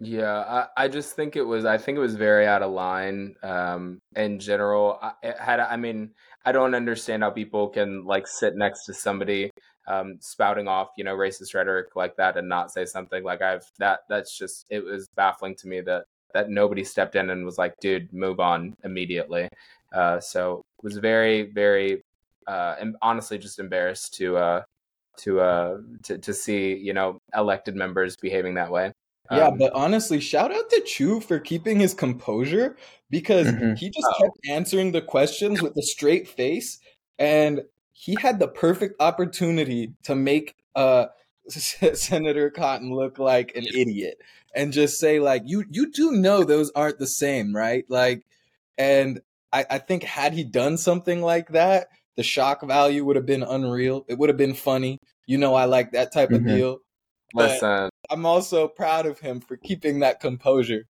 Yeah, 0.00 0.66
I, 0.76 0.84
I 0.84 0.88
just 0.88 1.14
think 1.14 1.36
it 1.36 1.44
was 1.44 1.64
I 1.64 1.78
think 1.78 1.96
it 1.96 2.00
was 2.00 2.16
very 2.16 2.44
out 2.44 2.62
of 2.64 2.72
line 2.72 3.36
um 3.44 4.00
in 4.16 4.40
general. 4.40 4.98
I 5.00 5.12
had 5.38 5.60
I 5.60 5.76
mean, 5.76 6.10
I 6.44 6.50
don't 6.50 6.74
understand 6.74 7.22
how 7.22 7.30
people 7.30 7.68
can 7.68 8.04
like 8.04 8.26
sit 8.26 8.56
next 8.56 8.84
to 8.86 8.94
somebody 8.94 9.52
um 9.86 10.16
spouting 10.20 10.66
off, 10.66 10.88
you 10.96 11.04
know, 11.04 11.14
racist 11.16 11.54
rhetoric 11.54 11.94
like 11.94 12.16
that 12.16 12.36
and 12.36 12.48
not 12.48 12.72
say 12.72 12.84
something 12.84 13.22
like 13.22 13.42
I've 13.42 13.70
that 13.78 14.00
that's 14.08 14.36
just 14.36 14.66
it 14.70 14.84
was 14.84 15.06
baffling 15.14 15.54
to 15.58 15.68
me 15.68 15.82
that 15.82 16.06
that 16.34 16.50
nobody 16.50 16.84
stepped 16.84 17.16
in 17.16 17.30
and 17.30 17.44
was 17.44 17.58
like, 17.58 17.74
dude, 17.80 18.12
move 18.12 18.40
on 18.40 18.76
immediately. 18.84 19.48
Uh, 19.92 20.20
so 20.20 20.64
was 20.82 20.98
very, 20.98 21.42
very, 21.42 22.02
uh, 22.46 22.76
and 22.80 22.96
honestly, 23.02 23.38
just 23.38 23.58
embarrassed 23.58 24.14
to, 24.14 24.36
uh, 24.36 24.62
to, 25.18 25.40
uh, 25.40 25.78
to, 26.04 26.18
to 26.18 26.32
see, 26.34 26.74
you 26.74 26.92
know, 26.92 27.18
elected 27.36 27.76
members 27.76 28.16
behaving 28.16 28.54
that 28.54 28.70
way. 28.70 28.92
Yeah, 29.30 29.48
um, 29.48 29.58
but 29.58 29.72
honestly, 29.72 30.20
shout 30.20 30.52
out 30.52 30.68
to 30.70 30.82
Chew 30.82 31.20
for 31.20 31.38
keeping 31.38 31.78
his 31.78 31.94
composure 31.94 32.76
because 33.08 33.46
mm-hmm. 33.46 33.74
he 33.74 33.88
just 33.88 34.06
oh. 34.06 34.22
kept 34.22 34.38
answering 34.48 34.92
the 34.92 35.00
questions 35.00 35.62
with 35.62 35.76
a 35.76 35.82
straight 35.82 36.28
face, 36.28 36.78
and 37.18 37.62
he 37.92 38.16
had 38.20 38.38
the 38.38 38.48
perfect 38.48 39.00
opportunity 39.00 39.94
to 40.02 40.14
make 40.14 40.56
uh, 40.74 41.06
Senator 41.94 42.50
Cotton 42.50 42.92
look 42.92 43.18
like 43.18 43.52
an 43.56 43.64
idiot 43.64 44.18
and 44.54 44.72
just 44.72 44.98
say 44.98 45.18
like 45.18 45.42
you 45.46 45.64
you 45.70 45.90
do 45.90 46.12
know 46.12 46.44
those 46.44 46.70
aren't 46.74 46.98
the 46.98 47.06
same, 47.06 47.54
right? 47.54 47.84
Like 47.88 48.24
and 48.78 49.20
I, 49.52 49.66
I 49.70 49.78
think 49.78 50.02
had 50.02 50.32
he 50.32 50.44
done 50.44 50.78
something 50.78 51.20
like 51.20 51.48
that, 51.50 51.88
the 52.16 52.22
shock 52.22 52.62
value 52.62 53.04
would 53.04 53.16
have 53.16 53.26
been 53.26 53.42
unreal. 53.42 54.04
It 54.08 54.18
would 54.18 54.28
have 54.28 54.38
been 54.38 54.54
funny. 54.54 54.98
You 55.26 55.38
know 55.38 55.54
I 55.54 55.64
like 55.64 55.92
that 55.92 56.12
type 56.12 56.30
mm-hmm. 56.30 56.48
of 56.48 56.56
deal. 56.56 56.78
Listen. 57.34 57.90
I'm 58.10 58.26
also 58.26 58.68
proud 58.68 59.06
of 59.06 59.18
him 59.18 59.40
for 59.40 59.56
keeping 59.56 60.00
that 60.00 60.20
composure. 60.20 60.84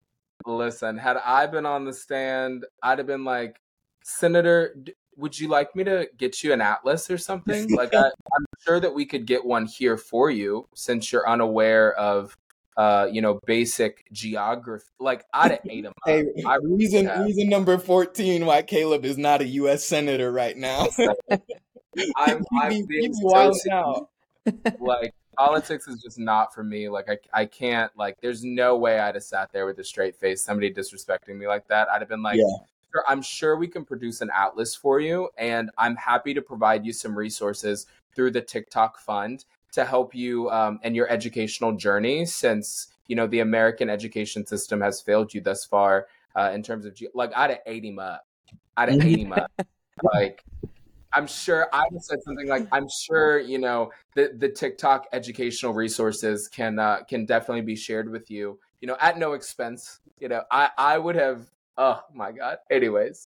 Listen, 0.46 0.96
had 0.96 1.18
I 1.18 1.46
been 1.46 1.66
on 1.66 1.84
the 1.84 1.92
stand, 1.92 2.64
I'd 2.82 2.98
have 2.98 3.06
been 3.06 3.24
like, 3.24 3.60
Senator, 4.02 4.74
would 5.20 5.38
you 5.38 5.48
like 5.48 5.76
me 5.76 5.84
to 5.84 6.08
get 6.16 6.42
you 6.42 6.52
an 6.52 6.60
atlas 6.60 7.10
or 7.10 7.18
something? 7.18 7.70
like, 7.76 7.94
I, 7.94 8.06
am 8.06 8.46
sure 8.66 8.80
that 8.80 8.94
we 8.94 9.06
could 9.06 9.26
get 9.26 9.44
one 9.44 9.66
here 9.66 9.96
for 9.96 10.30
you 10.30 10.66
since 10.74 11.12
you're 11.12 11.28
unaware 11.28 11.92
of 11.94 12.36
uh, 12.76 13.06
you 13.12 13.20
know, 13.20 13.38
basic 13.46 14.06
geography. 14.10 14.86
Like 14.98 15.26
I'd 15.34 15.50
have 15.50 15.60
ate 15.68 15.84
them. 15.84 15.92
hey, 16.06 16.24
I 16.46 16.56
reason 16.62 17.06
have. 17.06 17.26
reason 17.26 17.50
number 17.50 17.76
fourteen 17.76 18.46
why 18.46 18.62
Caleb 18.62 19.04
is 19.04 19.18
not 19.18 19.42
a 19.42 19.46
U.S. 19.46 19.84
senator 19.84 20.32
right 20.32 20.56
now. 20.56 20.86
I'm, 22.16 22.42
I'm 22.58 22.86
being 22.86 23.12
so 23.12 23.52
now. 23.66 24.08
like 24.78 25.12
politics 25.36 25.88
is 25.88 26.00
just 26.00 26.18
not 26.18 26.54
for 26.54 26.62
me. 26.64 26.88
Like 26.88 27.10
I, 27.10 27.18
I 27.42 27.44
can't. 27.44 27.94
Like 27.98 28.18
there's 28.22 28.44
no 28.44 28.78
way 28.78 28.98
I'd 28.98 29.14
have 29.14 29.24
sat 29.24 29.52
there 29.52 29.66
with 29.66 29.78
a 29.78 29.84
straight 29.84 30.16
face. 30.16 30.42
Somebody 30.42 30.72
disrespecting 30.72 31.36
me 31.36 31.46
like 31.46 31.68
that, 31.68 31.88
I'd 31.90 32.00
have 32.00 32.08
been 32.08 32.22
like. 32.22 32.38
Yeah. 32.38 32.64
I'm 33.08 33.22
sure 33.22 33.56
we 33.56 33.68
can 33.68 33.84
produce 33.84 34.20
an 34.20 34.30
atlas 34.34 34.74
for 34.74 35.00
you, 35.00 35.30
and 35.36 35.70
I'm 35.78 35.96
happy 35.96 36.34
to 36.34 36.42
provide 36.42 36.84
you 36.84 36.92
some 36.92 37.16
resources 37.16 37.86
through 38.14 38.32
the 38.32 38.40
TikTok 38.40 38.98
Fund 38.98 39.44
to 39.72 39.84
help 39.84 40.14
you 40.14 40.50
um, 40.50 40.80
in 40.82 40.94
your 40.94 41.08
educational 41.10 41.72
journey 41.72 42.26
since 42.26 42.88
you 43.06 43.16
know 43.16 43.26
the 43.26 43.40
american 43.40 43.90
education 43.90 44.46
system 44.46 44.80
has 44.80 45.00
failed 45.00 45.32
you 45.34 45.40
thus 45.40 45.64
far 45.64 46.06
uh, 46.36 46.50
in 46.54 46.62
terms 46.62 46.84
of 46.84 46.96
like 47.14 47.30
i'd 47.36 47.50
have 47.50 47.60
ate 47.66 47.84
him 47.84 47.98
up 47.98 48.26
i'd 48.76 48.88
have 48.88 49.00
ate 49.00 49.18
him 49.18 49.32
up 49.32 49.50
like 50.02 50.44
I'm 51.12 51.26
sure 51.26 51.66
I 51.72 51.84
would 51.90 52.04
said 52.04 52.22
something 52.22 52.46
like, 52.46 52.68
"I'm 52.70 52.88
sure 52.88 53.40
you 53.40 53.58
know 53.58 53.90
the 54.14 54.32
the 54.36 54.48
TikTok 54.48 55.08
educational 55.12 55.74
resources 55.74 56.46
can 56.46 56.78
uh, 56.78 57.02
can 57.02 57.26
definitely 57.26 57.62
be 57.62 57.74
shared 57.74 58.08
with 58.08 58.30
you, 58.30 58.60
you 58.80 58.86
know, 58.86 58.96
at 59.00 59.18
no 59.18 59.32
expense." 59.32 60.00
You 60.20 60.28
know, 60.28 60.42
I 60.50 60.70
I 60.78 60.98
would 60.98 61.16
have. 61.16 61.50
Oh 61.82 61.98
my 62.12 62.30
god. 62.30 62.58
Anyways, 62.70 63.26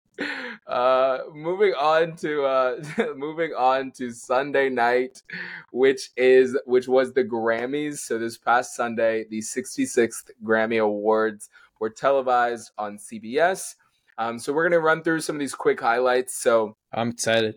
uh, 0.66 1.20
moving 1.32 1.72
on 1.72 2.16
to 2.16 2.44
uh, 2.44 2.84
moving 3.16 3.53
on 3.53 3.92
to 3.92 4.11
Sunday 4.11 4.68
night, 4.68 5.22
which 5.70 6.11
is 6.18 6.55
which 6.66 6.86
was 6.86 7.14
the 7.14 7.24
Grammys. 7.24 8.00
So 8.00 8.18
this 8.18 8.36
past 8.36 8.76
Sunday, 8.76 9.24
the 9.30 9.38
66th 9.38 10.32
Grammy 10.44 10.82
Awards 10.82 11.48
were 11.80 11.88
televised 11.88 12.72
on 12.76 12.98
CBS. 12.98 13.76
Um, 14.18 14.38
so 14.38 14.53
we're 14.53 14.68
going 14.68 14.78
to 14.78 14.86
run 14.86 15.03
through 15.03 15.22
some 15.22 15.36
of 15.36 15.40
these 15.40 15.55
quick 15.55 15.80
highlights. 15.80 16.34
So 16.34 16.76
I'm 16.92 17.09
excited. 17.09 17.55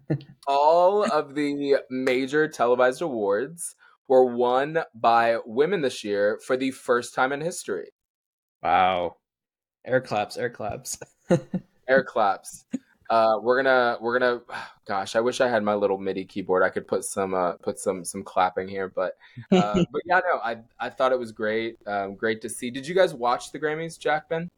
all 0.46 1.02
of 1.10 1.34
the 1.34 1.78
major 1.90 2.46
televised 2.46 3.02
awards 3.02 3.74
were 4.06 4.24
won 4.24 4.78
by 4.94 5.38
women 5.44 5.80
this 5.80 6.04
year 6.04 6.38
for 6.46 6.56
the 6.56 6.70
first 6.70 7.16
time 7.16 7.32
in 7.32 7.40
history. 7.40 7.88
Wow. 8.62 9.16
Air 9.86 10.00
claps, 10.00 10.36
air 10.36 10.50
claps. 10.50 10.98
air 11.88 12.04
claps. 12.04 12.64
Uh, 13.08 13.38
we're 13.40 13.62
gonna 13.62 13.96
we're 14.00 14.18
gonna 14.18 14.40
gosh 14.84 15.14
i 15.14 15.20
wish 15.20 15.40
i 15.40 15.48
had 15.48 15.62
my 15.62 15.74
little 15.74 15.96
midi 15.96 16.24
keyboard 16.24 16.64
i 16.64 16.68
could 16.68 16.88
put 16.88 17.04
some 17.04 17.34
uh, 17.34 17.52
put 17.52 17.78
some 17.78 18.04
some 18.04 18.24
clapping 18.24 18.66
here 18.66 18.88
but 18.88 19.16
uh, 19.52 19.74
but 19.92 20.02
yeah 20.06 20.20
no 20.28 20.40
i 20.42 20.56
i 20.80 20.90
thought 20.90 21.12
it 21.12 21.18
was 21.18 21.30
great 21.30 21.76
um, 21.86 22.16
great 22.16 22.40
to 22.40 22.48
see 22.48 22.68
did 22.68 22.84
you 22.84 22.96
guys 22.96 23.14
watch 23.14 23.52
the 23.52 23.60
grammys 23.60 23.96
jack 23.96 24.28
ben 24.28 24.50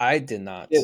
I 0.00 0.18
did 0.18 0.40
not. 0.40 0.68
Yeah. 0.70 0.82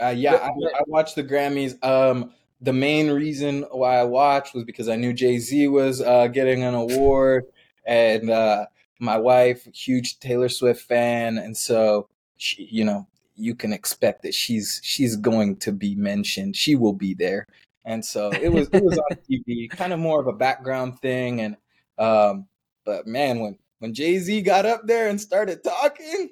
Uh, 0.00 0.08
yeah, 0.08 0.34
I, 0.34 0.48
I, 0.48 0.82
watched 0.86 1.14
the 1.14 1.22
Grammys. 1.22 1.82
Um, 1.84 2.32
the 2.60 2.72
main 2.72 3.10
reason 3.10 3.62
why 3.70 3.98
I 3.98 4.04
watched 4.04 4.54
was 4.54 4.64
because 4.64 4.88
I 4.88 4.96
knew 4.96 5.12
Jay 5.12 5.38
Z 5.38 5.68
was 5.68 6.00
uh, 6.00 6.26
getting 6.28 6.64
an 6.64 6.74
award, 6.74 7.44
and 7.86 8.30
uh, 8.30 8.66
my 9.02 9.18
wife, 9.18 9.66
huge 9.74 10.20
Taylor 10.20 10.48
Swift 10.48 10.80
fan, 10.80 11.36
and 11.36 11.56
so 11.56 12.08
she, 12.36 12.68
you 12.70 12.84
know, 12.84 13.08
you 13.34 13.54
can 13.54 13.72
expect 13.72 14.22
that 14.22 14.32
she's 14.32 14.80
she's 14.84 15.16
going 15.16 15.56
to 15.56 15.72
be 15.72 15.96
mentioned. 15.96 16.54
She 16.56 16.76
will 16.76 16.92
be 16.92 17.12
there, 17.12 17.48
and 17.84 18.04
so 18.04 18.30
it 18.30 18.52
was 18.52 18.68
it 18.72 18.82
was 18.84 18.96
on 18.98 19.16
TV, 19.30 19.68
kind 19.68 19.92
of 19.92 19.98
more 19.98 20.20
of 20.20 20.28
a 20.28 20.32
background 20.32 21.00
thing, 21.00 21.40
and 21.40 21.56
um, 21.98 22.46
but 22.84 23.06
man, 23.06 23.40
when 23.40 23.58
when 23.80 23.92
Jay 23.92 24.18
Z 24.18 24.40
got 24.42 24.66
up 24.66 24.86
there 24.86 25.08
and 25.08 25.20
started 25.20 25.62
talking. 25.64 26.30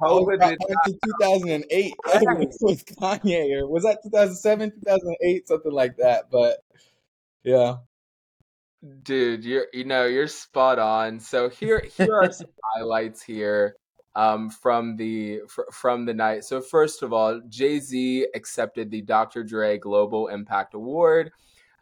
COVID 0.00 0.38
did 0.38 0.58
not. 0.60 0.94
2008 1.20 1.94
with 2.60 2.86
Kanye, 2.86 3.60
or 3.60 3.66
was 3.66 3.82
that 3.82 4.02
2007, 4.04 4.70
2008, 4.70 5.48
something 5.48 5.72
like 5.72 5.96
that? 5.96 6.30
But 6.30 6.58
yeah, 7.42 7.78
dude, 9.02 9.44
you're 9.44 9.66
you 9.72 9.84
know 9.84 10.06
you're 10.06 10.28
spot 10.28 10.78
on. 10.78 11.20
So 11.20 11.48
here 11.48 11.82
here 11.96 12.14
are 12.14 12.32
some 12.32 12.48
highlights 12.74 13.22
here 13.22 13.76
um, 14.14 14.50
from 14.50 14.96
the 14.96 15.40
fr- 15.48 15.70
from 15.72 16.04
the 16.04 16.14
night. 16.14 16.44
So 16.44 16.60
first 16.60 17.02
of 17.02 17.12
all, 17.12 17.40
Jay 17.48 17.78
Z 17.78 18.26
accepted 18.34 18.90
the 18.90 19.02
Dr. 19.02 19.44
Dre 19.44 19.78
Global 19.78 20.28
Impact 20.28 20.74
Award. 20.74 21.32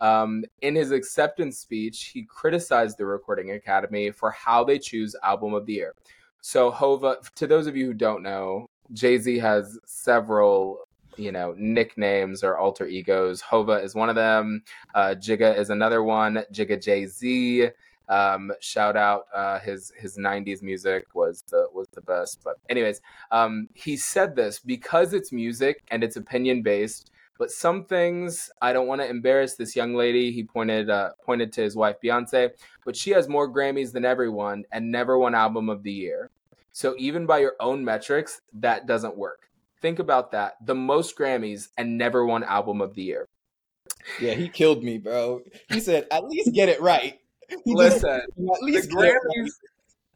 Um, 0.00 0.44
in 0.60 0.74
his 0.74 0.90
acceptance 0.90 1.58
speech, 1.58 2.10
he 2.12 2.22
criticized 2.24 2.98
the 2.98 3.06
Recording 3.06 3.52
Academy 3.52 4.10
for 4.10 4.30
how 4.30 4.62
they 4.62 4.78
choose 4.78 5.16
Album 5.22 5.54
of 5.54 5.64
the 5.64 5.72
Year. 5.74 5.94
So 6.42 6.70
Hova, 6.70 7.16
to 7.36 7.46
those 7.46 7.66
of 7.66 7.76
you 7.76 7.86
who 7.86 7.94
don't 7.94 8.22
know, 8.22 8.68
Jay 8.92 9.18
Z 9.18 9.38
has 9.38 9.78
several, 9.86 10.85
you 11.16 11.32
know, 11.32 11.54
nicknames 11.58 12.42
or 12.44 12.56
alter 12.56 12.86
egos. 12.86 13.40
Hova 13.40 13.72
is 13.72 13.94
one 13.94 14.08
of 14.08 14.14
them. 14.14 14.62
Uh, 14.94 15.14
Jigga 15.18 15.56
is 15.56 15.70
another 15.70 16.02
one. 16.02 16.42
Jigga 16.52 16.82
Jay 16.82 17.06
Z. 17.06 17.70
Um, 18.08 18.52
shout 18.60 18.96
out 18.96 19.26
uh, 19.34 19.58
his 19.58 19.92
his 19.98 20.16
'90s 20.16 20.62
music 20.62 21.06
was 21.14 21.42
the 21.50 21.66
was 21.72 21.88
the 21.92 22.00
best. 22.00 22.40
But 22.44 22.56
anyways, 22.68 23.00
um, 23.30 23.68
he 23.74 23.96
said 23.96 24.36
this 24.36 24.58
because 24.60 25.12
it's 25.12 25.32
music 25.32 25.82
and 25.90 26.04
it's 26.04 26.16
opinion 26.16 26.62
based. 26.62 27.10
But 27.38 27.50
some 27.50 27.84
things 27.84 28.50
I 28.62 28.72
don't 28.72 28.86
want 28.86 29.02
to 29.02 29.08
embarrass 29.08 29.56
this 29.56 29.76
young 29.76 29.94
lady. 29.94 30.30
He 30.32 30.44
pointed 30.44 30.88
uh, 30.88 31.10
pointed 31.24 31.52
to 31.54 31.62
his 31.62 31.76
wife 31.76 31.96
Beyonce, 32.02 32.50
but 32.84 32.96
she 32.96 33.10
has 33.10 33.28
more 33.28 33.52
Grammys 33.52 33.92
than 33.92 34.04
everyone 34.04 34.64
and 34.72 34.90
never 34.90 35.18
won 35.18 35.34
Album 35.34 35.68
of 35.68 35.82
the 35.82 35.92
Year. 35.92 36.30
So 36.72 36.94
even 36.98 37.26
by 37.26 37.38
your 37.38 37.54
own 37.58 37.84
metrics, 37.84 38.42
that 38.52 38.86
doesn't 38.86 39.16
work. 39.16 39.48
Think 39.80 39.98
about 39.98 40.32
that. 40.32 40.56
The 40.64 40.74
most 40.74 41.16
Grammys 41.18 41.68
and 41.76 41.98
never 41.98 42.24
won 42.24 42.44
album 42.44 42.80
of 42.80 42.94
the 42.94 43.02
year. 43.02 43.28
Yeah, 44.20 44.34
he 44.34 44.48
killed 44.48 44.82
me, 44.82 44.98
bro. 44.98 45.42
He 45.68 45.80
said, 45.80 46.06
at 46.10 46.24
least 46.24 46.52
get 46.54 46.68
it 46.68 46.80
right. 46.80 47.18
He 47.64 47.74
Listen, 47.74 48.10
at 48.10 48.62
least 48.62 48.90
the 48.90 48.96
Grammys 48.96 49.50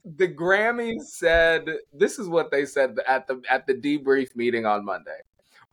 the 0.04 0.28
Grammys 0.28 1.02
said 1.04 1.68
this 1.92 2.18
is 2.18 2.28
what 2.28 2.50
they 2.50 2.64
said 2.64 2.96
at 3.06 3.26
the 3.26 3.42
at 3.48 3.66
the 3.66 3.74
debrief 3.74 4.34
meeting 4.34 4.66
on 4.66 4.84
Monday. 4.84 5.18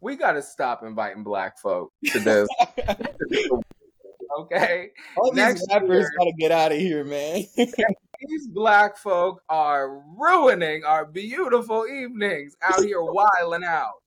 We 0.02 0.16
got 0.16 0.34
to 0.34 0.42
stop 0.42 0.84
inviting 0.84 1.24
black 1.24 1.58
folk 1.58 1.92
to 2.12 2.20
this. 2.20 2.48
okay, 4.40 4.90
all 5.18 5.34
Next 5.34 5.62
these 5.62 5.68
rappers 5.72 6.10
got 6.18 6.26
to 6.26 6.34
get 6.38 6.52
out 6.52 6.72
of 6.72 6.78
here, 6.78 7.04
man 7.04 7.46
these 8.20 8.48
black 8.48 8.98
folk 8.98 9.42
are 9.50 10.02
ruining 10.18 10.84
our 10.84 11.06
beautiful 11.06 11.86
evenings 11.88 12.56
out 12.62 12.84
here 12.84 13.02
wiling 13.02 13.64
out. 13.64 14.02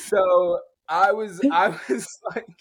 So 0.00 0.60
I 0.88 1.12
was 1.12 1.40
I 1.52 1.68
was 1.88 2.06
like 2.34 2.56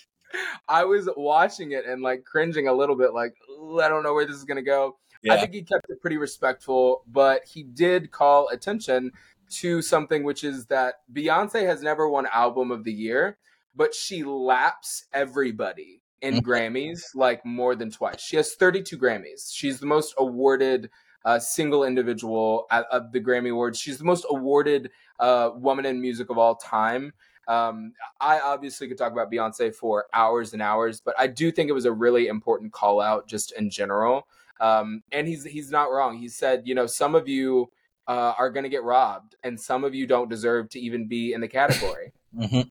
I 0.68 0.84
was 0.84 1.10
watching 1.16 1.72
it 1.72 1.86
and 1.86 2.02
like 2.02 2.24
cringing 2.26 2.68
a 2.68 2.74
little 2.74 2.96
bit, 2.96 3.14
like 3.14 3.36
I 3.82 3.88
don't 3.90 4.04
know 4.04 4.14
where 4.14 4.26
this 4.26 4.36
is 4.36 4.44
gonna 4.44 4.62
go. 4.62 4.98
Yeah. 5.24 5.34
I 5.34 5.38
think 5.38 5.54
he 5.54 5.64
kept 5.64 5.90
it 5.90 6.02
pretty 6.02 6.18
respectful, 6.18 7.04
but 7.08 7.44
he 7.46 7.64
did 7.64 8.12
call 8.12 8.50
attention 8.50 9.12
to 9.50 9.82
something 9.82 10.24
which 10.24 10.44
is 10.44 10.66
that 10.68 10.96
Beyonce 11.12 11.66
has 11.66 11.82
never 11.82 12.08
won 12.08 12.28
album 12.34 12.70
of 12.70 12.84
the 12.84 12.92
year, 12.92 13.38
but 13.76 13.96
she 13.96 14.24
laps 14.24 15.06
everybody 15.14 16.02
in 16.22 16.36
mm-hmm. 16.36 16.50
Grammys 16.50 17.16
like 17.16 17.46
more 17.46 17.76
than 17.76 17.92
twice. 17.92 18.22
She 18.22 18.36
has 18.38 18.56
32 18.56 18.98
Grammys. 18.98 19.54
She's 19.54 19.80
the 19.80 19.86
most 19.86 20.14
awarded 20.18 20.90
uh, 21.26 21.40
single 21.40 21.84
individual 21.84 22.68
at, 22.72 22.86
at, 22.92 23.12
the 23.12 23.20
Grammy 23.20 23.52
Awards. 23.52 23.80
She's 23.80 23.98
the 23.98 24.06
most 24.06 24.26
awarded 24.30 24.92
uh, 25.20 25.52
woman 25.56 25.86
in 25.86 26.00
music 26.00 26.30
of 26.30 26.38
all 26.38 26.56
time. 26.56 27.12
Um, 27.48 27.94
I 28.20 28.40
obviously 28.40 28.88
could 28.88 28.98
talk 28.98 29.12
about 29.12 29.32
Beyonce 29.32 29.74
for 29.74 30.06
hours 30.14 30.54
and 30.54 30.62
hours, 30.62 31.02
but 31.02 31.16
I 31.18 31.28
do 31.28 31.52
think 31.52 31.70
it 31.70 31.74
was 31.74 31.86
a 31.86 31.92
really 31.92 32.28
important 32.28 32.74
call 32.74 33.02
out 33.02 33.28
just 33.28 33.52
in 33.54 33.70
general. 33.70 34.28
Um, 34.60 35.04
and 35.12 35.28
he's 35.28 35.44
he's 35.44 35.70
not 35.70 35.92
wrong. 35.92 36.18
He 36.18 36.28
said, 36.30 36.64
you 36.66 36.76
know, 36.76 36.88
some 36.88 37.16
of 37.16 37.28
you 37.28 37.70
uh, 38.08 38.34
are 38.38 38.50
going 38.50 38.64
to 38.64 38.70
get 38.70 38.84
robbed, 38.84 39.36
and 39.44 39.60
some 39.60 39.84
of 39.84 39.94
you 39.94 40.08
don't 40.08 40.30
deserve 40.30 40.70
to 40.70 40.80
even 40.80 41.08
be 41.08 41.34
in 41.34 41.42
the 41.42 41.48
category. 41.48 42.12
mm-hmm. 42.36 42.62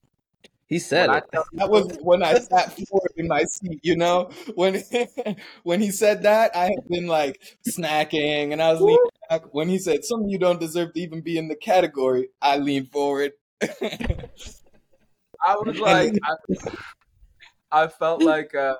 He 0.68 0.80
said 0.80 1.10
it. 1.10 1.24
that 1.30 1.70
was 1.70 1.96
when 2.02 2.24
I 2.24 2.34
sat 2.40 2.72
forward 2.88 3.12
in 3.16 3.28
my 3.28 3.44
seat, 3.44 3.80
you 3.82 3.96
know? 3.96 4.30
When 4.54 4.82
when 5.62 5.80
he 5.80 5.90
said 5.90 6.22
that, 6.24 6.56
I 6.56 6.64
had 6.64 6.88
been 6.88 7.06
like 7.06 7.40
snacking 7.68 8.52
and 8.52 8.60
I 8.60 8.72
was 8.72 8.80
leaning 8.80 8.98
back. 9.30 9.54
When 9.54 9.68
he 9.68 9.78
said, 9.78 10.04
Some 10.04 10.24
of 10.24 10.30
you 10.30 10.38
don't 10.38 10.58
deserve 10.60 10.94
to 10.94 11.00
even 11.00 11.20
be 11.20 11.38
in 11.38 11.48
the 11.48 11.56
category, 11.56 12.30
I 12.42 12.56
leaned 12.56 12.90
forward. 12.90 13.32
I 13.62 15.54
was 15.56 15.78
like 15.78 16.14
I, 16.24 17.84
I 17.84 17.88
felt 17.88 18.22
like 18.22 18.54
uh, 18.54 18.76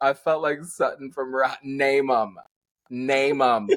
I 0.00 0.14
felt 0.14 0.42
like 0.42 0.64
Sutton 0.64 1.12
from 1.12 1.34
Name 1.62 2.06
them. 2.06 2.36
Name 2.90 3.38
them. 3.38 3.68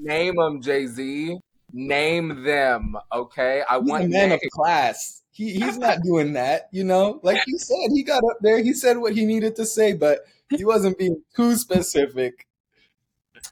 Name 0.00 0.36
them, 0.36 0.62
Jay 0.62 0.86
Z. 0.86 1.38
Name 1.72 2.44
them, 2.44 2.96
okay? 3.12 3.62
I 3.68 3.78
He's 3.80 3.88
want 3.88 4.04
a 4.04 4.08
man 4.08 4.28
names. 4.28 4.42
of 4.44 4.50
class. 4.52 5.22
He 5.36 5.52
he's 5.52 5.76
not 5.76 6.00
doing 6.02 6.32
that, 6.32 6.68
you 6.72 6.82
know. 6.82 7.20
Like 7.22 7.42
you 7.46 7.58
said, 7.58 7.90
he 7.92 8.02
got 8.02 8.24
up 8.24 8.38
there, 8.40 8.62
he 8.62 8.72
said 8.72 8.96
what 8.96 9.12
he 9.12 9.26
needed 9.26 9.54
to 9.56 9.66
say, 9.66 9.92
but 9.92 10.20
he 10.48 10.64
wasn't 10.64 10.96
being 10.96 11.22
too 11.36 11.56
specific. 11.56 12.46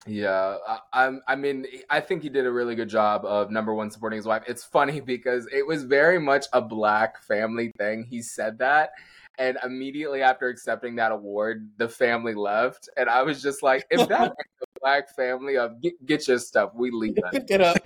Yeah, 0.06 0.56
I, 0.94 1.18
I 1.28 1.36
mean, 1.36 1.66
I 1.90 2.00
think 2.00 2.22
he 2.22 2.30
did 2.30 2.46
a 2.46 2.50
really 2.50 2.74
good 2.74 2.88
job 2.88 3.26
of 3.26 3.50
number 3.50 3.74
one 3.74 3.90
supporting 3.90 4.16
his 4.16 4.24
wife. 4.24 4.44
It's 4.46 4.64
funny 4.64 5.00
because 5.04 5.46
it 5.52 5.66
was 5.66 5.84
very 5.84 6.18
much 6.18 6.46
a 6.54 6.62
black 6.62 7.22
family 7.22 7.70
thing. 7.76 8.06
He 8.08 8.22
said 8.22 8.58
that, 8.60 8.92
and 9.36 9.58
immediately 9.62 10.22
after 10.22 10.48
accepting 10.48 10.96
that 10.96 11.12
award, 11.12 11.68
the 11.76 11.88
family 11.88 12.34
left, 12.34 12.88
and 12.96 13.10
I 13.10 13.22
was 13.22 13.42
just 13.42 13.62
like, 13.62 13.84
if 13.90 14.08
that's 14.08 14.34
a 14.62 14.80
black 14.80 15.14
family 15.14 15.58
of 15.58 15.82
get, 15.82 16.06
get 16.06 16.28
your 16.28 16.38
stuff, 16.38 16.70
we 16.74 16.90
leave. 16.90 17.18
Pick 17.30 17.50
it 17.50 17.60
up. 17.60 17.76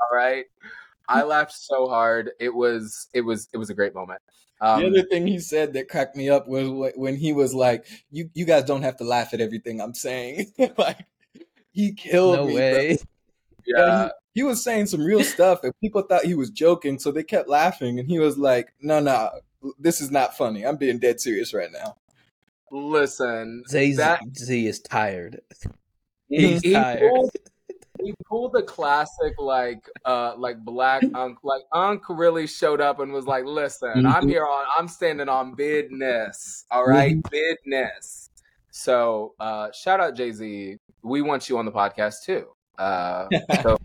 All 0.00 0.16
right. 0.16 0.46
I 1.08 1.22
laughed 1.22 1.52
so 1.52 1.88
hard. 1.88 2.30
It 2.38 2.54
was 2.54 3.08
it 3.12 3.22
was 3.22 3.48
it 3.52 3.56
was 3.56 3.70
a 3.70 3.74
great 3.74 3.94
moment. 3.94 4.20
Um, 4.60 4.80
the 4.80 4.88
other 4.88 5.02
thing 5.08 5.26
he 5.26 5.38
said 5.38 5.72
that 5.74 5.88
cracked 5.88 6.16
me 6.16 6.28
up 6.28 6.48
was 6.48 6.92
when 6.96 7.16
he 7.16 7.32
was 7.32 7.54
like, 7.54 7.86
"You 8.10 8.30
you 8.34 8.44
guys 8.44 8.64
don't 8.64 8.82
have 8.82 8.96
to 8.98 9.04
laugh 9.04 9.32
at 9.32 9.40
everything 9.40 9.80
I'm 9.80 9.94
saying." 9.94 10.52
like 10.78 11.06
he 11.72 11.92
killed 11.92 12.36
no 12.36 12.46
me. 12.46 12.54
Way. 12.54 12.96
Bro. 12.96 13.06
Yeah. 13.66 14.04
He, 14.34 14.40
he, 14.40 14.42
was 14.42 14.64
saying 14.64 14.86
some 14.86 15.02
real 15.02 15.22
stuff, 15.22 15.62
and 15.62 15.72
people 15.80 16.02
thought 16.02 16.24
he 16.24 16.34
was 16.34 16.50
joking, 16.50 16.98
so 16.98 17.10
they 17.10 17.22
kept 17.22 17.48
laughing. 17.48 17.98
And 17.98 18.08
he 18.08 18.18
was 18.18 18.36
like, 18.36 18.72
"No, 18.80 18.98
no, 18.98 19.30
this 19.78 20.00
is 20.00 20.10
not 20.10 20.36
funny. 20.36 20.66
I'm 20.66 20.76
being 20.76 20.98
dead 20.98 21.20
serious 21.20 21.54
right 21.54 21.70
now. 21.72 21.96
Listen, 22.70 23.62
Jay 23.70 23.92
that 23.92 24.20
Z 24.36 24.66
is 24.66 24.80
tired. 24.80 25.40
He's 26.28 26.62
he 26.62 26.72
tired. 26.72 27.00
pulled, 27.00 27.30
he 28.02 28.14
pulled 28.28 28.52
the 28.52 28.62
classic 28.62 29.34
like 29.38 29.88
uh 30.04 30.34
like 30.36 30.58
black 30.64 31.02
unk 31.14 31.38
like 31.42 31.62
unk 31.72 32.02
really 32.08 32.46
showed 32.46 32.80
up 32.80 33.00
and 33.00 33.12
was 33.12 33.26
like 33.26 33.44
listen 33.44 34.06
i'm 34.06 34.24
Mhm. 34.24 34.30
here 34.30 34.46
on 34.46 34.66
i'm 34.76 34.88
standing 34.88 35.28
on 35.28 35.54
business 35.54 36.64
all 36.70 36.86
right? 36.86 37.16
Business. 37.30 38.30
So 38.70 39.34
uh 39.40 39.70
shout 39.72 40.00
out 40.00 40.14
jay-z. 40.14 40.76
We 41.02 41.22
want 41.22 41.48
you 41.48 41.58
on 41.58 41.64
the 41.64 41.72
podcast 41.72 42.22
too. 42.24 42.46
Uh 42.78 43.28
so 43.62 43.76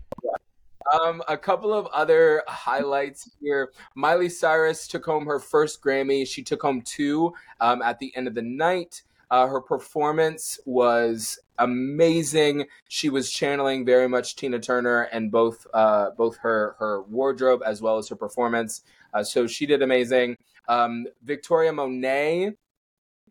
um 0.92 1.22
a 1.28 1.36
couple 1.36 1.72
of 1.72 1.86
other 1.86 2.42
highlights 2.46 3.30
here. 3.40 3.72
Miley 3.96 4.28
cyrus 4.28 4.86
took 4.86 5.04
home 5.04 5.26
her 5.26 5.40
first 5.40 5.82
grammy. 5.82 6.26
She 6.26 6.42
took 6.42 6.62
home 6.62 6.82
two 6.82 7.32
um 7.60 7.82
at 7.82 7.98
the 7.98 8.14
end 8.16 8.28
of 8.28 8.34
the 8.34 8.42
night 8.42 9.02
uh, 9.30 9.46
her 9.46 9.60
performance 9.60 10.58
was 10.64 11.38
amazing. 11.58 12.66
She 12.88 13.08
was 13.08 13.30
channeling 13.30 13.84
very 13.84 14.08
much 14.08 14.36
Tina 14.36 14.58
Turner 14.58 15.02
and 15.12 15.30
both 15.30 15.66
uh, 15.74 16.10
both 16.16 16.36
her 16.38 16.76
her 16.78 17.02
wardrobe 17.02 17.62
as 17.64 17.80
well 17.80 17.98
as 17.98 18.08
her 18.08 18.16
performance. 18.16 18.82
Uh, 19.12 19.22
so 19.22 19.46
she 19.46 19.66
did 19.66 19.82
amazing. 19.82 20.36
Um, 20.68 21.06
Victoria 21.22 21.72
Monet. 21.72 22.52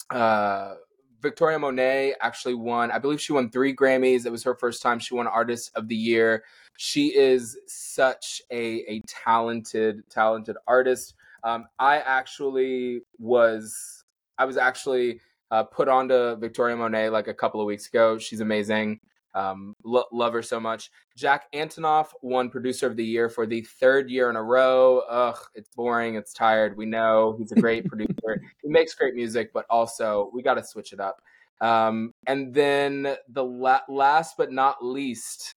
Uh, 0.10 0.76
Victoria 1.22 1.58
Monet 1.58 2.16
actually 2.20 2.54
won. 2.54 2.92
I 2.92 3.00
believe 3.00 3.22
she 3.22 3.32
won 3.32 3.50
three 3.50 3.74
Grammys. 3.74 4.26
It 4.26 4.32
was 4.32 4.44
her 4.44 4.56
first 4.56 4.82
time 4.82 5.00
she 5.00 5.16
won 5.16 5.26
Artist 5.26 5.72
of 5.76 5.88
the 5.88 5.96
Year. 5.96 6.44
She 6.78 7.16
is 7.16 7.58
such 7.66 8.42
a 8.52 8.84
a 8.92 9.02
talented 9.08 10.04
talented 10.10 10.58
artist. 10.68 11.16
Um, 11.44 11.66
I 11.80 11.98
actually 12.00 13.02
was 13.20 14.04
I 14.38 14.46
was 14.46 14.58
actually 14.58 15.22
uh, 15.54 15.62
put 15.62 15.88
onto 15.88 16.36
Victoria 16.38 16.76
Monet 16.76 17.10
like 17.10 17.28
a 17.28 17.34
couple 17.34 17.62
of 17.62 17.68
weeks 17.68 17.88
ago. 17.88 18.18
She's 18.18 18.40
amazing. 18.40 19.00
Um, 19.36 19.76
lo- 19.84 20.08
love 20.12 20.34
her 20.34 20.42
so 20.42 20.60
much. 20.60 20.90
Jack 21.16 21.46
Antonoff 21.54 22.08
won 22.24 22.50
Producer 22.50 22.88
of 22.88 22.96
the 22.96 23.06
Year 23.06 23.30
for 23.30 23.46
the 23.46 23.62
third 23.62 24.10
year 24.10 24.32
in 24.32 24.36
a 24.36 24.42
row. 24.42 25.04
Ugh, 25.08 25.38
it's 25.54 25.70
boring. 25.70 26.16
It's 26.16 26.34
tired. 26.34 26.76
We 26.76 26.88
know 26.88 27.36
he's 27.38 27.52
a 27.52 27.62
great 27.62 27.86
producer. 27.88 28.42
He 28.64 28.68
makes 28.68 28.96
great 28.96 29.14
music, 29.14 29.54
but 29.54 29.68
also 29.70 30.32
we 30.34 30.42
got 30.42 30.56
to 30.56 30.64
switch 30.64 30.92
it 30.92 31.00
up. 31.00 31.22
Um, 31.62 32.16
and 32.26 32.52
then 32.52 33.16
the 33.30 33.44
la- 33.44 33.82
last 33.88 34.38
but 34.38 34.52
not 34.52 34.84
least, 34.84 35.54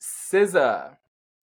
SZA 0.00 0.96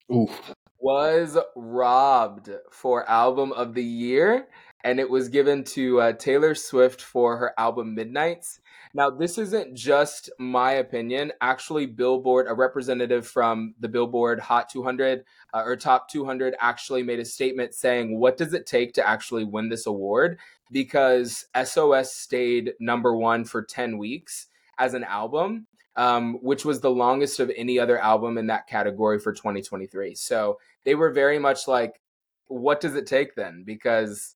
Oof. 0.09 0.53
was 0.79 1.37
robbed 1.57 2.49
for 2.71 3.09
album 3.09 3.51
of 3.51 3.73
the 3.73 3.83
year 3.83 4.47
and 4.85 4.99
it 4.99 5.09
was 5.09 5.27
given 5.27 5.63
to 5.63 5.99
uh, 5.99 6.13
taylor 6.13 6.55
swift 6.55 7.01
for 7.01 7.35
her 7.37 7.53
album 7.57 7.93
midnights 7.93 8.61
now 8.93 9.09
this 9.09 9.37
isn't 9.37 9.75
just 9.75 10.29
my 10.39 10.73
opinion 10.73 11.33
actually 11.41 11.85
billboard 11.85 12.45
a 12.47 12.53
representative 12.53 13.27
from 13.27 13.73
the 13.79 13.89
billboard 13.89 14.39
hot 14.39 14.69
200 14.69 15.25
uh, 15.53 15.63
or 15.65 15.75
top 15.75 16.07
200 16.09 16.55
actually 16.61 17.03
made 17.03 17.19
a 17.19 17.25
statement 17.25 17.73
saying 17.73 18.17
what 18.17 18.37
does 18.37 18.53
it 18.53 18.65
take 18.65 18.93
to 18.93 19.05
actually 19.05 19.43
win 19.43 19.67
this 19.67 19.87
award 19.87 20.37
because 20.71 21.45
sos 21.65 22.13
stayed 22.13 22.73
number 22.79 23.15
one 23.15 23.43
for 23.43 23.63
10 23.63 23.97
weeks 23.97 24.47
as 24.77 24.93
an 24.93 25.03
album 25.03 25.67
um, 25.95 26.35
which 26.41 26.65
was 26.65 26.81
the 26.81 26.91
longest 26.91 27.39
of 27.39 27.51
any 27.55 27.79
other 27.79 27.97
album 27.99 28.37
in 28.37 28.47
that 28.47 28.67
category 28.67 29.19
for 29.19 29.31
2023. 29.31 30.15
So 30.15 30.59
they 30.83 30.95
were 30.95 31.11
very 31.11 31.39
much 31.39 31.67
like, 31.67 32.01
what 32.47 32.81
does 32.81 32.95
it 32.95 33.07
take 33.07 33.35
then? 33.35 33.63
Because 33.65 34.35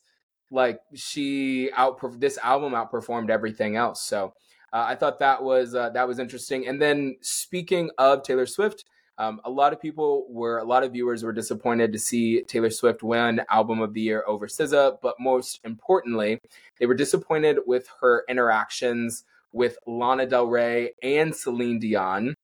like 0.51 0.79
she 0.93 1.69
out 1.75 1.99
this 2.19 2.37
album 2.39 2.73
outperformed 2.73 3.29
everything 3.29 3.75
else. 3.75 4.01
So 4.03 4.33
uh, 4.73 4.85
I 4.87 4.95
thought 4.95 5.19
that 5.19 5.43
was 5.43 5.75
uh, 5.75 5.89
that 5.91 6.07
was 6.07 6.19
interesting. 6.19 6.67
And 6.67 6.81
then 6.81 7.17
speaking 7.21 7.89
of 7.97 8.23
Taylor 8.23 8.45
Swift, 8.45 8.85
um, 9.17 9.41
a 9.43 9.49
lot 9.49 9.73
of 9.73 9.81
people 9.81 10.25
were 10.29 10.59
a 10.59 10.63
lot 10.63 10.83
of 10.83 10.93
viewers 10.93 11.23
were 11.23 11.33
disappointed 11.33 11.91
to 11.91 11.99
see 11.99 12.41
Taylor 12.43 12.69
Swift 12.69 13.03
win 13.03 13.41
Album 13.49 13.81
of 13.81 13.93
the 13.93 14.01
Year 14.01 14.23
over 14.25 14.47
SZA, 14.47 14.97
but 15.01 15.15
most 15.19 15.59
importantly, 15.65 16.39
they 16.79 16.85
were 16.85 16.95
disappointed 16.95 17.59
with 17.67 17.89
her 18.01 18.23
interactions 18.29 19.25
with 19.51 19.77
Lana 19.85 20.25
Del 20.25 20.47
Rey 20.47 20.91
and 21.03 21.35
Celine 21.35 21.79
Dion. 21.79 22.35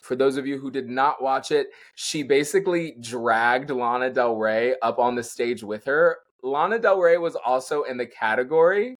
For 0.00 0.14
those 0.14 0.36
of 0.36 0.46
you 0.46 0.58
who 0.58 0.70
did 0.70 0.88
not 0.88 1.20
watch 1.20 1.50
it, 1.50 1.68
she 1.96 2.22
basically 2.22 2.94
dragged 3.00 3.70
Lana 3.70 4.10
Del 4.10 4.36
Rey 4.36 4.76
up 4.82 5.00
on 5.00 5.16
the 5.16 5.24
stage 5.24 5.64
with 5.64 5.84
her. 5.86 6.18
Lana 6.42 6.78
Del 6.78 6.98
Rey 6.98 7.18
was 7.18 7.36
also 7.36 7.82
in 7.82 7.96
the 7.96 8.06
category 8.06 8.96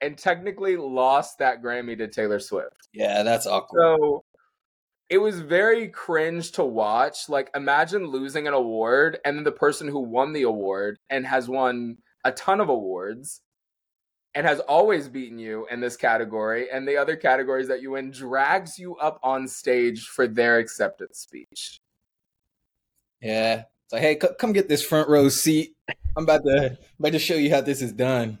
and 0.00 0.16
technically 0.16 0.76
lost 0.76 1.38
that 1.38 1.62
Grammy 1.62 1.96
to 1.98 2.08
Taylor 2.08 2.38
Swift. 2.40 2.88
Yeah, 2.92 3.22
that's 3.22 3.46
awkward. 3.46 3.80
So 3.80 4.24
it 5.10 5.18
was 5.18 5.40
very 5.40 5.88
cringe 5.88 6.52
to 6.52 6.64
watch. 6.64 7.28
Like, 7.28 7.50
imagine 7.54 8.06
losing 8.06 8.46
an 8.46 8.54
award 8.54 9.18
and 9.24 9.36
then 9.36 9.44
the 9.44 9.52
person 9.52 9.88
who 9.88 10.00
won 10.00 10.32
the 10.32 10.42
award 10.42 10.98
and 11.10 11.26
has 11.26 11.48
won 11.48 11.96
a 12.24 12.32
ton 12.32 12.60
of 12.60 12.68
awards 12.68 13.40
and 14.34 14.46
has 14.46 14.60
always 14.60 15.08
beaten 15.08 15.38
you 15.38 15.66
in 15.70 15.80
this 15.80 15.96
category 15.96 16.70
and 16.70 16.86
the 16.86 16.96
other 16.96 17.16
categories 17.16 17.68
that 17.68 17.80
you 17.80 17.92
win 17.92 18.10
drags 18.10 18.78
you 18.78 18.96
up 18.96 19.18
on 19.22 19.48
stage 19.48 20.06
for 20.06 20.28
their 20.28 20.58
acceptance 20.58 21.18
speech. 21.18 21.78
Yeah. 23.20 23.64
It's 23.84 23.92
like, 23.92 24.02
hey, 24.02 24.18
c- 24.20 24.34
come 24.38 24.52
get 24.52 24.68
this 24.68 24.84
front 24.84 25.08
row 25.08 25.28
seat. 25.30 25.72
I'm 26.18 26.24
about 26.24 26.42
to 26.44 26.76
about 26.98 27.12
to 27.12 27.18
show 27.18 27.36
you 27.36 27.50
how 27.50 27.60
this 27.62 27.80
is 27.80 27.92
done. 27.92 28.38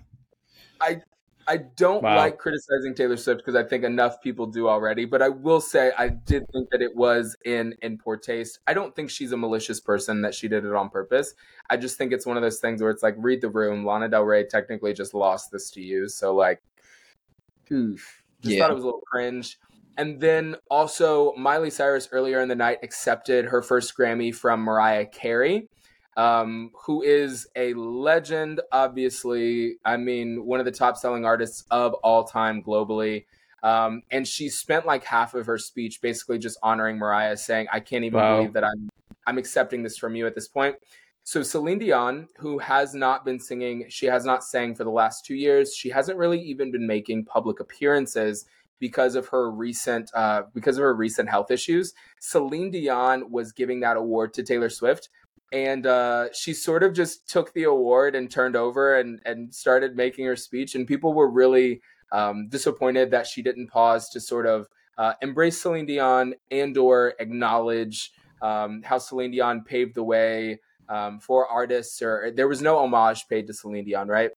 I 1.48 1.56
don't 1.56 2.02
Wow. 2.02 2.16
like 2.16 2.36
criticizing 2.36 2.94
Taylor 2.94 3.16
Swift 3.16 3.38
because 3.40 3.54
I 3.54 3.66
think 3.66 3.82
enough 3.82 4.20
people 4.20 4.46
do 4.46 4.68
already, 4.68 5.06
but 5.06 5.22
I 5.22 5.30
will 5.30 5.62
say 5.62 5.92
I 5.96 6.10
did 6.10 6.44
think 6.52 6.68
that 6.70 6.82
it 6.82 6.94
was 6.94 7.36
in 7.46 7.74
in 7.80 7.96
poor 7.96 8.18
taste. 8.18 8.58
I 8.66 8.74
don't 8.74 8.94
think 8.94 9.08
she's 9.08 9.32
a 9.32 9.36
malicious 9.38 9.80
person 9.80 10.20
that 10.22 10.34
she 10.34 10.46
did 10.46 10.66
it 10.66 10.74
on 10.74 10.90
purpose. 10.90 11.34
I 11.70 11.78
just 11.78 11.96
think 11.96 12.12
it's 12.12 12.26
one 12.26 12.36
of 12.36 12.42
those 12.42 12.58
things 12.60 12.82
where 12.82 12.90
it's 12.90 13.02
like 13.02 13.14
read 13.16 13.40
the 13.40 13.48
room. 13.48 13.86
Lana 13.86 14.10
Del 14.10 14.24
Rey 14.24 14.44
technically 14.44 14.92
just 14.92 15.14
lost 15.14 15.50
this 15.50 15.70
to 15.70 15.80
you, 15.80 16.06
so 16.08 16.34
like, 16.34 16.60
oof. 17.72 18.22
just 18.42 18.54
Yeah. 18.54 18.60
thought 18.64 18.72
it 18.72 18.74
was 18.74 18.84
a 18.84 18.86
little 18.86 19.00
cringe. 19.10 19.58
And 19.96 20.20
then 20.20 20.56
also 20.70 21.32
Miley 21.34 21.70
Cyrus 21.70 22.10
earlier 22.12 22.40
in 22.40 22.48
the 22.48 22.54
night 22.56 22.78
accepted 22.82 23.46
her 23.46 23.62
first 23.62 23.96
Grammy 23.96 24.34
from 24.34 24.60
Mariah 24.60 25.06
Carey 25.06 25.68
um, 26.18 26.72
who 26.84 27.00
is 27.02 27.46
a 27.56 27.72
legend, 27.74 28.60
obviously. 28.72 29.76
I 29.84 29.96
mean, 29.96 30.44
one 30.44 30.58
of 30.58 30.66
the 30.66 30.72
top 30.72 30.96
selling 30.98 31.24
artists 31.24 31.64
of 31.70 31.94
all 31.94 32.24
time 32.24 32.62
globally. 32.62 33.24
Um, 33.62 34.02
and 34.10 34.26
she 34.26 34.48
spent 34.48 34.84
like 34.84 35.04
half 35.04 35.34
of 35.34 35.46
her 35.46 35.58
speech 35.58 36.00
basically 36.02 36.38
just 36.38 36.58
honoring 36.62 36.98
Mariah, 36.98 37.36
saying, 37.36 37.68
I 37.72 37.80
can't 37.80 38.04
even 38.04 38.18
Wow. 38.18 38.36
believe 38.36 38.52
that 38.52 38.64
I'm 38.64 38.90
I'm 39.26 39.38
accepting 39.38 39.82
this 39.82 39.96
from 39.98 40.16
you 40.16 40.26
at 40.26 40.34
this 40.34 40.48
point. 40.48 40.76
So 41.22 41.42
Celine 41.42 41.78
Dion, 41.78 42.28
who 42.38 42.58
has 42.58 42.94
not 42.94 43.24
been 43.24 43.38
singing, 43.38 43.84
she 43.88 44.06
has 44.06 44.24
not 44.24 44.42
sang 44.42 44.74
for 44.74 44.84
the 44.84 44.90
last 44.90 45.24
two 45.26 45.34
years. 45.34 45.74
She 45.74 45.90
hasn't 45.90 46.18
really 46.18 46.40
even 46.40 46.72
been 46.72 46.86
making 46.86 47.26
public 47.26 47.60
appearances 47.60 48.46
because 48.80 49.14
of 49.14 49.28
her 49.28 49.50
recent 49.50 50.10
uh, 50.14 50.44
because 50.54 50.78
of 50.78 50.82
her 50.82 50.94
recent 50.94 51.28
health 51.28 51.50
issues. 51.50 51.92
Celine 52.20 52.70
Dion 52.70 53.30
was 53.30 53.52
giving 53.52 53.80
that 53.80 53.96
award 53.96 54.32
to 54.34 54.42
Taylor 54.42 54.70
Swift, 54.70 55.10
and 55.52 55.86
uh, 55.86 56.28
she 56.32 56.52
sort 56.52 56.82
of 56.82 56.92
just 56.92 57.28
took 57.28 57.52
the 57.54 57.64
award 57.64 58.14
and 58.14 58.30
turned 58.30 58.56
over 58.56 58.98
and 58.98 59.20
and 59.24 59.54
started 59.54 59.96
making 59.96 60.26
her 60.26 60.36
speech, 60.36 60.74
and 60.74 60.86
people 60.86 61.14
were 61.14 61.30
really 61.30 61.80
um, 62.12 62.48
disappointed 62.48 63.10
that 63.10 63.26
she 63.26 63.42
didn't 63.42 63.68
pause 63.68 64.08
to 64.10 64.20
sort 64.20 64.46
of 64.46 64.66
uh, 64.98 65.14
embrace 65.22 65.60
Celine 65.60 65.86
Dion 65.86 66.34
and 66.50 66.76
or 66.76 67.14
acknowledge 67.18 68.12
um, 68.42 68.82
how 68.82 68.98
Celine 68.98 69.30
Dion 69.30 69.64
paved 69.64 69.94
the 69.94 70.02
way 70.02 70.60
um, 70.88 71.20
for 71.20 71.46
artists. 71.46 72.02
Or 72.02 72.32
there 72.34 72.48
was 72.48 72.62
no 72.62 72.78
homage 72.78 73.26
paid 73.28 73.46
to 73.46 73.54
Celine 73.54 73.84
Dion, 73.84 74.08
right? 74.08 74.30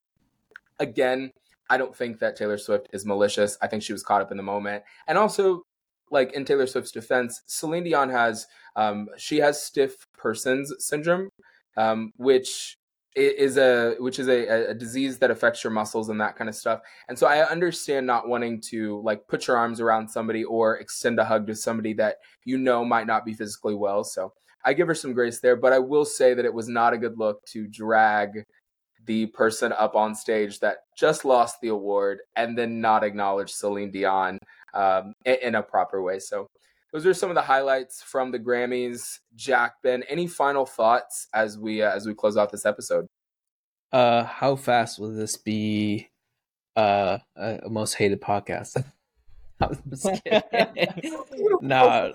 Again, 0.78 1.32
I 1.68 1.78
don't 1.78 1.96
think 1.96 2.18
that 2.18 2.36
Taylor 2.36 2.58
Swift 2.58 2.88
is 2.92 3.06
malicious. 3.06 3.56
I 3.62 3.66
think 3.66 3.82
she 3.82 3.92
was 3.92 4.02
caught 4.02 4.22
up 4.22 4.30
in 4.30 4.36
the 4.36 4.42
moment, 4.42 4.84
and 5.06 5.18
also 5.18 5.64
like 6.12 6.32
in 6.34 6.44
Taylor 6.44 6.66
Swift's 6.66 6.92
defense, 6.92 7.42
Celine 7.46 7.84
Dion 7.84 8.10
has 8.10 8.46
um, 8.76 9.08
she 9.16 9.38
has 9.38 9.62
stiff 9.62 10.06
persons 10.16 10.72
syndrome, 10.78 11.30
um, 11.76 12.12
which 12.16 12.76
is 13.14 13.58
a 13.58 13.94
which 13.98 14.18
is 14.18 14.28
a, 14.28 14.70
a 14.70 14.74
disease 14.74 15.18
that 15.18 15.30
affects 15.30 15.62
your 15.62 15.70
muscles 15.70 16.08
and 16.08 16.20
that 16.20 16.36
kind 16.36 16.48
of 16.48 16.54
stuff. 16.54 16.80
And 17.08 17.18
so 17.18 17.26
I 17.26 17.46
understand 17.46 18.06
not 18.06 18.28
wanting 18.28 18.60
to 18.68 19.02
like 19.02 19.26
put 19.28 19.46
your 19.46 19.56
arms 19.58 19.80
around 19.80 20.08
somebody 20.08 20.44
or 20.44 20.78
extend 20.78 21.18
a 21.18 21.24
hug 21.24 21.46
to 21.48 21.54
somebody 21.54 21.92
that 21.94 22.16
you 22.44 22.56
know 22.56 22.84
might 22.84 23.06
not 23.06 23.24
be 23.24 23.34
physically 23.34 23.74
well. 23.74 24.04
So 24.04 24.32
I 24.64 24.72
give 24.72 24.86
her 24.86 24.94
some 24.94 25.12
grace 25.12 25.40
there, 25.40 25.56
but 25.56 25.72
I 25.72 25.78
will 25.78 26.04
say 26.04 26.34
that 26.34 26.44
it 26.44 26.54
was 26.54 26.68
not 26.68 26.94
a 26.94 26.98
good 26.98 27.18
look 27.18 27.44
to 27.46 27.66
drag 27.66 28.44
the 29.06 29.26
person 29.26 29.72
up 29.72 29.96
on 29.96 30.14
stage 30.14 30.60
that 30.60 30.78
just 30.96 31.24
lost 31.24 31.60
the 31.60 31.68
award 31.68 32.20
and 32.36 32.56
then 32.56 32.80
not 32.80 33.02
acknowledge 33.02 33.50
Celine 33.50 33.90
Dion 33.90 34.38
um, 34.74 35.14
in, 35.24 35.36
in 35.42 35.54
a 35.54 35.62
proper 35.62 36.02
way. 36.02 36.18
So 36.18 36.48
those 36.92 37.06
are 37.06 37.14
some 37.14 37.30
of 37.30 37.34
the 37.34 37.42
highlights 37.42 38.02
from 38.02 38.30
the 38.30 38.38
Grammys. 38.38 39.20
Jack 39.34 39.74
Ben, 39.82 40.02
any 40.08 40.26
final 40.26 40.66
thoughts 40.66 41.28
as 41.32 41.58
we 41.58 41.82
uh, 41.82 41.90
as 41.90 42.06
we 42.06 42.14
close 42.14 42.36
off 42.36 42.50
this 42.50 42.66
episode? 42.66 43.06
Uh, 43.92 44.24
how 44.24 44.56
fast 44.56 44.98
will 44.98 45.14
this 45.14 45.36
be? 45.36 46.10
Uh, 46.76 47.18
a 47.36 47.68
most 47.68 47.94
hated 47.94 48.20
podcast. 48.20 48.82
no, 51.62 52.12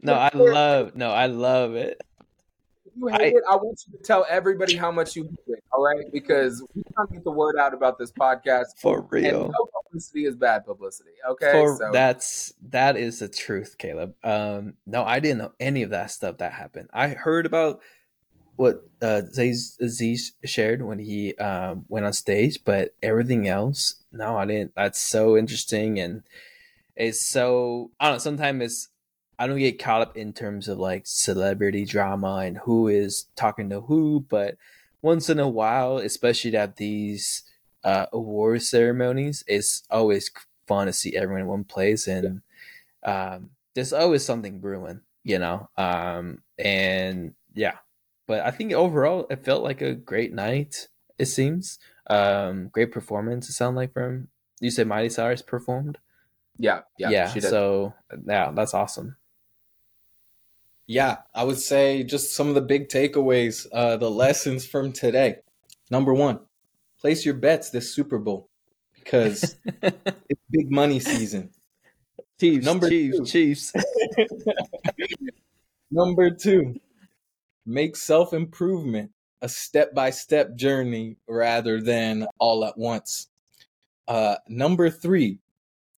no, 0.00 0.14
I 0.14 0.30
love 0.34 0.96
no, 0.96 1.10
I 1.10 1.26
love 1.26 1.74
it. 1.74 2.00
You 2.96 3.08
hate 3.08 3.20
I, 3.20 3.26
it. 3.26 3.42
I 3.50 3.56
want 3.56 3.82
you 3.86 3.98
to 3.98 4.02
tell 4.02 4.26
everybody 4.28 4.76
how 4.76 4.90
much 4.90 5.16
you 5.16 5.24
hate 5.24 5.54
it. 5.54 5.64
All 5.72 5.84
right, 5.84 6.10
because 6.12 6.64
we 6.74 6.82
can't 6.96 7.12
get 7.12 7.24
the 7.24 7.30
word 7.30 7.56
out 7.58 7.74
about 7.74 7.98
this 7.98 8.12
podcast 8.12 8.78
for 8.78 9.02
real. 9.10 9.52
Publicity 9.92 10.24
is 10.24 10.36
bad 10.36 10.64
publicity. 10.64 11.10
Okay, 11.28 11.52
for, 11.52 11.76
so. 11.76 11.90
that's 11.92 12.54
that 12.70 12.96
is 12.96 13.18
the 13.18 13.28
truth, 13.28 13.76
Caleb. 13.76 14.14
Um, 14.24 14.74
no, 14.86 15.04
I 15.04 15.20
didn't 15.20 15.38
know 15.38 15.52
any 15.60 15.82
of 15.82 15.90
that 15.90 16.10
stuff 16.10 16.38
that 16.38 16.52
happened. 16.52 16.88
I 16.94 17.08
heard 17.08 17.44
about 17.44 17.80
what 18.56 18.88
uh, 19.02 19.22
Jay 19.34 19.52
Z 19.52 20.18
shared 20.44 20.82
when 20.82 20.98
he 20.98 21.34
um, 21.34 21.84
went 21.88 22.06
on 22.06 22.12
stage, 22.14 22.60
but 22.64 22.94
everything 23.02 23.46
else, 23.46 23.96
no, 24.12 24.36
I 24.36 24.46
didn't. 24.46 24.74
That's 24.74 25.02
so 25.02 25.36
interesting 25.36 26.00
and 26.00 26.22
it's 26.96 27.26
so 27.26 27.90
I 28.00 28.06
don't 28.06 28.14
know. 28.14 28.18
Sometimes 28.18 28.62
it's 28.62 28.88
I 29.38 29.46
don't 29.46 29.58
get 29.58 29.78
caught 29.78 30.02
up 30.02 30.16
in 30.16 30.32
terms 30.32 30.68
of 30.68 30.78
like 30.78 31.02
celebrity 31.04 31.84
drama 31.84 32.36
and 32.44 32.58
who 32.58 32.88
is 32.88 33.26
talking 33.36 33.70
to 33.70 33.82
who, 33.82 34.24
but 34.28 34.56
once 35.00 35.28
in 35.28 35.40
a 35.40 35.48
while, 35.48 35.98
especially 35.98 36.56
at 36.56 36.76
these 36.76 37.42
uh, 37.84 38.06
award 38.12 38.62
ceremonies, 38.62 39.44
it's 39.46 39.82
always 39.90 40.30
fun 40.66 40.86
to 40.86 40.92
see 40.92 41.16
everyone 41.16 41.42
in 41.42 41.48
one 41.48 41.64
place, 41.64 42.06
and 42.06 42.42
um, 43.04 43.50
there's 43.74 43.92
always 43.92 44.24
something 44.24 44.60
brewing, 44.60 45.00
you 45.24 45.38
know. 45.38 45.68
Um, 45.76 46.42
and 46.58 47.34
yeah, 47.54 47.78
but 48.26 48.40
I 48.40 48.50
think 48.50 48.72
overall 48.72 49.26
it 49.30 49.44
felt 49.44 49.62
like 49.62 49.80
a 49.80 49.94
great 49.94 50.32
night. 50.32 50.88
It 51.18 51.26
seems 51.26 51.78
um, 52.08 52.68
great 52.68 52.92
performance. 52.92 53.48
It 53.48 53.52
sounded 53.52 53.78
like 53.78 53.92
from 53.92 54.28
you 54.60 54.70
said 54.70 54.86
Miley 54.86 55.10
Cyrus 55.10 55.42
performed. 55.42 55.98
Yeah, 56.58 56.82
yeah, 56.98 57.10
yeah. 57.10 57.26
So 57.26 57.94
yeah, 58.26 58.52
that's 58.52 58.74
awesome. 58.74 59.16
Yeah, 60.86 61.18
I 61.34 61.44
would 61.44 61.58
say 61.58 62.02
just 62.02 62.34
some 62.34 62.48
of 62.48 62.54
the 62.54 62.60
big 62.60 62.88
takeaways, 62.88 63.66
uh, 63.72 63.96
the 63.96 64.10
lessons 64.10 64.66
from 64.66 64.92
today. 64.92 65.36
Number 65.90 66.12
one, 66.12 66.40
place 67.02 67.26
your 67.26 67.34
bets 67.34 67.70
this 67.70 67.92
Super 67.92 68.18
Bowl 68.18 68.48
because 68.94 69.56
it's 69.82 70.42
big 70.50 70.70
money 70.70 71.00
season. 71.00 71.50
Chiefs, 72.40 72.64
Number 72.64 72.88
Chiefs, 72.88 73.18
two. 73.18 73.24
Chiefs. 73.26 73.72
Number 75.90 76.30
two, 76.30 76.80
make 77.66 77.96
self 77.96 78.32
improvement 78.32 79.10
a 79.42 79.48
step 79.48 79.94
by 79.94 80.10
step 80.10 80.54
journey 80.54 81.16
rather 81.28 81.80
than 81.80 82.26
all 82.38 82.64
at 82.64 82.78
once. 82.78 83.28
Uh, 84.08 84.36
number 84.48 84.88
three, 84.88 85.38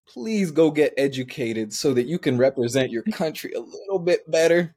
please 0.07 0.51
go 0.51 0.71
get 0.71 0.93
educated 0.97 1.71
so 1.71 1.93
that 1.93 2.07
you 2.07 2.19
can 2.19 2.37
represent 2.37 2.91
your 2.91 3.03
country 3.03 3.53
a 3.53 3.59
little 3.59 3.99
bit 3.99 4.29
better. 4.29 4.75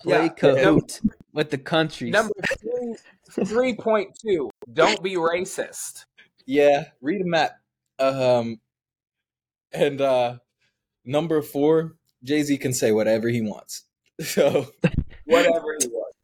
Play 0.00 0.24
yeah. 0.24 0.28
Kahoot 0.30 1.06
with 1.32 1.50
the 1.50 1.58
country. 1.58 2.10
Number 2.10 2.34
three 3.30 3.74
point 3.74 4.18
two. 4.20 4.49
Don't 4.72 5.02
be 5.02 5.14
racist. 5.14 6.04
Yeah, 6.46 6.86
read 7.00 7.20
a 7.20 7.24
map. 7.24 7.52
Um, 7.98 8.60
and 9.72 10.00
uh, 10.00 10.38
number 11.04 11.42
four, 11.42 11.96
Jay 12.22 12.42
Z 12.42 12.58
can 12.58 12.72
say 12.72 12.92
whatever 12.92 13.28
he 13.28 13.40
wants. 13.40 13.84
So 14.22 14.66
whatever 15.24 15.76
he 15.80 15.88
wants. 15.88 16.18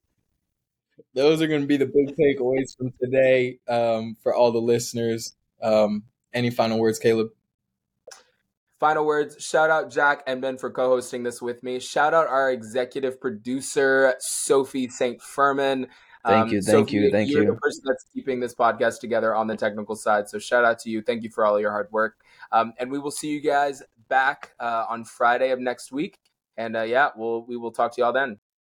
Those 1.15 1.41
are 1.41 1.47
going 1.47 1.63
to 1.63 1.67
be 1.67 1.79
the 1.79 1.87
big 1.87 2.15
takeaways 2.15 2.77
from 2.77 2.93
today 3.03 3.59
um, 3.67 4.19
for 4.23 4.35
all 4.35 4.53
the 4.53 4.61
listeners. 4.61 5.35
Um, 5.63 6.03
any 6.35 6.51
final 6.51 6.79
words, 6.79 6.99
Caleb? 6.99 7.29
Final 8.79 9.07
words. 9.07 9.43
Shout 9.43 9.71
out 9.71 9.91
Jack 9.91 10.23
and 10.27 10.43
Ben 10.43 10.59
for 10.59 10.71
co-hosting 10.71 11.23
this 11.23 11.41
with 11.41 11.63
me. 11.63 11.81
Shout 11.81 12.13
out 12.13 12.27
our 12.27 12.51
executive 12.51 13.19
producer 13.19 14.15
Sophie 14.19 14.91
St. 14.91 15.23
Furman. 15.23 15.87
Thank 16.27 16.49
um, 16.49 16.55
you, 16.55 16.61
thank 16.61 16.89
Sophie, 16.89 16.97
you, 16.97 17.11
thank 17.11 17.31
you're 17.31 17.45
you. 17.45 17.53
the 17.53 17.59
person 17.61 17.85
that's 17.87 18.05
keeping 18.13 18.41
this 18.41 18.53
podcast 18.53 18.99
together 18.99 19.35
on 19.35 19.47
the 19.47 19.57
technical 19.57 19.95
side. 19.95 20.29
So 20.29 20.41
shout 20.41 20.65
out 20.65 20.79
to 20.81 20.91
you. 20.91 21.01
Thank 21.01 21.23
you 21.23 21.31
for 21.31 21.45
all 21.45 21.61
your 21.61 21.71
hard 21.71 21.87
work. 21.93 22.17
Um, 22.51 22.73
and 22.79 22.91
we 22.91 22.99
will 22.99 23.13
see 23.13 23.29
you 23.29 23.41
guys 23.41 23.81
back 24.09 24.53
uh, 24.59 24.87
on 24.89 25.05
Friday 25.05 25.51
of 25.51 25.61
next 25.61 25.93
week. 25.93 26.19
And 26.57 26.77
uh, 26.77 26.83
yeah, 26.83 27.11
we'll 27.15 27.45
we 27.47 27.57
will 27.57 27.71
talk 27.71 27.95
to 27.95 28.01
y'all 28.01 28.13
then. 28.13 28.39